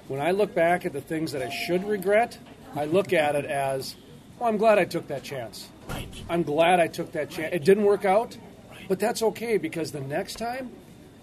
When 0.07 0.19
I 0.19 0.31
look 0.31 0.55
back 0.55 0.87
at 0.87 0.93
the 0.93 1.01
things 1.01 1.31
that 1.33 1.43
I 1.43 1.49
should 1.49 1.87
regret, 1.87 2.39
I 2.75 2.85
look 2.85 3.13
at 3.13 3.35
it 3.35 3.45
as, 3.45 3.95
well, 4.39 4.49
I'm 4.49 4.57
glad 4.57 4.79
I 4.79 4.85
took 4.85 5.07
that 5.07 5.23
chance. 5.23 5.67
Right. 5.87 6.07
I'm 6.29 6.43
glad 6.43 6.79
I 6.79 6.87
took 6.87 7.11
that 7.13 7.29
chance. 7.29 7.53
It 7.53 7.63
didn't 7.63 7.83
work 7.83 8.05
out, 8.05 8.37
but 8.87 8.99
that's 8.99 9.21
okay 9.21 9.57
because 9.57 9.91
the 9.91 10.01
next 10.01 10.37
time 10.37 10.71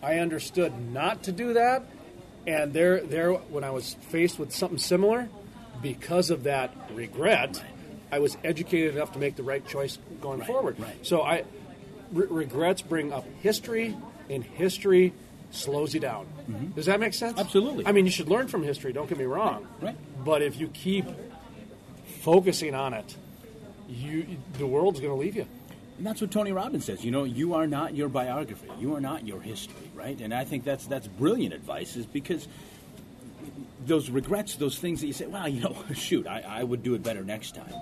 I 0.02 0.18
understood 0.18 0.72
not 0.92 1.24
to 1.24 1.32
do 1.32 1.54
that, 1.54 1.84
and 2.46 2.72
there, 2.72 3.00
there, 3.00 3.32
when 3.32 3.64
I 3.64 3.70
was 3.70 3.94
faced 4.10 4.38
with 4.38 4.52
something 4.52 4.78
similar, 4.78 5.28
because 5.82 6.30
of 6.30 6.44
that 6.44 6.74
regret, 6.92 7.62
I 8.12 8.18
was 8.18 8.36
educated 8.44 8.94
enough 8.94 9.12
to 9.12 9.18
make 9.18 9.36
the 9.36 9.42
right 9.42 9.66
choice 9.66 9.98
going 10.20 10.42
forward. 10.42 10.76
So 11.02 11.22
I, 11.22 11.44
re- 12.12 12.26
regrets 12.28 12.82
bring 12.82 13.12
up 13.12 13.24
history, 13.40 13.96
and 14.30 14.44
history 14.44 15.12
slows 15.50 15.94
you 15.94 16.00
down. 16.00 16.26
Mm-hmm. 16.50 16.70
Does 16.72 16.86
that 16.86 17.00
make 17.00 17.14
sense? 17.14 17.38
Absolutely. 17.38 17.86
I 17.86 17.92
mean, 17.92 18.04
you 18.04 18.10
should 18.10 18.28
learn 18.28 18.48
from 18.48 18.62
history. 18.62 18.92
Don't 18.92 19.08
get 19.08 19.18
me 19.18 19.24
wrong. 19.24 19.66
Right. 19.80 19.96
But 20.24 20.42
if 20.42 20.58
you 20.58 20.68
keep 20.68 21.06
focusing 22.26 22.74
on 22.74 22.92
it, 22.92 23.16
you 23.88 24.26
the 24.58 24.66
world's 24.66 24.98
going 24.98 25.12
to 25.12 25.18
leave 25.18 25.36
you. 25.36 25.46
And 25.96 26.04
that's 26.04 26.20
what 26.20 26.32
Tony 26.32 26.50
Robbins 26.50 26.84
says. 26.84 27.04
You 27.04 27.12
know, 27.12 27.22
you 27.22 27.54
are 27.54 27.68
not 27.68 27.94
your 27.94 28.08
biography. 28.08 28.68
You 28.80 28.96
are 28.96 29.00
not 29.00 29.24
your 29.24 29.40
history, 29.40 29.88
right? 29.94 30.20
And 30.20 30.34
I 30.34 30.44
think 30.44 30.64
that's 30.64 30.86
that's 30.86 31.06
brilliant 31.06 31.54
advice, 31.54 31.94
is 31.94 32.04
because 32.04 32.48
those 33.86 34.10
regrets, 34.10 34.56
those 34.56 34.76
things 34.76 35.00
that 35.02 35.06
you 35.06 35.12
say, 35.12 35.26
well, 35.26 35.48
you 35.48 35.60
know, 35.60 35.76
shoot, 35.94 36.26
I, 36.26 36.40
I 36.40 36.64
would 36.64 36.82
do 36.82 36.94
it 36.94 37.04
better 37.04 37.22
next 37.22 37.54
time. 37.54 37.72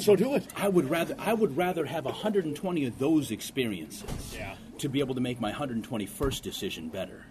So 0.00 0.16
do 0.16 0.34
it. 0.34 0.44
I 0.56 0.68
would 0.68 0.90
rather 0.90 1.14
I 1.16 1.32
would 1.32 1.56
rather 1.56 1.86
have 1.86 2.04
120 2.04 2.84
of 2.84 2.98
those 2.98 3.30
experiences 3.30 4.36
to 4.78 4.88
be 4.88 4.98
able 4.98 5.14
to 5.14 5.20
make 5.20 5.40
my 5.40 5.52
121st 5.52 6.42
decision 6.42 6.88
better 6.88 7.24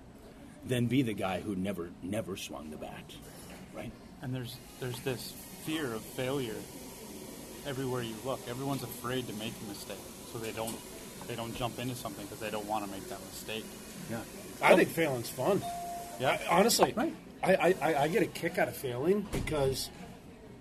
than 0.65 0.87
be 0.87 1.01
the 1.01 1.13
guy 1.13 1.41
who 1.41 1.57
never 1.57 1.89
never 2.01 2.37
swung 2.37 2.69
the 2.71 2.77
bat, 2.77 3.15
right? 3.75 3.91
And 4.21 4.33
there's 4.33 4.55
there's 4.79 4.99
this 5.01 5.33
fear 5.67 5.93
of 5.93 6.01
failure 6.01 6.55
everywhere 7.67 8.01
you 8.01 8.15
look. 8.23 8.39
Everyone's 8.47 8.83
afraid 8.83 9.27
to 9.27 9.33
make 9.33 9.51
a 9.65 9.69
mistake, 9.69 9.97
so 10.31 10.39
they 10.39 10.51
don't 10.53 10.75
they 11.27 11.35
don't 11.35 11.53
jump 11.55 11.77
into 11.77 11.93
something 11.93 12.25
because 12.25 12.39
they 12.39 12.49
don't 12.49 12.65
want 12.67 12.85
to 12.85 12.89
make 12.91 13.07
that 13.09 13.19
mistake. 13.25 13.65
Yeah. 14.09 14.19
I 14.61 14.75
think 14.77 14.87
failing's 14.89 15.29
fun. 15.29 15.61
Yeah. 16.21 16.39
Honestly, 16.49 16.93
Right. 16.95 17.13
I, 17.43 17.53
I, 17.55 17.75
I- 17.81 18.01
I 18.03 18.07
get 18.07 18.23
a 18.23 18.27
kick 18.27 18.57
out 18.57 18.67
of 18.69 18.75
failing 18.77 19.27
because 19.33 19.89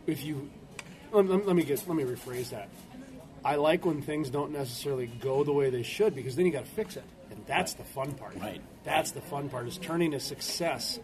if 0.09 0.24
you 0.24 0.50
let, 1.12 1.26
let- 1.26 1.46
let 1.46 1.54
me 1.57 1.62
get 1.62 1.86
let 1.86 1.96
me 1.96 2.02
rephrase 2.04 2.50
that. 2.50 2.68
I 3.44 3.54
like 3.54 3.86
when 3.86 4.02
things 4.02 4.28
don't 4.28 4.50
necessarily 4.50 5.07
go 5.07 5.44
the 5.44 5.52
way 5.52 5.70
they 5.70 5.84
should 5.84 6.16
because 6.16 6.34
then 6.34 6.46
you 6.46 6.52
got 6.52 6.64
to 6.64 6.70
fix 6.72 6.96
it, 6.96 7.04
and 7.30 7.40
that's 7.46 7.74
the 7.74 7.84
fun 7.84 8.12
part. 8.14 8.34
Right. 8.40 8.61
That's 8.82 9.12
the 9.12 9.20
fun 9.20 9.48
part 9.50 9.68
is 9.68 9.78
turning 9.78 10.14
a 10.14 10.20
success, 10.20 10.98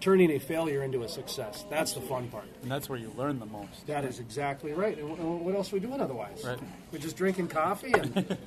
turning 0.00 0.30
a 0.30 0.38
failure 0.38 0.82
into 0.82 1.02
a 1.02 1.08
success. 1.08 1.64
That's 1.70 1.92
the 1.92 2.00
fun 2.00 2.28
part. 2.28 2.46
And 2.62 2.70
that's 2.70 2.88
where 2.88 2.98
you 2.98 3.12
learn 3.16 3.38
the 3.38 3.46
most. 3.46 3.86
That 3.86 4.04
is 4.04 4.20
exactly 4.20 4.72
right. 4.72 4.96
And 4.98 5.08
wh- 5.18 5.44
what 5.44 5.54
else 5.54 5.72
are 5.72 5.76
we 5.76 5.80
doing 5.80 6.00
otherwise? 6.00 6.42
Right. 6.44 6.58
We're 6.92 6.98
just 6.98 7.16
drinking 7.16 7.48
coffee 7.48 7.92
and 7.92 8.14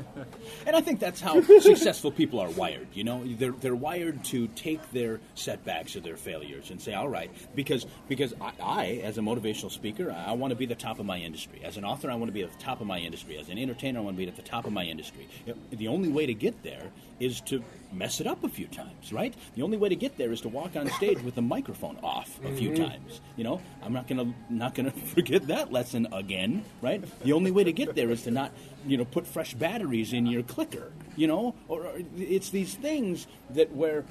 And 0.66 0.76
I 0.76 0.82
think 0.82 1.00
that's 1.00 1.20
how 1.22 1.42
successful 1.60 2.12
people 2.12 2.40
are 2.40 2.50
wired. 2.50 2.88
You 2.94 3.04
know, 3.04 3.24
they're 3.26 3.52
they're 3.52 3.76
wired 3.76 4.24
to 4.26 4.48
take 4.50 4.92
their 4.92 5.20
setbacks 5.36 5.96
or 5.96 6.00
their 6.00 6.18
failures 6.18 6.72
and 6.72 6.82
say, 6.82 6.94
"All 6.94 7.10
right," 7.10 7.32
because 7.56 7.86
because 8.08 8.34
I, 8.40 8.52
I 8.62 8.86
as 9.04 9.18
a 9.18 9.22
motivational 9.22 9.72
speaker, 9.72 10.12
I 10.12 10.34
want 10.34 10.52
to 10.52 10.56
be 10.56 10.66
the 10.66 10.76
top 10.76 11.00
of 11.00 11.06
my 11.06 11.18
industry. 11.18 11.62
As 11.64 11.78
an 11.78 11.86
author, 11.86 12.10
I 12.10 12.16
want 12.16 12.28
to 12.30 12.34
be 12.34 12.44
at 12.44 12.52
the 12.52 12.64
top 12.64 12.82
of 12.82 12.88
my 12.88 13.00
industry. 13.00 13.38
As 13.38 13.50
an 13.50 13.58
entertainer, 13.58 14.00
I 14.00 14.04
want 14.04 14.16
to 14.16 14.24
be 14.24 14.28
at 14.28 14.36
the 14.36 14.42
top 14.42 14.66
of 14.66 14.74
my 14.74 14.84
industry. 14.86 15.28
The 15.72 15.88
only 15.88 16.10
way 16.10 16.26
to 16.26 16.34
get 16.34 16.64
there 16.64 16.92
is 17.22 17.40
to 17.42 17.64
mess 17.94 18.20
it 18.20 18.26
up 18.28 18.44
a 18.44 18.50
few 18.50 18.66
times, 18.68 19.14
right? 19.14 19.34
The 19.56 19.62
only 19.62 19.78
way 19.78 19.90
to 19.90 19.96
get 19.96 20.18
there 20.18 20.32
is 20.32 20.42
to 20.42 20.50
walk 20.50 20.76
on 20.76 20.90
stage 20.90 21.22
with 21.22 21.36
the 21.36 21.42
microphone 21.42 21.98
off 22.02 22.40
a 22.44 22.52
few 22.52 22.72
Mhm. 22.72 22.78
times. 22.88 23.22
You 23.38 23.44
know, 23.44 23.62
I'm 23.84 23.94
not 23.94 24.08
gonna 24.08 24.34
not 24.50 24.74
gonna 24.74 24.92
forget 25.16 25.48
that 25.48 25.72
lesson 25.72 26.08
again, 26.12 26.64
right? 26.82 27.04
The 27.24 27.34
only 27.34 27.52
way 27.52 27.64
to 27.64 27.72
get 27.74 27.94
there 27.96 28.10
is 28.10 28.24
to 28.24 28.32
not, 28.32 28.52
you 28.88 28.98
know, 28.98 29.06
put 29.06 29.28
fresh 29.28 29.54
batteries 29.54 30.14
in 30.14 30.26
your 30.26 30.42
clicker. 30.44 30.92
You 31.18 31.28
know, 31.28 31.54
or, 31.68 31.86
or 31.86 31.94
it's 32.18 32.50
these 32.50 32.74
things 32.76 33.28
that 33.52 33.72
where 33.76 34.06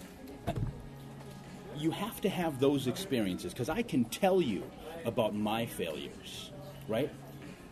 you 1.78 1.90
have 1.90 2.20
to 2.20 2.28
have 2.28 2.60
those 2.60 2.86
experiences 2.86 3.52
because 3.52 3.70
I 3.70 3.82
can 3.82 4.04
tell 4.04 4.40
you 4.42 4.62
about 5.06 5.34
my 5.34 5.64
failures, 5.66 6.50
right? 6.86 7.10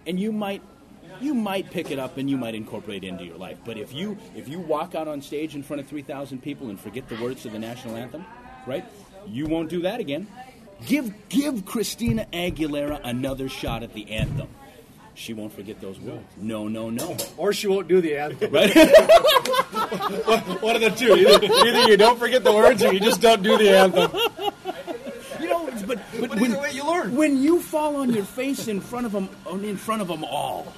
And 0.07 0.19
you 0.19 0.33
might 0.33 0.63
you 1.21 1.35
might 1.35 1.71
pick 1.71 1.91
it 1.91 1.99
up 1.99 2.17
and 2.19 2.29
you 2.29 2.37
might 2.37 2.55
incorporate 2.55 3.05
it 3.05 3.09
into 3.09 3.25
your 3.25 3.37
life. 3.39 3.59
But 3.65 3.79
if 3.79 3.93
you 3.93 4.19
if 4.37 4.49
you 4.49 4.59
walk 4.59 4.95
out 4.95 5.09
on 5.09 5.23
stage 5.23 5.55
in 5.55 5.63
front 5.63 5.81
of 5.81 5.89
3,000 5.89 6.43
people 6.43 6.69
and 6.69 6.79
forget 6.79 7.09
the 7.09 7.17
words 7.23 7.43
to 7.43 7.49
the 7.51 7.59
national 7.59 7.97
anthem, 7.97 8.25
right? 8.67 8.85
You 9.27 9.47
won't 9.47 9.69
do 9.71 9.83
that 9.83 10.01
again. 10.01 10.27
Give 10.87 11.13
give 11.29 11.65
Christina 11.65 12.27
Aguilera 12.33 13.01
another 13.03 13.49
shot 13.49 13.83
at 13.83 13.93
the 13.95 14.11
anthem. 14.13 14.49
She 15.15 15.35
won't 15.35 15.53
forget 15.53 15.81
those 15.81 15.99
words. 15.99 16.23
No, 16.37 16.69
no, 16.69 16.91
no. 16.91 17.17
or 17.37 17.53
she 17.53 17.67
won't 17.67 17.89
do 17.89 18.01
the 18.01 18.17
anthem. 18.17 18.53
Right? 18.53 18.73
One 20.63 20.77
of 20.77 20.81
the 20.83 20.95
two. 20.97 21.17
Either, 21.17 21.45
either 21.45 21.89
you 21.91 21.97
don't 21.97 22.19
forget 22.19 22.45
the 22.45 22.53
words 22.53 22.85
or 22.85 22.93
you 22.93 23.01
just 23.01 23.21
don't 23.21 23.43
do 23.43 23.59
the 23.59 23.77
anthem. 23.77 24.13
You 25.41 25.49
know, 25.49 25.69
but 25.87 25.99
but, 26.21 26.31
But 26.31 26.41
when, 26.41 26.53
way, 26.57 26.71
you 26.73 26.87
learn. 26.87 27.17
when 27.17 27.43
you 27.43 27.61
fall 27.61 27.97
on 27.97 28.13
your 28.13 28.25
face 28.25 28.69
in 28.69 28.81
front 28.81 29.07
of 29.07 29.13
them, 29.13 29.29
in 29.65 29.77
front 29.77 30.03
of 30.03 30.09
them 30.09 30.23
all, 30.23 30.73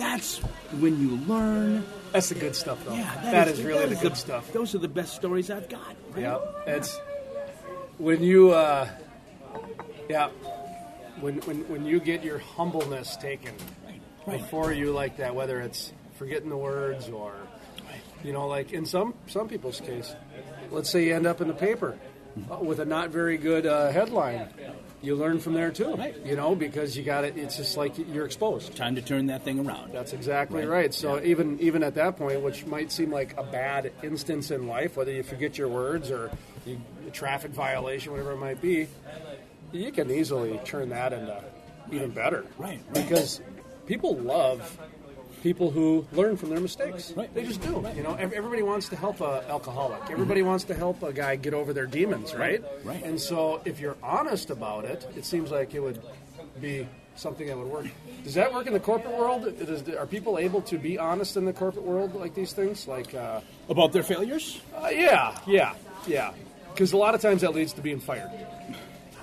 that's 0.00 0.38
when 0.80 0.98
you 1.00 1.16
learn. 1.26 1.84
That's 2.12 2.30
the 2.30 2.34
good 2.34 2.56
stuff, 2.56 2.84
though. 2.84 2.94
Yeah, 2.94 3.14
that 3.22 3.48
is, 3.48 3.62
really 3.62 3.86
that 3.86 3.90
the 3.90 4.08
good 4.08 4.16
stuff. 4.16 4.52
Those 4.52 4.74
are 4.74 4.78
the 4.78 4.88
best 4.88 5.14
stories 5.14 5.50
I've 5.50 5.68
got. 5.68 5.94
Yeah, 6.16 6.40
it's 6.66 6.98
when 7.98 8.22
you, 8.22 8.50
uh, 8.50 8.88
yeah, 10.08 10.30
when, 11.20 11.36
when 11.42 11.68
when 11.68 11.84
you 11.84 12.00
get 12.00 12.24
your 12.24 12.38
humbleness 12.38 13.16
taken 13.16 13.54
right. 14.26 14.40
before 14.40 14.72
you 14.72 14.90
like 14.90 15.18
that, 15.18 15.34
whether 15.34 15.60
it's 15.60 15.92
forgetting 16.16 16.48
the 16.48 16.56
words 16.56 17.08
or, 17.08 17.34
you 18.24 18.32
know, 18.32 18.48
like 18.48 18.72
in 18.72 18.86
some 18.86 19.14
some 19.26 19.48
people's 19.48 19.80
case, 19.80 20.14
let's 20.70 20.90
say 20.90 21.04
you 21.06 21.14
end 21.14 21.26
up 21.26 21.40
in 21.40 21.48
the 21.48 21.54
paper 21.54 21.96
uh, 22.50 22.56
with 22.56 22.80
a 22.80 22.84
not 22.84 23.10
very 23.10 23.36
good 23.36 23.66
uh, 23.66 23.90
headline. 23.92 24.48
You 25.02 25.16
learn 25.16 25.38
from 25.40 25.54
there 25.54 25.70
too, 25.70 25.98
you 26.24 26.36
know, 26.36 26.54
because 26.54 26.96
you 26.96 27.02
got 27.02 27.24
it. 27.24 27.38
It's 27.38 27.56
just 27.56 27.76
like 27.76 27.94
you're 28.12 28.26
exposed. 28.26 28.76
Time 28.76 28.94
to 28.96 29.02
turn 29.02 29.26
that 29.26 29.44
thing 29.44 29.58
around. 29.66 29.92
That's 29.92 30.12
exactly 30.12 30.60
Right. 30.60 30.68
right. 30.68 30.94
So 30.94 31.22
even 31.22 31.58
even 31.60 31.82
at 31.82 31.94
that 31.94 32.18
point, 32.18 32.42
which 32.42 32.66
might 32.66 32.92
seem 32.92 33.10
like 33.10 33.34
a 33.38 33.42
bad 33.42 33.92
instance 34.02 34.50
in 34.50 34.66
life, 34.66 34.96
whether 34.98 35.10
you 35.12 35.22
forget 35.22 35.56
your 35.56 35.68
words 35.68 36.10
or 36.10 36.30
you, 36.66 36.78
a 37.06 37.10
traffic 37.10 37.52
violation, 37.52 38.12
whatever 38.12 38.32
it 38.32 38.36
might 38.38 38.60
be, 38.60 38.88
you 39.72 39.90
can 39.90 40.10
easily 40.10 40.60
turn 40.64 40.90
that 40.90 41.12
into 41.14 41.42
even 41.90 42.10
better. 42.10 42.44
Right, 42.58 42.80
Because 42.92 43.40
people 43.86 44.16
love 44.18 44.78
people 45.42 45.70
who 45.70 46.06
learn 46.12 46.36
from 46.36 46.50
their 46.50 46.60
mistakes. 46.60 47.12
Right. 47.16 47.32
They 47.34 47.44
just 47.44 47.60
do. 47.62 47.84
You 47.96 48.02
know, 48.02 48.14
everybody 48.14 48.62
wants 48.62 48.88
to 48.90 48.96
help 48.96 49.20
a 49.20 49.44
alcoholic. 49.48 50.10
Everybody 50.10 50.42
wants 50.42 50.64
to 50.64 50.74
help 50.74 51.02
a 51.02 51.12
guy 51.12 51.36
get 51.36 51.54
over 51.54 51.72
their 51.72 51.86
demons, 51.86 52.34
right? 52.34 52.62
Right. 52.84 53.02
And 53.02 53.20
so 53.20 53.60
if 53.64 53.80
you're 53.80 53.96
honest 54.02 54.50
about 54.50 54.84
it, 54.84 55.06
it 55.16 55.24
seems 55.24 55.50
like 55.50 55.74
it 55.74 55.80
would 55.80 56.00
be 56.60 56.86
something 57.16 57.46
that 57.46 57.56
would 57.56 57.66
work. 57.68 57.86
Does 58.24 58.34
that 58.34 58.52
work 58.52 58.66
in 58.66 58.72
the 58.72 58.80
corporate 58.80 59.16
world? 59.16 59.46
Are 59.98 60.06
people 60.06 60.38
able 60.38 60.62
to 60.62 60.78
be 60.78 60.98
honest 60.98 61.36
in 61.36 61.44
the 61.44 61.52
corporate 61.52 61.84
world 61.84 62.14
like 62.14 62.34
these 62.34 62.52
things? 62.52 62.86
Like 62.86 63.14
uh, 63.14 63.40
About 63.68 63.92
their 63.92 64.02
failures? 64.02 64.60
uh, 64.76 64.88
yeah, 64.88 65.36
yeah, 65.46 65.74
yeah. 66.06 66.32
Because 66.72 66.92
a 66.92 66.96
lot 66.96 67.14
of 67.14 67.20
times 67.20 67.40
that 67.42 67.54
leads 67.54 67.72
to 67.74 67.80
being 67.80 68.00
fired. 68.00 68.30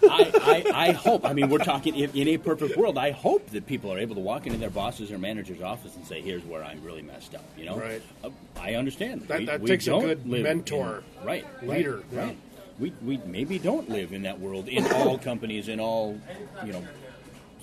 I, 0.10 0.32
I, 0.74 0.88
I 0.88 0.92
hope. 0.92 1.26
I 1.26 1.34
mean, 1.34 1.50
we're 1.50 1.58
talking 1.60 1.96
in 1.96 2.28
a 2.28 2.38
perfect 2.38 2.78
world. 2.78 2.98
I 2.98 3.12
hope 3.12 3.50
that 3.52 3.66
people 3.68 3.92
are 3.94 4.00
able 4.00 4.16
to 4.16 4.22
walk 4.22 4.46
into 4.48 4.58
their 4.60 4.70
boss's 4.70 5.12
or 5.12 5.18
manager's 5.18 5.62
office 5.62 5.96
and 5.96 6.06
say, 6.06 6.22
"Here's 6.22 6.44
where 6.44 6.64
I'm 6.64 6.84
really 6.84 7.02
messed 7.02 7.36
up." 7.36 7.46
You 7.58 7.66
know, 7.66 7.78
Right. 7.80 8.02
Uh, 8.24 8.30
I 8.60 8.76
understand 8.76 9.22
That- 9.24 9.40
We- 9.40 9.46
that 9.46 9.62
we 9.62 9.68
takes 9.70 9.88
a 9.88 9.92
good 9.92 10.26
mentor, 10.26 11.04
in- 11.22 11.28
right? 11.28 11.46
leader, 11.64 11.98
right, 11.98 12.06
yeah. 12.12 12.22
right. 12.26 12.38
We 12.80 12.94
we 13.04 13.18
maybe 13.26 13.60
don't 13.60 13.90
live 13.90 14.14
in 14.14 14.24
that 14.24 14.40
world 14.40 14.68
in 14.68 14.86
all 14.92 15.18
companies 15.32 15.68
in 15.68 15.80
all 15.80 16.20
you 16.66 16.72
know 16.74 16.84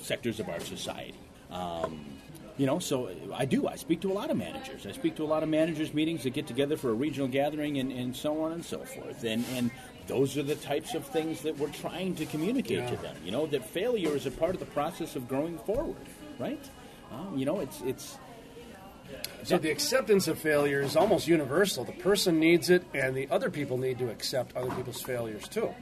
sectors 0.00 0.40
of 0.40 0.48
our 0.48 0.60
society. 0.60 1.14
Um, 1.50 2.04
you 2.56 2.66
know, 2.66 2.78
so 2.78 3.10
I 3.34 3.44
do. 3.46 3.66
I 3.66 3.74
speak 3.76 4.00
to 4.02 4.12
a 4.12 4.14
lot 4.14 4.30
of 4.30 4.36
managers. 4.36 4.86
I 4.86 4.92
speak 4.92 5.16
to 5.16 5.24
a 5.24 5.26
lot 5.26 5.42
of 5.42 5.48
managers 5.48 5.92
meetings 5.92 6.22
that 6.22 6.34
get 6.34 6.46
together 6.46 6.76
for 6.76 6.90
a 6.90 6.94
regional 6.94 7.26
gathering 7.26 7.78
and, 7.78 7.90
and 7.90 8.14
so 8.14 8.42
on 8.42 8.52
and 8.52 8.64
so 8.64 8.78
forth. 8.78 9.24
And 9.24 9.44
and 9.56 9.70
those 10.06 10.36
are 10.36 10.42
the 10.42 10.54
types 10.54 10.94
of 10.94 11.06
things 11.06 11.42
that 11.42 11.58
we're 11.58 11.70
trying 11.70 12.14
to 12.16 12.26
communicate 12.26 12.88
to 12.88 12.96
them. 12.96 13.16
You 13.24 13.32
know, 13.32 13.46
that 13.46 13.64
failure 13.64 14.14
is 14.16 14.26
a 14.26 14.30
part 14.30 14.54
of 14.54 14.60
the 14.60 14.66
process 14.66 15.16
of 15.16 15.28
growing 15.28 15.58
forward, 15.58 15.96
right? 16.38 16.60
Um, 17.12 17.38
you 17.38 17.44
know, 17.46 17.60
it's 17.60 17.80
it's 17.82 18.18
So 19.44 19.58
the 19.58 19.70
acceptance 19.70 20.26
of 20.28 20.38
failure 20.38 20.80
is 20.80 20.96
almost 20.96 21.28
universal. 21.28 21.84
The 21.84 21.92
person 21.92 22.40
needs 22.40 22.70
it, 22.70 22.82
and 22.94 23.14
the 23.14 23.28
other 23.30 23.50
people 23.50 23.78
need 23.78 23.98
to 23.98 24.10
accept 24.10 24.56
other 24.56 24.70
people's 24.74 25.02
failures 25.02 25.46
too. 25.48 25.74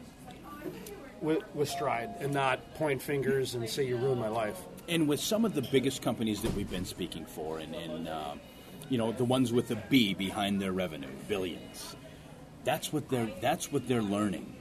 With, 1.20 1.42
with 1.54 1.68
stride, 1.68 2.10
and 2.18 2.32
not 2.34 2.74
point 2.74 3.00
fingers 3.00 3.54
and 3.54 3.68
say 3.70 3.86
you 3.86 3.96
ruined 3.96 4.20
my 4.20 4.28
life. 4.28 4.58
and 4.88 5.06
with 5.08 5.20
some 5.20 5.44
of 5.44 5.54
the 5.54 5.62
biggest 5.62 6.02
companies 6.02 6.42
that 6.42 6.52
we've 6.54 6.68
been 6.70 6.84
speaking 6.84 7.24
for, 7.24 7.60
and, 7.60 7.72
and 7.76 8.08
uh, 8.08 8.34
you 8.88 8.98
know 8.98 9.12
the 9.12 9.24
ones 9.24 9.52
with 9.52 9.68
the 9.68 9.76
B 9.88 10.14
behind 10.14 10.60
their 10.60 10.72
revenue, 10.72 11.06
billions. 11.28 11.94
That's 12.64 12.92
what 12.92 13.08
they're 13.08 13.30
that's 13.40 13.72
what 13.72 13.88
they're 13.88 14.02
learning. 14.02 14.56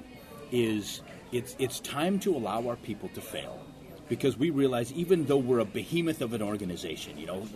Is 0.51 1.01
it's 1.31 1.55
it's 1.59 1.79
time 1.79 2.19
to 2.19 2.35
allow 2.35 2.67
our 2.67 2.75
people 2.75 3.09
to 3.09 3.21
fail, 3.21 3.59
because 4.09 4.37
we 4.37 4.49
realize 4.49 4.91
even 4.93 5.25
though 5.25 5.37
we're 5.37 5.59
a 5.59 5.65
behemoth 5.65 6.21
of 6.21 6.33
an 6.33 6.41
organization, 6.41 7.17
you 7.17 7.27
know, 7.27 7.47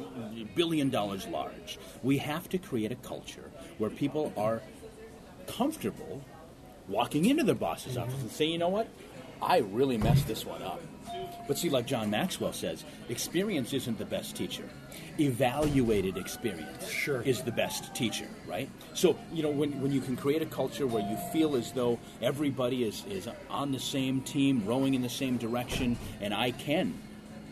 billion 0.56 0.90
dollars 0.90 1.28
large, 1.28 1.78
we 2.04 2.18
have 2.20 2.48
to 2.50 2.58
create 2.58 2.92
a 2.92 2.96
culture 2.96 3.52
where 3.78 3.90
people 3.90 4.32
are 4.38 4.62
comfortable 5.48 6.22
walking 6.88 7.26
into 7.26 7.44
their 7.44 7.56
boss's 7.56 7.98
office 7.98 8.22
and 8.22 8.32
saying, 8.32 8.52
you 8.52 8.58
know 8.58 8.70
what, 8.70 8.88
I 9.42 9.58
really 9.60 9.98
messed 9.98 10.28
this 10.28 10.46
one 10.46 10.62
up. 10.62 10.82
But 11.48 11.58
see, 11.58 11.70
like 11.70 11.86
John 11.86 12.10
Maxwell 12.10 12.54
says, 12.54 12.84
experience 13.10 13.74
isn't 13.74 13.98
the 13.98 14.06
best 14.06 14.36
teacher. 14.36 14.64
Evaluated 15.20 16.18
experience 16.18 16.90
Sure. 16.90 17.22
is 17.22 17.42
the 17.42 17.52
best 17.52 17.94
teacher, 17.94 18.28
right? 18.48 18.70
So, 18.94 19.18
you 19.32 19.44
know, 19.44 19.50
when, 19.52 19.82
when 19.82 19.92
you 19.92 20.02
can 20.02 20.16
create 20.16 20.42
a 20.42 20.46
culture 20.46 20.88
where 20.88 21.04
you 21.08 21.18
feel 21.32 21.56
as 21.56 21.72
though 21.72 22.00
everybody 22.22 22.84
is, 22.84 23.06
is 23.10 23.28
on 23.50 23.72
the 23.72 23.80
same 23.80 24.22
team, 24.22 24.66
rowing 24.66 24.94
in 24.94 25.02
the 25.02 25.10
same 25.10 25.38
direction, 25.38 25.98
and 26.22 26.34
I 26.34 26.52
can 26.52 26.94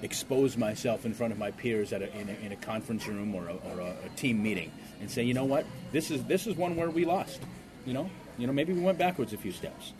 expose 0.01 0.57
myself 0.57 1.05
in 1.05 1.13
front 1.13 1.31
of 1.31 1.39
my 1.39 1.51
peers 1.51 1.93
at 1.93 2.01
a, 2.01 2.17
in, 2.19 2.29
a, 2.29 2.45
in 2.45 2.51
a 2.51 2.55
conference 2.57 3.07
room 3.07 3.33
or, 3.33 3.47
a, 3.47 3.53
or 3.53 3.79
a, 3.79 3.95
a 4.05 4.09
team 4.17 4.43
meeting 4.43 4.71
and 4.99 5.09
say, 5.09 5.23
you 5.23 5.33
know 5.33 5.45
what, 5.45 5.65
this 5.91 6.11
is 6.11 6.23
this 6.25 6.45
is 6.45 6.55
one 6.55 6.75
where 6.75 6.89
we 6.89 7.05
lost. 7.05 7.39
You 7.85 7.93
know, 7.93 8.09
you 8.37 8.47
know, 8.47 8.53
maybe 8.53 8.73
we 8.73 8.81
went 8.81 8.97
backwards 8.97 9.33
a 9.33 9.37
few 9.37 9.51
steps. 9.51 9.93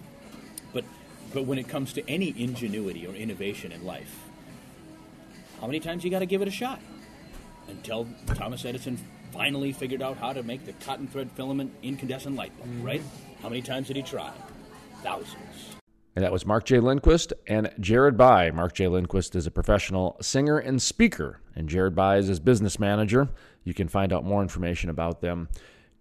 But 1.34 1.46
when 1.46 1.58
it 1.58 1.68
comes 1.68 1.94
to 1.94 2.08
any 2.10 2.34
ingenuity 2.38 3.08
or 3.08 3.14
innovation 3.16 3.72
in 3.72 3.84
life, 3.84 4.16
how 5.60 5.68
many 5.68 5.80
times 5.80 6.04
you 6.04 6.12
got 6.12 6.20
to 6.20 6.26
give 6.26 6.42
it 6.42 6.48
a 6.48 6.52
shot 6.52 6.80
until 7.68 8.08
Thomas 8.36 8.64
Edison 8.66 9.00
finally 9.32 9.72
figured 9.72 10.02
out 10.02 10.18
how 10.18 10.32
to 10.32 10.44
make 10.44 10.66
the 10.66 10.74
cotton 10.74 11.08
thread 11.08 11.32
filament 11.32 11.74
incandescent 11.82 12.36
light 12.36 12.56
bulb, 12.58 12.70
mm-hmm. 12.70 12.84
right? 12.84 13.02
How 13.42 13.50
many 13.50 13.64
times 13.64 13.88
did 13.88 13.96
he 13.96 14.04
try? 14.04 14.32
Thousands. 15.02 15.76
And 16.16 16.24
that 16.24 16.32
was 16.32 16.46
Mark 16.46 16.66
J. 16.66 16.80
Lindquist 16.80 17.34
and 17.48 17.74
Jared 17.80 18.16
By. 18.16 18.52
Mark 18.52 18.76
J. 18.76 18.88
Lindquist 18.88 19.36
is 19.36 19.48
a 19.48 19.52
professional 19.52 20.16
singer 20.22 20.60
and 20.60 20.80
speaker, 20.80 21.40
and 21.56 21.68
Jared 21.68 21.96
By 21.96 22.18
is 22.18 22.28
his 22.28 22.40
business 22.40 22.78
manager. 22.78 23.30
You 23.64 23.74
can 23.74 23.88
find 23.88 24.14
out 24.14 24.24
more 24.24 24.44
information 24.44 24.92
about 24.92 25.22
them 25.22 25.50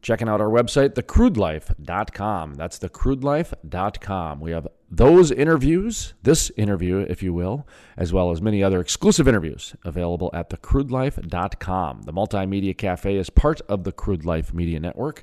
checking 0.03 0.29
out 0.29 0.41
our 0.41 0.49
website, 0.49 0.91
thecrudelife.com. 0.91 2.55
That's 2.55 2.79
thecrudelife.com. 2.79 4.41
We 4.41 4.51
have 4.51 4.69
those 4.91 5.31
interviews, 5.31 6.15
this 6.23 6.51
interview, 6.57 7.07
if 7.09 7.23
you 7.23 7.33
will, 7.33 7.67
as 7.97 8.13
well 8.13 8.31
as 8.31 8.43
many 8.43 8.63
other 8.63 8.81
exclusive 8.81 9.27
interviews 9.27 9.75
available 9.85 10.31
at 10.35 10.51
thecrudelife.com. 10.51 12.03
The 12.03 12.13
Multimedia 12.13 12.77
Cafe 12.77 13.17
is 13.17 13.31
part 13.31 13.61
of 13.69 13.85
the 13.85 13.93
Crude 13.93 14.25
Life 14.27 14.53
Media 14.53 14.81
Network. 14.81 15.23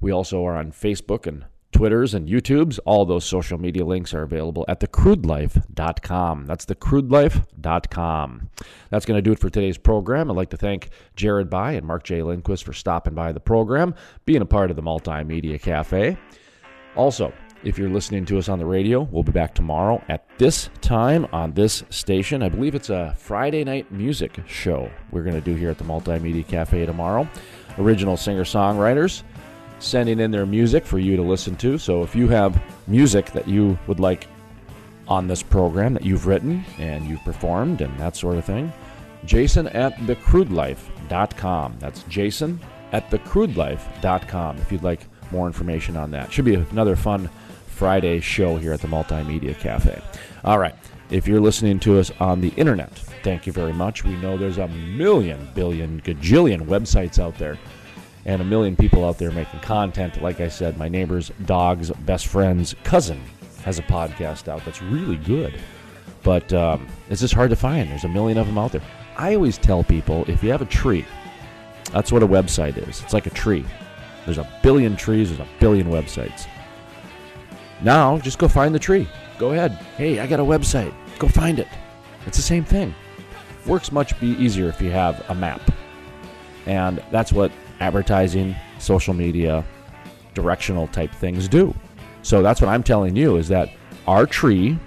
We 0.00 0.10
also 0.10 0.44
are 0.46 0.56
on 0.56 0.72
Facebook 0.72 1.26
and 1.26 1.44
Twitters 1.74 2.14
and 2.14 2.28
YouTubes. 2.28 2.78
All 2.86 3.04
those 3.04 3.24
social 3.24 3.58
media 3.58 3.84
links 3.84 4.14
are 4.14 4.22
available 4.22 4.64
at 4.68 4.78
thecrudelife.com. 4.78 6.46
That's 6.46 6.64
thecrudelife.com. 6.66 8.50
That's 8.90 9.04
going 9.04 9.18
to 9.18 9.22
do 9.22 9.32
it 9.32 9.40
for 9.40 9.50
today's 9.50 9.76
program. 9.76 10.30
I'd 10.30 10.36
like 10.36 10.50
to 10.50 10.56
thank 10.56 10.90
Jared 11.16 11.50
By 11.50 11.72
and 11.72 11.84
Mark 11.84 12.04
J. 12.04 12.22
Lindquist 12.22 12.62
for 12.62 12.72
stopping 12.72 13.14
by 13.14 13.32
the 13.32 13.40
program, 13.40 13.96
being 14.24 14.40
a 14.40 14.46
part 14.46 14.70
of 14.70 14.76
the 14.76 14.82
Multimedia 14.82 15.60
Cafe. 15.60 16.16
Also, 16.94 17.32
if 17.64 17.76
you're 17.76 17.90
listening 17.90 18.24
to 18.26 18.38
us 18.38 18.48
on 18.48 18.60
the 18.60 18.66
radio, 18.66 19.02
we'll 19.10 19.24
be 19.24 19.32
back 19.32 19.52
tomorrow 19.52 20.00
at 20.08 20.28
this 20.38 20.70
time 20.80 21.26
on 21.32 21.54
this 21.54 21.82
station. 21.90 22.40
I 22.40 22.50
believe 22.50 22.76
it's 22.76 22.90
a 22.90 23.16
Friday 23.18 23.64
night 23.64 23.90
music 23.90 24.38
show 24.46 24.88
we're 25.10 25.24
going 25.24 25.34
to 25.34 25.40
do 25.40 25.56
here 25.56 25.70
at 25.70 25.78
the 25.78 25.84
Multimedia 25.84 26.46
Cafe 26.46 26.86
tomorrow. 26.86 27.28
Original 27.78 28.16
singer 28.16 28.44
songwriters 28.44 29.24
sending 29.84 30.20
in 30.20 30.30
their 30.30 30.46
music 30.46 30.84
for 30.84 30.98
you 30.98 31.16
to 31.16 31.22
listen 31.22 31.56
to. 31.56 31.78
So 31.78 32.02
if 32.02 32.14
you 32.14 32.28
have 32.28 32.60
music 32.86 33.32
that 33.32 33.46
you 33.46 33.78
would 33.86 34.00
like 34.00 34.26
on 35.06 35.26
this 35.26 35.42
program 35.42 35.94
that 35.94 36.04
you've 36.04 36.26
written 36.26 36.64
and 36.78 37.06
you've 37.06 37.22
performed 37.24 37.80
and 37.80 37.98
that 37.98 38.16
sort 38.16 38.36
of 38.36 38.44
thing, 38.44 38.72
Jason 39.24 39.68
at 39.68 39.94
thecrudelife.com. 39.96 41.76
That's 41.78 42.02
Jason 42.04 42.60
at 42.92 43.10
thecrudelife.com 43.10 44.58
if 44.58 44.72
you'd 44.72 44.82
like 44.82 45.06
more 45.30 45.46
information 45.46 45.96
on 45.96 46.10
that. 46.12 46.32
Should 46.32 46.44
be 46.44 46.54
another 46.54 46.96
fun 46.96 47.28
Friday 47.66 48.20
show 48.20 48.56
here 48.56 48.72
at 48.72 48.80
the 48.80 48.88
Multimedia 48.88 49.58
Cafe. 49.58 50.00
All 50.44 50.58
right. 50.58 50.74
If 51.10 51.28
you're 51.28 51.40
listening 51.40 51.78
to 51.80 51.98
us 51.98 52.10
on 52.18 52.40
the 52.40 52.48
internet, 52.56 52.90
thank 53.22 53.46
you 53.46 53.52
very 53.52 53.72
much. 53.72 54.04
We 54.04 54.16
know 54.16 54.38
there's 54.38 54.58
a 54.58 54.68
million, 54.68 55.48
billion, 55.54 56.00
gajillion 56.00 56.62
websites 56.62 57.18
out 57.18 57.36
there 57.36 57.58
and 58.26 58.40
a 58.40 58.44
million 58.44 58.76
people 58.76 59.04
out 59.04 59.18
there 59.18 59.30
making 59.30 59.60
content. 59.60 60.22
Like 60.22 60.40
I 60.40 60.48
said, 60.48 60.78
my 60.78 60.88
neighbor's 60.88 61.30
dog's 61.44 61.90
best 61.90 62.26
friend's 62.26 62.74
cousin 62.84 63.22
has 63.64 63.78
a 63.78 63.82
podcast 63.82 64.48
out 64.48 64.64
that's 64.64 64.82
really 64.82 65.16
good. 65.16 65.58
But 66.22 66.52
um, 66.52 66.86
it's 67.10 67.20
just 67.20 67.34
hard 67.34 67.50
to 67.50 67.56
find. 67.56 67.90
There's 67.90 68.04
a 68.04 68.08
million 68.08 68.38
of 68.38 68.46
them 68.46 68.58
out 68.58 68.72
there. 68.72 68.82
I 69.16 69.34
always 69.34 69.58
tell 69.58 69.84
people 69.84 70.24
if 70.26 70.42
you 70.42 70.50
have 70.50 70.62
a 70.62 70.66
tree, 70.66 71.04
that's 71.92 72.10
what 72.10 72.22
a 72.22 72.26
website 72.26 72.76
is. 72.88 73.02
It's 73.02 73.12
like 73.12 73.26
a 73.26 73.30
tree. 73.30 73.64
There's 74.24 74.38
a 74.38 74.48
billion 74.62 74.96
trees, 74.96 75.28
there's 75.28 75.46
a 75.46 75.52
billion 75.60 75.88
websites. 75.88 76.46
Now, 77.82 78.18
just 78.18 78.38
go 78.38 78.48
find 78.48 78.74
the 78.74 78.78
tree. 78.78 79.06
Go 79.38 79.52
ahead. 79.52 79.72
Hey, 79.96 80.20
I 80.20 80.26
got 80.26 80.40
a 80.40 80.44
website. 80.44 80.94
Go 81.18 81.28
find 81.28 81.58
it. 81.58 81.68
It's 82.26 82.36
the 82.36 82.42
same 82.42 82.64
thing. 82.64 82.94
Works 83.66 83.92
much 83.92 84.18
be 84.20 84.28
easier 84.28 84.68
if 84.68 84.80
you 84.80 84.90
have 84.90 85.24
a 85.28 85.34
map. 85.34 85.60
And 86.66 87.02
that's 87.10 87.32
what 87.32 87.52
advertising, 87.84 88.56
social 88.78 89.12
media, 89.12 89.62
directional 90.32 90.86
type 90.88 91.12
things 91.12 91.48
do. 91.48 91.74
So 92.22 92.42
that's 92.42 92.62
what 92.62 92.70
I'm 92.70 92.82
telling 92.82 93.14
you 93.14 93.36
is 93.36 93.48
that 93.48 93.68
our 94.06 94.24
tree 94.24 94.78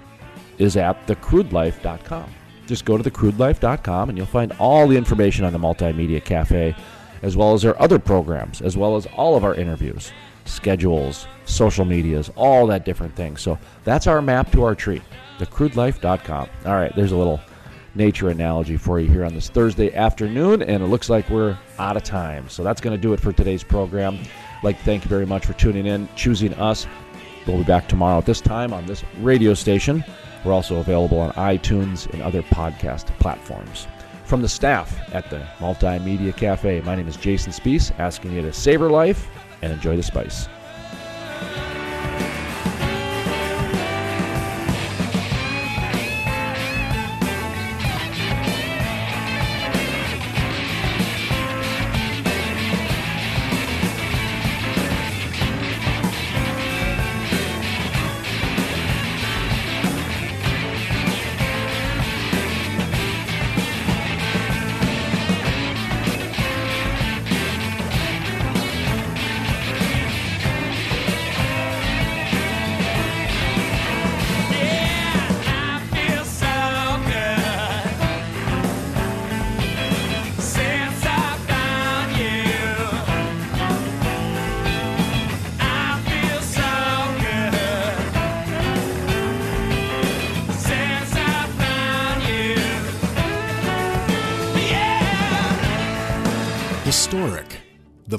is 0.58 0.76
at 0.76 1.06
thecrudelife.com. 1.06 2.34
Just 2.66 2.84
go 2.84 2.98
to 2.98 3.08
thecrudelife.com 3.08 4.08
and 4.08 4.18
you'll 4.18 4.26
find 4.26 4.52
all 4.58 4.88
the 4.88 4.96
information 4.96 5.44
on 5.44 5.52
the 5.52 5.58
Multimedia 5.58 6.22
Cafe, 6.22 6.74
as 7.22 7.36
well 7.36 7.54
as 7.54 7.64
our 7.64 7.80
other 7.80 8.00
programs, 8.00 8.60
as 8.60 8.76
well 8.76 8.96
as 8.96 9.06
all 9.06 9.36
of 9.36 9.44
our 9.44 9.54
interviews, 9.54 10.12
schedules, 10.44 11.28
social 11.44 11.84
medias, 11.84 12.30
all 12.34 12.66
that 12.66 12.84
different 12.84 13.14
things. 13.14 13.40
So 13.40 13.58
that's 13.84 14.08
our 14.08 14.20
map 14.20 14.50
to 14.52 14.64
our 14.64 14.74
tree, 14.74 15.02
thecrudelife.com. 15.38 16.48
All 16.66 16.74
right, 16.74 16.94
there's 16.96 17.12
a 17.12 17.16
little 17.16 17.40
nature 17.94 18.28
analogy 18.28 18.76
for 18.76 19.00
you 19.00 19.08
here 19.08 19.24
on 19.24 19.34
this 19.34 19.48
Thursday 19.48 19.94
afternoon, 19.94 20.62
and 20.62 20.82
it 20.82 20.86
looks 20.86 21.08
like 21.08 21.28
we're 21.30 21.58
out 21.78 21.96
of 21.96 22.02
time. 22.02 22.48
So 22.48 22.62
that's 22.62 22.80
going 22.80 22.96
to 22.96 23.00
do 23.00 23.12
it 23.12 23.20
for 23.20 23.32
today's 23.32 23.62
program. 23.62 24.18
Like 24.62 24.78
thank 24.80 25.04
you 25.04 25.08
very 25.08 25.26
much 25.26 25.46
for 25.46 25.52
tuning 25.54 25.86
in, 25.86 26.08
choosing 26.16 26.54
us. 26.54 26.86
We'll 27.46 27.58
be 27.58 27.64
back 27.64 27.88
tomorrow 27.88 28.18
at 28.18 28.26
this 28.26 28.40
time 28.40 28.72
on 28.72 28.86
this 28.86 29.02
radio 29.20 29.54
station. 29.54 30.04
We're 30.44 30.52
also 30.52 30.76
available 30.76 31.18
on 31.18 31.32
iTunes 31.32 32.12
and 32.12 32.22
other 32.22 32.42
podcast 32.42 33.06
platforms. 33.18 33.86
From 34.24 34.42
the 34.42 34.48
staff 34.48 34.98
at 35.14 35.30
the 35.30 35.38
Multimedia 35.58 36.36
Cafe, 36.36 36.82
my 36.82 36.94
name 36.94 37.08
is 37.08 37.16
Jason 37.16 37.52
Spiess, 37.52 37.98
asking 37.98 38.32
you 38.32 38.42
to 38.42 38.52
savor 38.52 38.90
life 38.90 39.26
and 39.62 39.72
enjoy 39.72 39.96
the 39.96 40.02
spice. 40.02 40.48